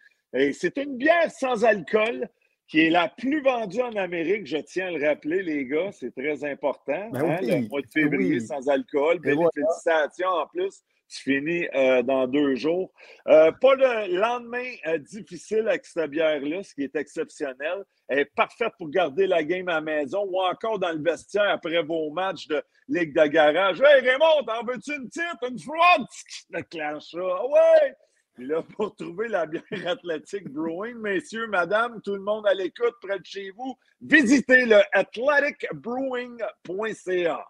C'est 0.53 0.77
une 0.77 0.97
bière 0.97 1.31
sans 1.31 1.63
alcool 1.63 2.29
qui 2.67 2.81
est 2.81 2.89
la 2.89 3.07
plus 3.07 3.41
vendue 3.41 3.81
en 3.81 3.95
Amérique, 3.95 4.45
je 4.45 4.57
tiens 4.57 4.87
à 4.87 4.91
le 4.91 5.07
rappeler, 5.07 5.41
les 5.41 5.65
gars, 5.65 5.89
c'est 5.93 6.13
très 6.13 6.43
important. 6.43 7.09
Ben 7.11 7.23
hein, 7.23 7.37
le 7.41 7.67
mois 7.69 7.81
de 7.81 7.87
février 7.87 8.41
sans 8.41 8.67
alcool. 8.67 9.19
Ben 9.19 9.37
félicitations 9.53 10.27
en 10.27 10.47
plus 10.47 10.83
tu 11.09 11.23
finis 11.23 11.67
euh, 11.73 12.01
dans 12.03 12.27
deux 12.27 12.55
jours. 12.55 12.91
Euh, 13.27 13.51
pas 13.51 13.75
de 13.75 14.15
lendemain 14.19 14.71
euh, 14.87 14.97
difficile 14.97 15.67
avec 15.67 15.85
cette 15.85 16.09
bière-là, 16.09 16.63
ce 16.63 16.73
qui 16.73 16.83
est 16.83 16.95
exceptionnel. 16.95 17.83
Elle 18.07 18.19
est 18.19 18.35
parfaite 18.35 18.73
pour 18.77 18.89
garder 18.89 19.27
la 19.27 19.43
game 19.43 19.67
à 19.69 19.75
la 19.75 19.81
maison 19.81 20.25
ou 20.29 20.41
encore 20.41 20.79
dans 20.79 20.91
le 20.91 21.01
vestiaire 21.01 21.49
après 21.49 21.81
vos 21.83 22.09
matchs 22.11 22.47
de 22.47 22.61
Ligue 22.89 23.13
de 23.13 23.25
garage. 23.27 23.81
Hey 23.81 24.01
Raymond, 24.01 24.43
t'en 24.45 24.63
veux-tu 24.63 24.95
une 24.95 25.09
petite, 25.09 25.49
une 25.49 25.59
froide? 25.59 26.05
Le 26.49 26.99
ça. 26.99 27.45
Ouais! 27.45 27.95
Puis 28.37 28.45
là, 28.45 28.61
pour 28.61 28.95
trouver 28.95 29.27
la 29.29 29.47
bière 29.47 29.63
athlétique 29.87 30.47
Brewing, 30.49 30.97
messieurs, 30.97 31.47
madame, 31.47 31.99
tout 32.03 32.13
le 32.13 32.21
monde 32.21 32.45
à 32.45 32.53
l'écoute 32.53 32.93
près 33.01 33.17
de 33.17 33.25
chez 33.25 33.49
vous, 33.49 33.75
visitez 33.99 34.65
le 34.65 34.77
athleticbrewing.ca. 34.93 37.47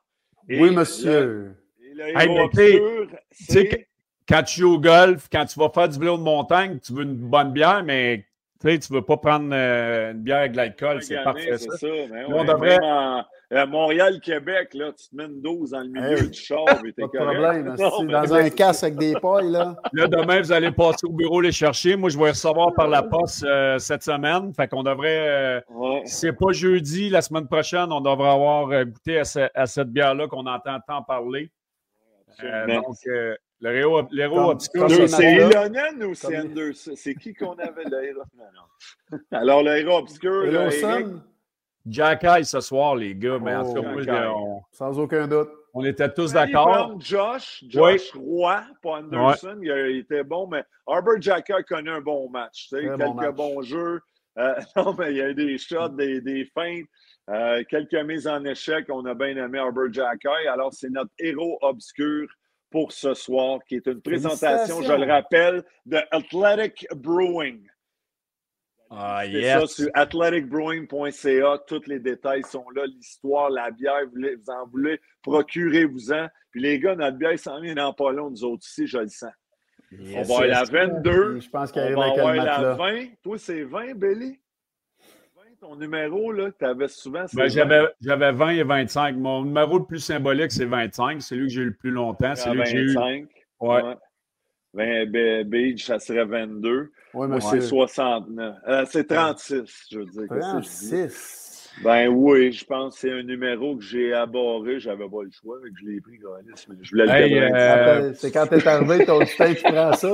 Oui, 0.47 0.71
monsieur. 0.71 1.57
quand 4.29 4.43
tu 4.43 4.61
joues 4.61 4.75
au 4.75 4.79
golf, 4.79 5.27
quand 5.29 5.45
tu 5.45 5.59
vas 5.59 5.69
faire 5.69 5.89
du 5.89 5.99
vélo 5.99 6.17
de 6.17 6.23
montagne, 6.23 6.79
tu 6.79 6.93
veux 6.93 7.03
une 7.03 7.17
bonne 7.17 7.51
bière, 7.51 7.83
mais 7.83 8.25
Tu 8.59 8.71
sais, 8.71 8.79
tu 8.79 8.93
veux 8.93 9.03
pas 9.03 9.17
prendre 9.17 9.49
euh, 9.53 10.13
une 10.13 10.19
bière 10.19 10.39
avec 10.39 10.53
de 10.53 10.57
l'alcool, 10.57 11.03
c'est 11.03 11.23
parfait. 11.23 11.57
C'est 11.57 11.77
ça. 11.77 11.87
Mais 12.11 12.25
on 12.27 12.43
devrait... 12.43 12.79
Montréal-Québec, 13.49 14.73
là, 14.73 14.91
tu 14.91 15.07
te 15.09 15.15
mets 15.15 15.25
une 15.25 15.41
dose 15.41 15.69
dans 15.69 15.79
le 15.79 15.87
milieu 15.87 16.27
du 16.27 16.37
char 16.37 16.65
et 16.85 16.91
t'es 16.91 17.03
Pas 17.03 17.07
de 17.07 17.23
problème. 17.23 17.75
dans 18.11 18.33
un 18.33 18.49
casque 18.49 18.83
avec 18.83 18.97
des 18.97 19.13
pailles, 19.13 19.51
là. 19.51 19.75
Là, 19.93 20.07
demain, 20.07 20.41
vous 20.41 20.51
allez 20.51 20.71
passer 20.71 21.05
au 21.05 21.13
bureau 21.13 21.39
les 21.39 21.53
chercher. 21.53 21.95
Moi, 21.95 22.09
je 22.09 22.17
vais 22.17 22.29
recevoir 22.29 22.73
par 22.73 22.87
la 22.87 23.03
poste 23.03 23.45
euh, 23.45 23.77
cette 23.77 24.03
semaine. 24.03 24.53
Fait 24.53 24.67
qu'on 24.67 24.83
devrait. 24.83 25.29
Euh, 25.29 25.61
si 26.05 26.15
c'est 26.15 26.33
pas 26.33 26.51
jeudi, 26.51 27.09
la 27.09 27.21
semaine 27.21 27.47
prochaine, 27.47 27.91
on 27.91 28.01
devrait 28.01 28.31
avoir 28.31 28.85
goûté 28.85 29.19
à, 29.19 29.65
cette 29.65 29.89
bière-là 29.89 30.27
qu'on 30.27 30.45
entend 30.45 30.79
tant 30.85 31.03
parler. 31.03 31.49
donc, 32.67 32.95
le 33.61 33.75
héros 33.75 34.49
obscur. 34.49 34.89
C'est 35.07 35.35
Ilonen 35.35 36.03
ou 36.03 36.13
c'est 36.13 36.37
Anderson? 36.37 36.93
C'est 36.95 37.15
qui 37.15 37.33
qu'on 37.33 37.53
avait 37.53 37.85
le? 37.85 38.13
Non, 38.37 39.19
Alors, 39.31 39.63
le 39.63 39.77
héros 39.77 39.97
obscur. 39.97 40.43
Jack 41.89 42.23
Eye 42.25 42.45
ce 42.45 42.59
soir, 42.59 42.95
les 42.95 43.15
gars. 43.15 43.39
Mais 43.39 43.55
en 43.55 43.73
tout 43.73 43.81
cas, 44.05 44.31
oh, 44.33 44.61
Sans 44.71 44.99
aucun 44.99 45.27
doute. 45.27 45.49
On 45.73 45.83
était 45.85 46.11
tous 46.11 46.33
d'accord. 46.33 46.99
Josh, 46.99 47.63
Josh 47.67 48.11
Roy, 48.13 48.63
pas 48.81 48.99
Anderson, 48.99 49.59
il, 49.61 49.97
était 49.97 50.23
bon, 50.23 50.47
mais 50.47 50.63
Arbor 50.87 51.21
Jack 51.21 51.51
connaît 51.69 51.91
un 51.91 52.01
bon 52.01 52.29
match. 52.29 52.69
Tu 52.69 52.77
sais, 52.77 52.97
quelques 52.97 53.35
bons 53.35 53.61
jeux. 53.61 54.01
Euh, 54.39 54.55
non, 54.75 54.95
mais 54.97 55.11
il 55.11 55.17
y 55.17 55.21
a 55.21 55.29
eu 55.29 55.35
des 55.35 55.57
shots, 55.57 55.89
des, 55.89 56.21
des 56.21 56.45
feintes. 56.45 56.87
Euh, 57.29 57.63
quelques 57.69 57.93
mises 57.93 58.27
en 58.27 58.43
échec. 58.45 58.87
On 58.89 59.05
a 59.05 59.13
bien 59.13 59.37
aimé 59.37 59.59
Arbor 59.59 59.91
Jack 59.91 60.25
Alors, 60.49 60.73
c'est 60.73 60.89
notre 60.89 61.11
héros 61.19 61.59
obscur 61.61 62.27
pour 62.69 62.91
ce 62.91 63.13
soir, 63.13 63.59
qui 63.67 63.75
est 63.75 63.87
une 63.87 64.01
présentation, 64.01 64.81
je 64.81 64.93
le 64.93 65.05
rappelle, 65.11 65.63
de 65.85 65.99
Athletic 66.11 66.87
Brewing. 66.95 67.67
Ah, 68.89 69.25
yes. 69.25 69.59
ça 69.59 69.67
sur 69.67 69.89
athleticbrewing.ca. 69.93 71.57
Tous 71.67 71.81
les 71.87 71.99
détails 71.99 72.43
sont 72.43 72.69
là. 72.75 72.85
L'histoire, 72.85 73.49
la 73.49 73.69
bière, 73.71 74.03
vous, 74.13 74.51
en 74.51 74.67
voulez, 74.67 74.99
procurez-vous-en. 75.23 76.27
Puis 76.51 76.61
les 76.61 76.79
gars, 76.79 76.95
notre 76.95 77.17
bière 77.17 77.37
s'en 77.37 77.59
vient 77.59 77.75
dans 77.75 77.93
pas 77.93 78.11
long, 78.11 78.29
nous 78.29 78.43
autres 78.43 78.65
ici, 78.65 78.87
je 78.87 78.99
le 78.99 79.07
sens. 79.07 79.31
on 79.91 80.13
va 80.13 80.19
avoir 80.21 80.45
la 80.45 80.63
22. 80.63 81.39
Je 81.41 81.49
pense 81.49 81.71
qu'il 81.71 81.81
On 81.81 81.99
va 81.99 82.05
avoir 82.05 82.33
la 82.35 82.73
20. 82.73 83.07
Toi, 83.23 83.37
c'est 83.37 83.63
20, 83.63 83.95
Billy? 83.95 84.39
Ton 85.59 85.75
numéro, 85.75 86.31
là, 86.31 86.51
que 86.51 86.57
tu 86.57 86.65
avais 86.65 86.87
souvent, 86.87 87.25
ben, 87.33 87.47
j'avais, 87.49 87.85
j'avais 88.01 88.31
20 88.31 88.49
et 88.49 88.63
25. 88.63 89.15
Mon 89.17 89.43
numéro 89.43 89.79
le 89.79 89.85
plus 89.85 89.99
symbolique, 89.99 90.51
c'est 90.51 90.65
25. 90.65 91.21
C'est 91.21 91.35
lui 91.35 91.47
que 91.47 91.53
j'ai 91.53 91.61
eu 91.61 91.65
le 91.65 91.73
plus 91.73 91.91
longtemps. 91.91 92.35
C'est 92.35 92.51
lui 92.51 92.63
que 92.63 92.69
j'ai 92.69 92.79
eu. 92.79 92.97
Ouais. 92.97 93.27
ouais. 93.59 93.95
20 94.73 95.43
Beach, 95.45 95.85
ça 95.85 95.99
serait 95.99 96.25
22. 96.25 96.91
Moi, 97.13 97.41
c'est 97.41 97.61
69. 97.61 98.55
Euh, 98.67 98.85
c'est 98.89 99.07
36, 99.07 99.87
je 99.91 99.99
veux 99.99 100.05
dire. 100.05 100.27
36. 100.29 101.47
Ben 101.83 102.07
oui, 102.07 102.51
je 102.51 102.65
pense 102.65 102.95
que 102.95 103.01
c'est 103.01 103.11
un 103.11 103.23
numéro 103.23 103.75
que 103.75 103.83
j'ai 103.83 104.13
abordé. 104.13 104.79
J'avais 104.79 105.07
pas 105.07 105.23
le 105.23 105.29
choix, 105.31 105.57
mais 105.63 105.69
que 105.69 105.75
je 105.79 105.85
l'ai 105.85 106.01
pris, 106.01 106.17
mais 106.67 106.75
je 106.81 106.89
voulais 106.89 107.05
le 107.05 107.55
euh... 107.55 108.13
C'est 108.15 108.31
quand 108.31 108.47
t'es 108.47 108.67
arrivé, 108.67 109.05
ton 109.05 109.19
destin, 109.19 109.53
tu 109.53 109.61
prends 109.61 109.93
ça. 109.93 110.09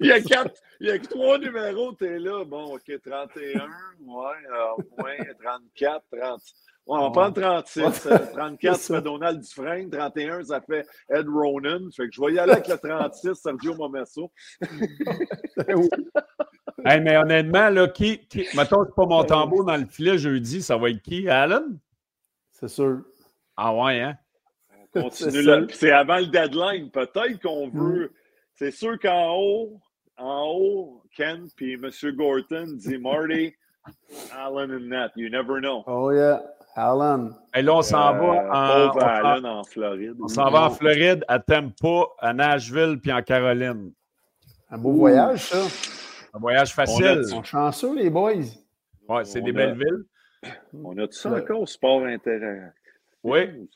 Il, 0.00 0.06
y 0.06 0.12
a 0.12 0.20
quatre, 0.20 0.54
il 0.80 0.88
y 0.88 0.90
a 0.90 0.98
trois 0.98 1.38
numéros, 1.38 1.92
t'es 1.92 2.18
là. 2.18 2.44
Bon, 2.44 2.74
OK, 2.74 2.90
31, 3.04 3.60
ouais, 3.60 4.36
euh, 4.50 4.82
moins 4.98 5.16
34, 5.42 6.04
30. 6.10 6.40
on 6.86 7.02
va 7.02 7.10
prendre 7.10 7.40
36. 7.40 8.08
34, 8.32 8.76
ça 8.76 8.96
fait 8.96 9.02
Donald 9.02 9.40
Dufresne. 9.40 9.90
31, 9.90 10.44
ça 10.44 10.60
fait 10.60 10.86
Ed 11.10 11.28
Ronan. 11.28 11.90
Fait 11.94 12.08
que 12.08 12.12
je 12.12 12.20
vais 12.20 12.34
y 12.34 12.38
aller 12.38 12.52
avec 12.52 12.68
le 12.68 12.76
36, 12.76 13.34
Sergio 13.34 13.74
Momesso. 13.74 14.30
hey, 16.84 17.00
mais 17.00 17.16
honnêtement, 17.16 17.70
là, 17.70 17.88
qui, 17.88 18.26
qui... 18.26 18.46
mettons, 18.54 18.84
c'est 18.84 18.94
pas 18.94 19.06
mon 19.06 19.24
tambour 19.24 19.64
dans 19.64 19.76
le 19.76 19.86
filet 19.86 20.18
jeudi, 20.18 20.62
ça 20.62 20.76
va 20.76 20.90
être 20.90 21.02
qui? 21.02 21.28
Alan? 21.28 21.64
C'est 22.50 22.68
sûr. 22.68 23.02
Ah 23.56 23.74
ouais, 23.74 24.00
hein? 24.00 24.16
C'est 25.70 25.90
avant 25.90 26.18
le 26.18 26.26
deadline. 26.26 26.90
Peut-être 26.90 27.40
qu'on 27.42 27.68
mm. 27.68 27.78
veut. 27.78 28.12
C'est 28.58 28.72
sûr 28.72 28.98
qu'en 28.98 29.36
haut, 29.36 29.80
en 30.16 30.46
haut, 30.48 31.02
Ken 31.16 31.46
puis 31.54 31.74
M. 31.74 31.88
Gorton 32.16 32.66
dit 32.76 32.98
Marty, 32.98 33.54
Alan 34.36 34.70
and 34.70 34.88
Nat. 34.88 35.12
You 35.14 35.30
never 35.30 35.60
know. 35.60 35.84
Oh 35.86 36.10
yeah. 36.10 36.42
Alan. 36.74 37.30
Et 37.54 37.62
là, 37.62 37.76
on 37.76 37.82
s'en 37.82 38.14
va 38.14 38.18
euh, 38.18 38.88
en, 38.88 38.98
Alan, 38.98 39.60
en 39.60 39.64
Floride. 39.64 40.16
On 40.20 40.26
s'en 40.26 40.50
va 40.50 40.64
en 40.64 40.70
Floride, 40.70 41.24
à 41.28 41.38
Tampa, 41.38 42.06
à 42.18 42.32
Nashville, 42.32 42.98
puis 43.00 43.12
en 43.12 43.22
Caroline. 43.22 43.92
Un 44.70 44.78
beau 44.78 44.92
voyage, 44.92 45.50
ça. 45.50 45.62
Un 46.34 46.38
voyage 46.40 46.74
facile. 46.74 47.22
On, 47.32 47.44
chanceux, 47.44 47.94
les 47.94 48.10
boys. 48.10 48.42
Ouais, 49.08 49.24
c'est 49.24 49.40
des 49.40 49.52
belles 49.52 49.78
villes. 49.78 50.04
On 50.74 50.98
a 50.98 51.06
tout 51.06 51.12
ça 51.12 51.32
encore, 51.32 51.68
sport 51.68 52.04
intérêt. 52.04 52.72
Oui. 53.24 53.68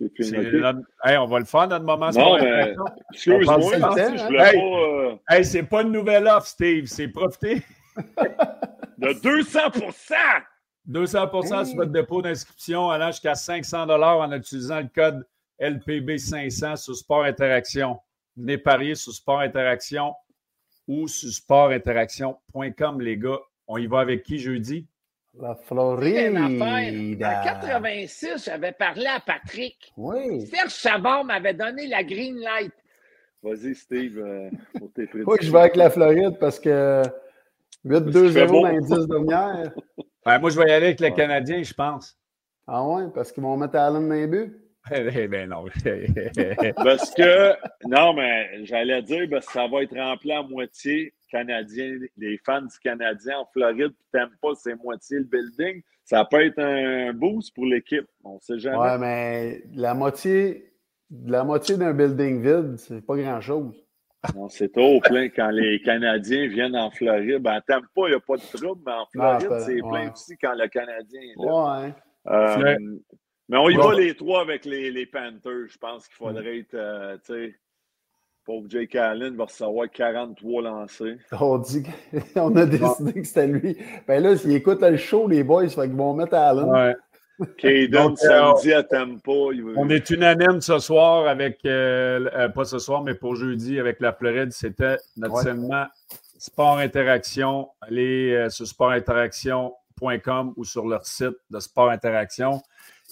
on 1.18 1.26
va 1.26 1.38
le 1.38 1.44
faire, 1.44 1.68
notre 1.68 1.84
moment 1.84 2.10
mais... 2.14 2.74
Excuse-moi, 3.12 3.58
je 3.60 4.24
voulais 4.26 4.50
hey, 4.50 4.58
pas... 5.26 5.36
Euh, 5.36 5.42
c'est 5.42 5.64
pas 5.64 5.82
une 5.82 5.92
nouvelle 5.92 6.26
offre, 6.26 6.46
Steve. 6.46 6.86
C'est 6.86 7.08
profiter. 7.08 7.62
De 8.98 9.08
200% 9.08 10.14
200% 10.88 11.64
sur 11.64 11.76
votre 11.76 11.92
dépôt 11.92 12.22
d'inscription 12.22 12.90
allant 12.90 13.08
jusqu'à 13.08 13.34
500 13.34 13.88
en 13.88 14.32
utilisant 14.32 14.80
le 14.80 14.88
code 14.92 15.26
LPB500 15.60 16.76
sur 16.76 16.96
Sport 16.96 17.24
Interaction. 17.24 18.00
Venez 18.36 18.58
parier 18.58 18.94
sur 18.94 19.12
Sport 19.12 19.40
Interaction 19.40 20.14
ou 20.88 21.06
sur 21.06 21.30
sportinteraction.com, 21.30 23.00
les 23.00 23.16
gars. 23.16 23.38
On 23.68 23.78
y 23.78 23.86
va 23.86 24.00
avec 24.00 24.24
qui 24.24 24.38
jeudi? 24.38 24.86
La 25.40 25.54
Floride. 25.54 26.36
En 26.36 26.58
86, 27.18 28.44
j'avais 28.44 28.72
parlé 28.72 29.06
à 29.06 29.18
Patrick. 29.20 29.92
Oui. 29.96 30.46
Serge 30.46 30.72
Savard 30.72 31.24
m'avait 31.24 31.54
donné 31.54 31.86
la 31.86 32.04
green 32.04 32.36
light. 32.38 32.72
Vas-y, 33.42 33.74
Steve, 33.74 34.18
euh, 34.18 34.50
pour 34.78 34.92
tes 34.92 35.08
Oui, 35.26 35.38
je 35.40 35.50
vais 35.50 35.58
avec 35.58 35.76
la 35.76 35.90
Floride 35.90 36.38
parce 36.38 36.60
que 36.60 37.02
8-2-0 37.84 38.62
dans 38.62 38.68
les 38.68 38.80
10 38.80 39.08
dernières. 39.08 39.72
moi, 40.40 40.50
je 40.50 40.58
vais 40.60 40.68
y 40.68 40.72
aller 40.72 40.86
avec 40.86 41.00
les 41.00 41.12
Canadiens, 41.14 41.62
je 41.62 41.74
pense. 41.74 42.16
Ah 42.66 42.86
ouais, 42.86 43.04
parce 43.14 43.32
qu'ils 43.32 43.42
vont 43.42 43.56
mettre 43.56 43.76
Allen 43.76 44.08
dans 44.08 44.14
les 44.14 44.26
buts? 44.26 44.58
Eh 44.92 45.28
ben 45.28 45.48
non. 45.48 45.64
parce 46.74 47.14
que, 47.14 47.54
non, 47.86 48.14
mais 48.14 48.64
j'allais 48.64 49.00
dire, 49.02 49.30
que 49.30 49.40
ça 49.40 49.68
va 49.68 49.84
être 49.84 49.96
rempli 49.96 50.32
à 50.32 50.42
moitié 50.42 51.14
Canadiens, 51.32 51.98
les 52.18 52.38
fans 52.44 52.62
du 52.62 52.78
Canadien 52.78 53.38
en 53.38 53.46
Floride 53.46 53.92
qui 53.92 54.04
n'aiment 54.16 54.36
pas, 54.40 54.54
c'est 54.54 54.74
moitié 54.76 55.18
le 55.18 55.24
building. 55.24 55.82
Ça 56.04 56.24
peut 56.24 56.44
être 56.44 56.58
un 56.58 57.12
boost 57.14 57.54
pour 57.54 57.64
l'équipe. 57.64 58.06
On 58.22 58.34
ne 58.34 58.40
sait 58.40 58.58
jamais. 58.58 58.76
Ouais, 58.76 58.98
mais 58.98 59.62
la 59.74 59.94
moitié, 59.94 60.72
la 61.24 61.42
moitié 61.42 61.76
d'un 61.76 61.94
building 61.94 62.42
vide, 62.42 62.76
c'est 62.76 63.00
pas 63.00 63.16
grand-chose. 63.16 63.74
Non, 64.36 64.48
c'est 64.48 64.72
trop 64.72 65.00
plein 65.00 65.28
quand 65.30 65.50
les 65.50 65.80
Canadiens 65.80 66.46
viennent 66.46 66.76
en 66.76 66.90
Floride. 66.90 67.42
Ben, 67.42 67.60
t'aimes 67.66 67.88
pas, 67.94 68.06
il 68.06 68.10
n'y 68.10 68.16
a 68.16 68.20
pas 68.20 68.36
de 68.36 68.56
trouble, 68.56 68.82
mais 68.86 68.92
en 68.92 69.04
ah, 69.20 69.40
Floride, 69.40 69.64
c'est 69.64 69.78
plein 69.78 70.12
aussi 70.12 70.36
quand 70.36 70.54
le 70.54 70.68
Canadien 70.68 71.20
est 71.20 71.44
là. 71.44 71.82
Ouais. 71.82 71.94
Euh, 72.28 72.76
mais 73.48 73.58
on 73.58 73.68
y 73.68 73.76
va 73.76 73.94
les 73.94 74.14
trois 74.14 74.42
avec 74.42 74.64
les, 74.64 74.90
les 74.90 75.06
Panthers. 75.06 75.68
Je 75.68 75.78
pense 75.78 76.06
qu'il 76.06 76.16
faudrait 76.16 76.58
être, 76.58 76.74
euh, 76.74 77.16
tu 77.26 77.34
sais, 77.34 77.54
pauvre 78.44 78.66
Jake 78.68 78.94
Allen 78.94 79.36
va 79.36 79.44
recevoir 79.44 79.88
43 79.90 80.62
lancés. 80.62 81.16
On 81.40 81.58
dit 81.58 81.84
qu'on 82.34 82.56
a 82.56 82.66
décidé 82.66 83.12
que 83.14 83.26
c'était 83.26 83.46
lui. 83.46 83.76
Ben 84.06 84.22
là, 84.22 84.36
s'ils 84.36 84.52
écoutent 84.52 84.82
le 84.82 84.96
show, 84.96 85.28
les 85.28 85.42
boys, 85.42 85.68
fait 85.68 85.82
qu'ils 85.82 85.96
vont 85.96 86.14
mettre 86.14 86.34
Allen. 86.34 86.64
Ouais. 86.64 86.94
Caden 87.58 88.16
samedi 88.16 88.72
à 88.72 88.82
Tampa. 88.82 89.32
On 89.76 89.88
est 89.88 90.10
unanime 90.10 90.60
ce 90.60 90.78
soir 90.78 91.26
avec, 91.26 91.60
euh, 91.64 92.28
euh, 92.34 92.48
pas 92.48 92.64
ce 92.64 92.78
soir, 92.78 93.02
mais 93.02 93.14
pour 93.14 93.36
jeudi 93.36 93.78
avec 93.78 94.00
la 94.00 94.12
Floride. 94.12 94.52
C'était 94.52 94.96
notre 95.16 95.42
segment 95.42 95.86
Sport 96.38 96.78
Interaction. 96.78 97.68
Allez 97.80 98.32
euh, 98.32 98.50
sur 98.50 98.66
sportinteraction.com 98.66 100.54
ou 100.56 100.64
sur 100.64 100.86
leur 100.86 101.06
site 101.06 101.36
de 101.50 101.58
Sport 101.58 101.90
Interaction. 101.90 102.60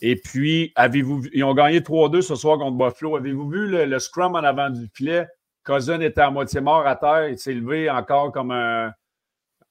Et 0.02 0.16
puis, 0.16 0.72
avez-vous 0.76 1.26
ils 1.32 1.44
ont 1.44 1.54
gagné 1.54 1.80
3-2 1.80 2.22
ce 2.22 2.34
soir 2.34 2.58
contre 2.58 2.76
Buffalo. 2.76 3.16
Avez-vous 3.16 3.48
vu 3.48 3.68
le, 3.68 3.98
scrum 3.98 4.34
en 4.34 4.38
avant 4.38 4.70
du 4.70 4.88
filet? 4.94 5.26
Cousin 5.64 6.00
était 6.00 6.22
à 6.22 6.30
moitié 6.30 6.60
mort 6.60 6.86
à 6.86 6.96
terre. 6.96 7.28
Il 7.28 7.38
s'est 7.38 7.52
levé 7.52 7.90
encore 7.90 8.32
comme 8.32 8.50
un, 8.50 8.92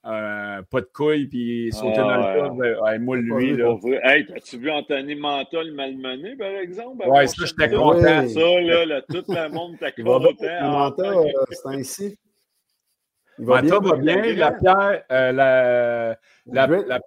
un 0.04 0.62
pas 0.70 0.80
de 0.80 0.88
couille, 0.92 1.26
puis 1.26 1.70
sauter 1.72 1.98
dans 1.98 2.16
le 2.16 2.22
tas. 2.22 2.80
Ouais, 2.82 2.98
moi, 2.98 3.16
lui. 3.16 3.56
Là. 3.56 3.76
Hey, 4.04 4.26
as-tu 4.34 4.58
vu 4.58 4.70
Anthony 4.70 5.14
Manta 5.16 5.62
le 5.62 5.72
malmené, 5.72 6.36
par 6.36 6.48
exemple? 6.48 7.06
Ouais, 7.08 7.26
ça, 7.26 7.44
j'étais 7.44 7.74
content. 7.74 8.28
Ça, 8.28 8.60
là, 8.60 8.86
là, 8.86 9.02
tout 9.02 9.24
le 9.28 9.48
monde 9.48 9.78
t'a 9.78 9.90
content. 9.90 10.32
Manta, 10.62 11.02
euh, 11.02 11.24
c'est 11.50 11.68
ainsi. 11.68 12.18
Manta 13.38 13.78
va 13.80 13.96
bien. 13.96 14.22
La 14.34 14.52
pierre, 14.52 15.02
euh, 15.10 15.32
la, 15.32 16.16
la, 16.46 16.66
la, 16.66 17.00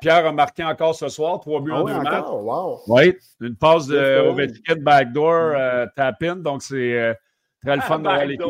pierre 0.00 0.26
a 0.26 0.32
marqué 0.32 0.64
encore 0.64 0.94
ce 0.94 1.08
soir, 1.08 1.40
trois 1.40 1.60
buts 1.60 1.72
ah 1.74 1.80
en 1.80 1.84
deux 1.84 2.00
matchs. 2.00 2.24
Wow. 2.28 2.80
Oui, 2.88 3.16
une 3.40 3.56
passe 3.56 3.86
de 3.86 4.28
Ovechkin 4.28 4.76
backdoor 4.76 5.54
euh, 5.54 5.86
tap-in, 5.96 6.36
donc 6.36 6.62
c'est 6.62 7.16
très 7.62 7.76
le 7.76 7.82
ah, 7.82 7.86
fun 7.86 7.98
de 7.98 8.02
voir 8.04 8.24
l'équipe. 8.24 8.46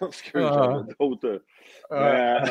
pense 0.00 0.22
que 0.22 0.38
ah. 0.38 0.52
j'avais 0.54 0.94
d'autres. 0.98 1.42
Ah. 1.92 2.42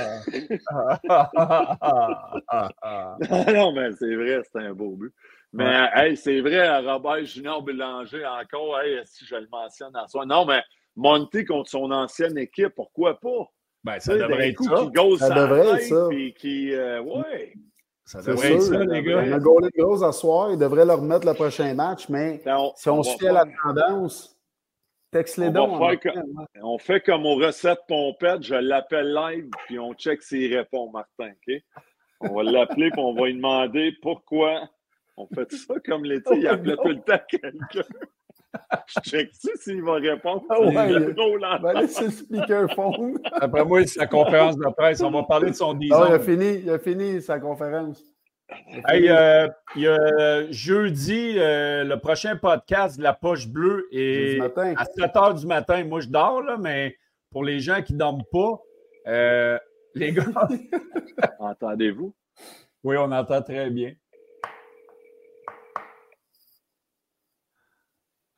non, 3.53 3.73
mais 3.73 3.91
c'est 3.93 4.15
vrai, 4.15 4.41
c'était 4.43 4.65
un 4.65 4.73
beau 4.73 4.91
but. 4.91 5.13
Mais 5.51 5.89
hey, 5.95 6.15
c'est 6.15 6.41
vrai, 6.41 6.79
Robert 6.79 7.25
Junior 7.25 7.63
Bélanger, 7.63 8.25
encore, 8.25 8.79
hey, 8.81 9.01
si 9.05 9.25
je 9.25 9.35
le 9.35 9.47
mentionne 9.51 9.95
à 9.95 10.07
soi. 10.07 10.25
Non, 10.25 10.45
mais 10.45 10.61
monter 10.95 11.43
contre 11.43 11.69
son 11.69 11.91
ancienne 11.91 12.37
équipe, 12.37 12.75
pourquoi 12.75 13.19
pas? 13.19 13.49
Ben, 13.83 13.99
ça 13.99 14.15
devrait 14.15 14.49
être 14.49 14.63
ça. 14.63 14.89
Qui 14.93 15.17
ça 15.17 15.29
devrait 15.29 15.67
être 15.67 15.83
ça. 15.83 16.07
Puis 16.09 16.33
qui, 16.33 16.73
euh, 16.73 17.01
ouais. 17.01 17.53
Ça 18.05 18.21
devrait 18.21 18.53
être 18.53 18.61
ça, 18.61 18.83
les 18.83 19.03
gars. 19.03 19.19
On 19.19 19.61
de 19.61 19.69
gros 19.77 20.03
à 20.03 20.11
soir. 20.11 20.51
Il 20.51 20.57
devrait 20.57 20.85
leur 20.85 20.99
remettre 20.99 21.25
le 21.25 21.33
prochain 21.33 21.73
match, 21.73 22.09
mais 22.09 22.41
si 22.75 22.89
on, 22.89 23.03
se 23.03 23.17
fait 23.17 23.31
la 23.31 23.45
tendance, 23.63 24.35
texte 25.11 25.37
les 25.37 25.51
dons. 25.51 25.79
On, 26.61 26.77
fait 26.77 27.01
comme 27.01 27.25
aux 27.25 27.35
recettes 27.35 27.81
pompettes. 27.87 28.43
Je 28.43 28.55
l'appelle 28.55 29.13
live, 29.13 29.49
puis 29.67 29.79
on 29.79 29.93
check 29.93 30.21
s'il 30.23 30.55
répond, 30.55 30.89
Martin. 30.91 31.31
OK? 31.31 31.55
On 32.21 32.35
va 32.35 32.43
l'appeler, 32.43 32.89
puis 32.91 32.99
on 32.99 33.13
va 33.13 33.27
lui 33.27 33.35
demander 33.35 33.93
pourquoi 34.01 34.67
on 35.15 35.27
fait 35.27 35.51
ça 35.51 35.75
comme 35.85 36.03
l'été. 36.03 36.35
Il 36.37 36.47
appelait 36.47 36.75
tout 36.77 36.89
le 36.89 37.01
temps 37.01 37.19
quelqu'un. 37.29 37.83
Je 38.87 39.09
check-tu 39.09 39.49
s'il 39.57 39.83
va 39.83 39.95
répondre. 39.95 40.43
Ah 40.49 40.59
ouais, 40.59 40.91
il 40.91 41.61
va 41.61 41.73
laisser 41.73 42.05
le 42.05 42.11
speakerphone. 42.11 43.19
Après 43.33 43.63
moi, 43.63 43.85
c'est 43.85 43.99
la 43.99 44.07
conférence 44.07 44.57
de 44.57 44.67
presse. 44.75 45.01
On 45.01 45.11
va 45.11 45.23
parler 45.23 45.51
de 45.51 45.55
son 45.55 45.73
10 45.73 45.91
ah, 45.93 46.05
il, 46.09 46.13
a 46.13 46.19
fini, 46.19 46.61
il 46.63 46.69
a 46.69 46.79
fini 46.79 47.21
sa 47.21 47.39
conférence. 47.39 48.03
Hey, 48.87 49.09
euh, 49.09 49.47
il 49.75 49.83
y 49.83 49.87
a 49.87 50.51
jeudi, 50.51 51.35
euh, 51.37 51.83
le 51.83 51.99
prochain 51.99 52.35
podcast 52.35 52.97
de 52.97 53.03
la 53.03 53.13
poche 53.13 53.47
bleue 53.47 53.87
est 53.91 54.39
à 54.41 54.85
7 54.85 55.13
h 55.13 55.39
du 55.39 55.45
matin. 55.45 55.83
Moi, 55.83 56.01
je 56.01 56.07
dors, 56.07 56.41
là, 56.41 56.57
mais 56.57 56.97
pour 57.31 57.43
les 57.43 57.59
gens 57.59 57.81
qui 57.83 57.93
ne 57.93 57.99
dorment 57.99 58.23
pas, 58.31 58.59
euh, 59.07 59.57
les 59.93 60.11
gars. 60.11 60.25
Entendez-vous? 61.39 62.13
Oui, 62.83 62.95
on 62.97 63.11
entend 63.11 63.41
très 63.41 63.69
bien. 63.69 63.93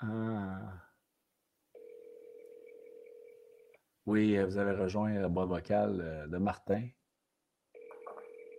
Ah. 0.03 0.59
Oui, 4.07 4.35
vous 4.37 4.57
avez 4.57 4.71
rejoint 4.71 5.13
la 5.13 5.27
boîte 5.27 5.49
vocale 5.49 6.01
euh, 6.01 6.27
de 6.27 6.37
Martin. 6.37 6.87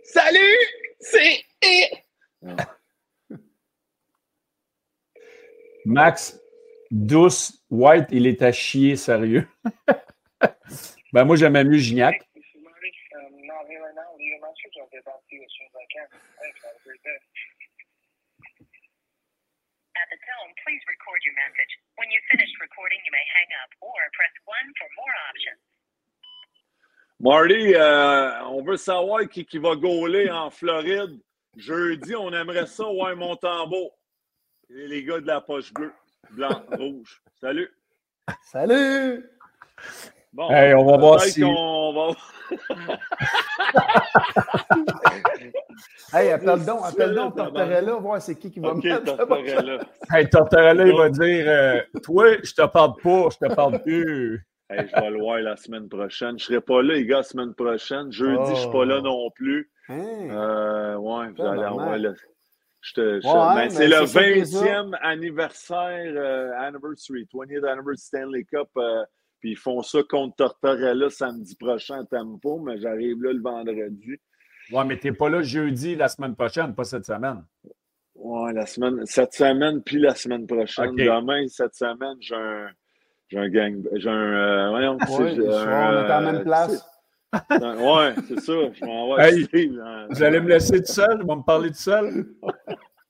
Salut! 0.05 0.59
C'est. 1.01 1.45
Max, 5.84 6.40
douce, 6.93 7.64
white, 7.70 8.07
il 8.12 8.28
est 8.28 8.40
à 8.43 8.53
chier, 8.53 8.95
sérieux. 8.95 9.49
ben, 11.12 11.24
moi, 11.24 11.34
j'aimais 11.34 11.64
mieux 11.64 11.78
Gignac. 11.78 12.24
Please 20.64 20.83
record 20.89 21.20
your 21.25 21.35
message. 21.35 21.73
When 21.97 22.09
you've 22.11 22.27
finished 22.31 22.55
recording, 22.61 22.99
you 23.05 23.12
may 23.12 23.27
hang 23.35 23.51
up 23.62 23.70
or 23.83 23.99
press 24.14 24.35
1 24.45 24.55
for 24.79 24.89
more 24.99 25.14
options. 25.29 25.61
Marty, 27.20 27.75
euh, 27.77 28.45
on 28.47 28.62
veut 28.64 28.77
savoir 28.77 29.29
qui, 29.29 29.45
qui 29.45 29.59
va 29.59 29.77
gauler 29.77 30.31
en 30.31 30.51
Floride. 30.51 31.20
Jeudi, 31.57 32.16
on 32.16 32.33
aimerait 32.33 32.66
ça, 32.66 32.89
ouais, 32.89 33.14
Montembeau. 33.14 33.93
Les, 34.68 34.89
les 34.89 35.05
gars 35.05 35.20
de 35.20 35.27
la 35.27 35.41
poche 35.41 35.73
bleue, 35.73 35.93
blanc, 36.31 36.64
rouge. 36.73 37.23
Salut. 37.41 37.70
Salut. 38.43 39.25
Bon, 40.33 40.51
hey, 40.51 40.74
on 40.74 40.85
va 40.87 40.97
voir 40.97 41.20
si. 41.20 41.45
On 41.45 41.93
va... 41.93 42.14
hey, 46.14 46.30
appelle 46.30 46.64
donc, 46.64 46.80
appelle 46.85 47.14
donc 47.14 47.37
Tortorella, 47.37 47.95
voir 47.97 48.22
c'est 48.22 48.37
qui 48.37 48.51
qui 48.51 48.61
va 48.61 48.70
okay, 48.70 48.89
me 48.89 48.95
mettre 48.95 49.16
Tortorella. 49.16 49.80
hey, 50.11 50.30
Tortorella, 50.30 50.87
il 50.87 50.97
va 50.97 51.11
dire 51.11 51.45
euh, 51.47 51.83
Toi, 52.03 52.39
je 52.43 52.55
te 52.55 52.66
parle 52.66 52.95
pas, 53.03 53.28
je 53.30 53.37
te 53.47 53.53
parle 53.53 53.83
plus. 53.83 54.47
Hey, 54.70 54.89
je 54.89 54.97
vais 55.01 55.11
le 55.11 55.18
voir 55.18 55.41
la 55.41 55.57
semaine 55.57 55.91
prochaine. 55.91 56.39
Je 56.39 56.45
ne 56.45 56.49
serai 56.49 56.62
pas 56.62 56.80
là, 56.80 56.95
les 56.95 57.05
gars, 57.05 57.18
la 57.18 57.24
semaine 57.24 57.53
prochaine. 57.55 58.11
Jeudi, 58.11 58.47
je 58.47 58.53
ne 58.53 58.57
suis 58.57 58.70
pas 58.70 58.87
là 58.87 59.01
oh. 59.01 59.03
non 59.03 59.28
plus. 59.35 59.70
Hein? 59.91 60.30
Euh, 60.30 60.97
ouais, 60.97 61.28
vous 61.37 61.43
allez 61.43 61.62
avoir 61.62 61.99
le. 61.99 62.14
Je 62.80 62.95
te, 62.95 63.20
je, 63.20 63.28
ouais, 63.28 63.55
ben, 63.55 63.68
c'est 63.70 63.87
le 63.87 63.97
20e 63.97 64.97
anniversaire, 65.03 66.14
euh, 66.16 66.53
anniversary, 66.59 67.28
20th 67.33 67.68
anniversary 67.68 67.99
Stanley 67.99 68.45
Cup. 68.45 68.70
Euh, 68.78 69.05
puis 69.43 69.51
ils 69.51 69.59
font 69.59 69.82
ça 69.82 69.99
contre 70.09 70.36
Tortorella 70.36 71.11
samedi 71.11 71.57
prochain 71.57 72.03
à 72.03 72.05
Tempo, 72.05 72.61
mais 72.61 72.78
j'arrive 72.78 73.20
là 73.24 73.32
le 73.32 73.43
vendredi. 73.43 74.14
Ouais, 74.70 74.84
mais 74.84 74.97
t'es 74.97 75.11
pas 75.11 75.28
là 75.28 75.43
jeudi 75.43 75.97
la 75.97 76.09
semaine 76.09 76.36
prochaine, 76.36 76.76
pas 76.76 76.84
cette 76.84 77.05
semaine. 77.05 77.45
Ouais, 78.14 78.53
la 78.53 78.66
semaine, 78.66 79.05
cette 79.05 79.34
semaine, 79.34 79.82
puis 79.82 79.99
la 79.99 80.14
semaine 80.14 80.47
prochaine. 80.47 80.95
Demain, 80.95 81.49
cette 81.49 81.74
semaine, 81.74 82.16
j'ai 82.20 82.36
un, 82.36 82.68
j'ai 83.28 83.38
un 83.38 83.49
gang. 83.49 83.82
J'ai 83.97 84.09
un. 84.09 84.12
Euh, 84.12 84.70
voyons, 84.70 84.97
ouais, 84.97 85.40
on 85.40 85.43
est 85.43 85.57
à 85.57 86.20
la 86.20 86.32
même 86.32 86.45
place. 86.45 86.88
ouais, 87.51 88.14
c'est 88.28 88.40
ça. 88.40 88.53
Je 88.72 88.84
m'en 88.84 89.16
vais. 89.16 89.28
Hey, 89.28 89.76
vous 90.09 90.22
allez 90.22 90.40
me 90.40 90.51
laisser 90.51 90.78
tout 90.78 90.93
seul? 90.93 91.24
Vous 91.26 91.34
me 91.34 91.43
parler 91.43 91.70
tout 91.70 91.74
seul? 91.74 92.26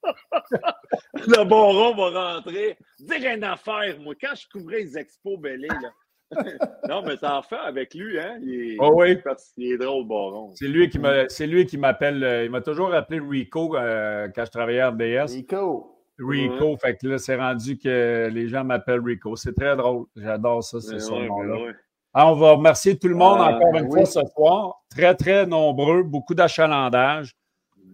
le 1.14 1.44
bon 1.44 1.72
rond 1.72 1.94
va 1.94 2.34
rentrer. 2.36 2.78
Dire 3.00 3.34
une 3.34 3.44
affaire, 3.44 4.00
moi, 4.00 4.14
quand 4.18 4.34
je 4.34 4.48
couvrais 4.48 4.78
les 4.78 4.96
expos 4.96 5.38
Bellé, 5.38 5.68
là, 5.68 5.90
non, 6.88 7.02
mais 7.02 7.16
t'en 7.16 7.42
fais 7.42 7.56
avec 7.56 7.94
lui, 7.94 8.18
hein? 8.18 8.38
Il 8.42 8.72
est, 8.72 8.76
oh 8.78 8.92
oui. 8.94 9.18
il 9.56 9.72
est 9.72 9.78
drôle, 9.78 10.06
Baron. 10.06 10.52
C'est 10.54 10.68
lui 10.68 11.66
qui 11.66 11.78
m'appelle. 11.78 12.22
Euh, 12.24 12.44
il 12.44 12.50
m'a 12.50 12.60
toujours 12.60 12.92
appelé 12.94 13.20
Rico 13.20 13.76
euh, 13.76 14.28
quand 14.34 14.44
je 14.44 14.50
travaillais 14.50 14.80
à 14.80 14.90
RDS. 14.90 15.32
Rico. 15.32 15.98
Rico. 16.18 16.76
Fait 16.76 16.96
que 16.96 17.06
là, 17.08 17.18
c'est 17.18 17.36
rendu 17.36 17.78
que 17.78 18.28
les 18.32 18.48
gens 18.48 18.64
m'appellent 18.64 19.02
Rico. 19.04 19.36
C'est 19.36 19.54
très 19.54 19.76
drôle. 19.76 20.06
J'adore 20.16 20.62
ça, 20.62 20.80
c'est 20.80 20.98
son 20.98 21.20
nom-là. 21.20 21.72
Ah, 22.14 22.30
on 22.30 22.34
va 22.34 22.52
remercier 22.52 22.98
tout 22.98 23.08
le 23.08 23.14
monde 23.14 23.38
ah, 23.40 23.56
encore 23.56 23.74
une 23.74 23.90
fois 23.90 24.04
ce 24.04 24.20
soir. 24.34 24.82
Très, 24.90 25.14
très 25.14 25.46
nombreux, 25.46 26.02
beaucoup 26.02 26.34
d'achalandage. 26.34 27.34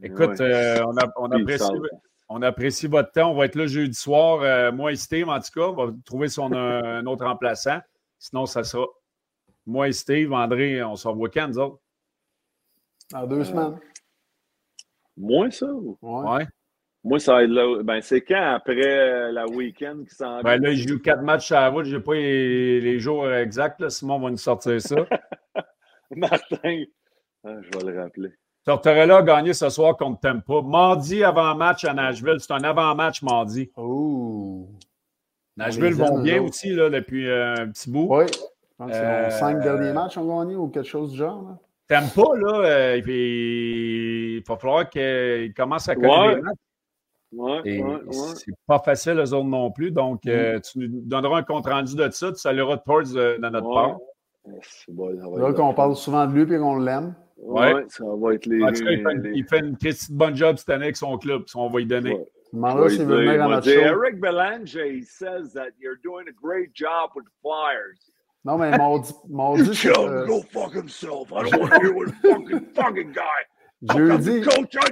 Écoute, 0.03 0.41
euh, 0.41 0.83
on, 0.85 0.95
on, 1.17 1.31
apprécie, 1.31 1.73
on, 2.29 2.43
apprécie, 2.43 2.87
votre 2.89 3.13
temps. 3.13 3.31
On 3.31 3.35
va 3.35 3.45
être 3.45 3.55
là 3.55 3.67
jeudi 3.67 3.95
soir. 3.95 4.73
moi 4.73 4.91
et 4.93 4.97
Steve, 4.97 5.29
en 5.29 5.39
tout 5.39 5.53
cas, 5.55 5.69
on 5.69 5.73
va 5.75 5.93
trouver 6.05 6.29
son, 6.29 6.53
un 6.53 7.07
autre 7.07 7.25
remplaçant. 7.25 7.79
Sinon, 8.19 8.47
ça 8.47 8.65
sera 8.65 8.87
moi 9.69 9.89
et 9.89 9.93
Steve, 9.93 10.33
André, 10.33 10.83
on 10.83 10.97
se 10.97 11.07
revoit 11.07 11.29
quand, 11.29 11.49
nous 11.49 11.59
autres? 11.59 11.79
En 13.13 13.27
deux 13.27 13.45
semaines. 13.45 13.79
Moins 15.17 15.51
ça? 15.51 15.67
Ouais. 16.01 16.47
Moi, 17.05 17.19
ça 17.19 17.35
va 17.35 17.45
être 17.45 17.51
là. 17.51 17.83
Ben, 17.83 18.01
c'est 18.01 18.23
quand 18.23 18.55
après 18.55 19.31
la 19.33 19.47
week-end 19.47 20.05
qui 20.09 20.15
s'en 20.15 20.43
Ben 20.43 20.61
là, 20.61 20.73
j'ai 20.73 20.89
eu 20.89 21.01
quatre 21.01 21.23
matchs 21.23 21.53
à 21.53 21.61
la 21.61 21.69
route. 21.69 21.85
Je 21.85 21.97
n'ai 21.97 22.03
pas 22.03 22.15
les, 22.15 22.99
jours 22.99 23.31
exacts. 23.31 23.81
Là. 23.81 23.91
Simon 23.91 24.19
va 24.19 24.31
nous 24.31 24.37
sortir 24.37 24.81
ça. 24.81 24.97
Martin, 26.17 26.85
ah, 27.45 27.57
je 27.61 27.79
vais 27.79 27.93
le 27.93 28.01
rappeler. 28.01 28.31
Tortorella 28.65 29.19
a 29.19 29.23
gagné 29.23 29.53
ce 29.55 29.69
soir 29.69 29.97
contre 29.97 30.21
Tempa. 30.21 30.63
Mardi 30.63 31.23
avant-match 31.23 31.85
à 31.85 31.95
Nashville. 31.95 32.37
C'est 32.41 32.53
un 32.53 32.65
avant-match 32.65 33.23
mardi. 33.23 33.71
Oh! 33.77 34.69
Nashville 35.59 35.95
vont 35.95 36.21
bien 36.21 36.41
aussi 36.41 36.73
là, 36.73 36.89
depuis 36.89 37.29
euh, 37.29 37.55
un 37.57 37.69
petit 37.69 37.91
bout. 37.91 38.07
Oui. 38.09 38.25
Je 38.31 38.85
pense 38.85 38.93
que 38.93 39.31
cinq 39.39 39.57
euh, 39.57 39.63
derniers 39.63 39.93
matchs 39.93 40.17
ont 40.17 40.39
gagné 40.39 40.55
ou 40.55 40.69
quelque 40.69 40.89
chose 40.89 41.11
du 41.11 41.19
genre. 41.19 41.57
T'aimes 41.89 42.09
pas, 42.15 42.37
là, 42.37 42.61
euh, 42.65 43.03
il 43.05 44.43
va 44.47 44.57
falloir 44.57 44.89
qu'il 44.89 45.53
commence 45.55 45.89
à 45.89 45.97
connaître 45.97 46.37
des 46.37 46.43
matchs. 46.43 46.57
Ouais, 47.31 47.83
ouais, 47.83 48.01
c'est 48.37 48.55
pas 48.67 48.79
facile, 48.79 49.19
eux 49.19 49.35
autres 49.35 49.49
non 49.49 49.71
plus. 49.71 49.91
Donc, 49.91 50.25
mm. 50.25 50.61
tu 50.61 50.79
nous 50.79 51.01
donneras 51.03 51.39
un 51.39 51.43
compte-rendu 51.43 51.95
de 51.97 52.09
ça. 52.11 52.33
Tu 52.33 52.39
salueras 52.39 52.77
de, 52.77 53.51
notre 53.51 53.75
part. 53.75 53.99
C'est 54.63 54.95
bon, 54.95 55.11
là 55.37 55.53
qu'on 55.53 55.75
parle 55.75 55.95
souvent 55.95 56.27
de 56.27 56.33
lui 56.33 56.55
et 56.55 56.59
qu'on 56.59 56.79
l'aime. 56.79 57.15
Oui, 57.37 57.69
ça 57.89 58.05
va 58.05 58.35
être 58.35 58.47
les. 58.47 58.63
En 58.63 58.73
tout 58.73 58.83
cas, 58.83 58.91
il, 58.91 59.03
fait, 59.03 59.31
il 59.35 59.45
fait 59.45 59.59
une 59.59 59.77
petite 59.77 60.13
bonne 60.13 60.37
job 60.37 60.57
cette 60.57 60.71
année 60.71 60.85
avec 60.85 60.97
son 60.97 61.19
club. 61.19 61.43
On 61.55 61.69
va 61.69 61.81
lui 61.81 61.87
donner. 61.87 62.17
Eric 62.55 64.21
Belanger, 64.21 64.87
he 64.91 65.03
says 65.03 65.53
that 65.53 65.73
you're 65.79 66.01
doing 66.03 66.27
a 66.29 66.33
great 66.33 66.73
job 66.73 67.11
with 67.15 67.25
the 67.25 67.31
Flyers. 67.43 67.99
Non, 68.45 68.57
mais 68.59 68.77
mardi, 68.79 69.13
mardi 69.29 69.75
Tell 69.75 70.07
him 70.07 70.27
go 70.27 70.43
fuck 70.43 70.73
himself. 70.73 71.33
I 71.33 71.49
don't 71.49 71.61
want 71.61 71.73
to 71.73 71.81
hear 71.81 71.93
what 71.93 72.15
fucking 72.23 72.67
fucking 72.75 73.13
guy. 73.13 73.45
Jeudi, 73.83 74.43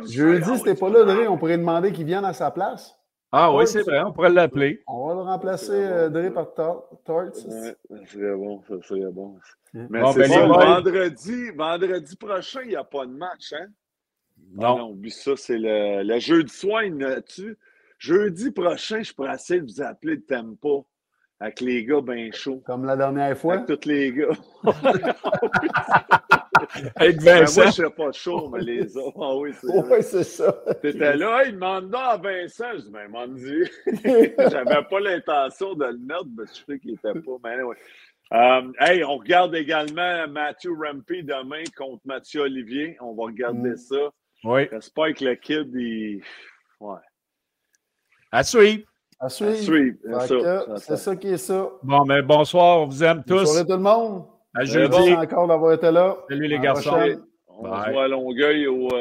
jeudi, 0.09 0.59
c'était 0.59 0.77
pas 0.77 0.89
là, 0.89 1.05
Dre, 1.05 1.29
on 1.29 1.39
pourrait 1.39 1.59
demander 1.59 1.91
qu'il 1.91 2.05
vienne 2.05 2.25
à 2.25 2.33
sa 2.33 2.51
place. 2.53 2.95
Ah 3.33 3.53
oui, 3.53 3.67
c'est 3.67 3.83
vrai, 3.83 4.01
on 4.01 4.13
pourrait 4.13 4.31
l'appeler. 4.31 4.81
On 4.87 5.09
va 5.09 5.15
le 5.15 5.21
remplacer, 5.23 5.73
euh, 5.73 6.09
Dre, 6.09 6.33
par 6.33 6.55
Torts. 6.55 6.89
Ouais, 7.09 8.07
serait 8.07 8.37
bon, 8.37 8.63
ça 8.69 8.75
serait 8.87 9.11
bon. 9.11 9.39
Mais 9.75 10.01
bon, 10.01 10.13
c'est 10.13 10.21
ben, 10.21 10.31
ça, 10.31 10.47
vendredi, 10.47 11.51
vendredi 11.51 12.17
prochain, 12.17 12.61
il 12.63 12.69
n'y 12.69 12.77
a 12.77 12.85
pas 12.85 13.07
de 13.07 13.13
match, 13.13 13.53
hein? 13.53 13.67
Non. 14.55 14.79
non, 14.79 14.91
oublie 14.91 15.11
ça, 15.11 15.37
c'est 15.37 15.59
le, 15.59 16.03
le 16.03 16.19
jeudi 16.19 16.53
soir, 16.53 16.83
tu 17.29 17.57
Jeudi 17.99 18.51
prochain, 18.51 19.03
je 19.03 19.13
pourrais 19.13 19.35
essayer 19.35 19.61
de 19.61 19.67
vous 19.67 19.81
appeler 19.83 20.17
le 20.17 20.25
tempo. 20.25 20.87
avec 21.41 21.61
les 21.61 21.85
gars 21.85 22.01
bien 22.01 22.31
chauds. 22.33 22.63
Comme 22.67 22.85
la 22.85 22.97
dernière 22.97 23.37
fois? 23.37 23.55
Avec 23.55 23.67
tous 23.67 23.89
les 23.89 24.13
gars. 24.13 24.29
avec 26.97 27.21
Vincent. 27.21 27.25
Ben, 27.25 27.41
moi, 27.41 27.47
je 27.47 27.61
ne 27.61 27.71
serais 27.71 27.91
pas 27.91 28.13
chaud, 28.13 28.51
mais 28.51 28.61
les 28.61 28.97
autres. 28.97 29.19
Ah 29.21 29.37
oui, 29.37 29.53
c'est 29.61 29.67
Oui, 29.67 30.03
c'est 30.03 30.25
ça. 30.25 30.53
T'étais 30.83 31.17
là, 31.17 31.45
il 31.45 31.53
demande 31.53 31.95
à 31.95 32.17
Vincent. 32.17 32.73
Je 32.75 32.83
dis, 32.83 32.91
ben, 32.91 33.09
m'en 33.09 33.29
dit. 33.29 33.65
J'avais 34.51 34.83
pas 34.89 35.01
l'intention 35.01 35.75
de 35.75 35.87
le 35.87 35.99
mettre, 35.99 36.27
mais 36.37 36.45
je 36.47 36.73
sais 36.73 36.79
qu'il 36.79 36.95
était 36.95 37.21
pas. 37.21 37.37
Mais 37.45 37.51
anyway. 37.51 37.77
Um, 38.33 38.73
hey, 38.81 39.05
on 39.05 39.19
regarde 39.19 39.55
également 39.55 40.27
Matthew 40.29 40.71
Rampy 40.77 41.23
demain 41.23 41.63
contre 41.77 42.03
Mathieu 42.05 42.43
Olivier. 42.43 42.97
On 43.01 43.15
va 43.15 43.25
regarder 43.25 43.71
mm. 43.71 43.77
ça. 43.77 44.13
Oui. 44.47 44.69
J'espère 44.71 45.13
que 45.15 45.25
le 45.25 45.35
kid, 45.35 45.69
il. 45.75 46.23
Ouais. 46.79 47.01
À 48.31 48.45
suivre. 48.45 48.85
À 49.19 49.29
suivre. 49.29 49.97
C'est 50.79 50.97
ça 50.97 51.17
qui 51.17 51.29
est 51.29 51.37
ça. 51.37 51.69
Bon, 51.83 52.05
mais 52.05 52.23
bonsoir, 52.23 52.83
on 52.83 52.87
vous 52.87 53.03
aime 53.03 53.25
tous. 53.25 53.41
Bonsoir 53.41 53.67
tout 53.67 53.73
le 53.73 53.79
monde. 53.79 54.25
À 54.55 54.65
jeudi. 54.65 55.15
encore 55.15 55.49
d'avoir 55.49 55.73
été 55.73 55.91
là. 55.91 56.17
Salut 56.29 56.47
les 56.47 56.59
garçons. 56.61 56.97
On 57.49 57.65
se 57.65 57.91
voit 57.91 58.05
à 58.05 58.09
Longueuil 58.09 58.69
au. 58.69 58.87
Euh, 58.87 59.01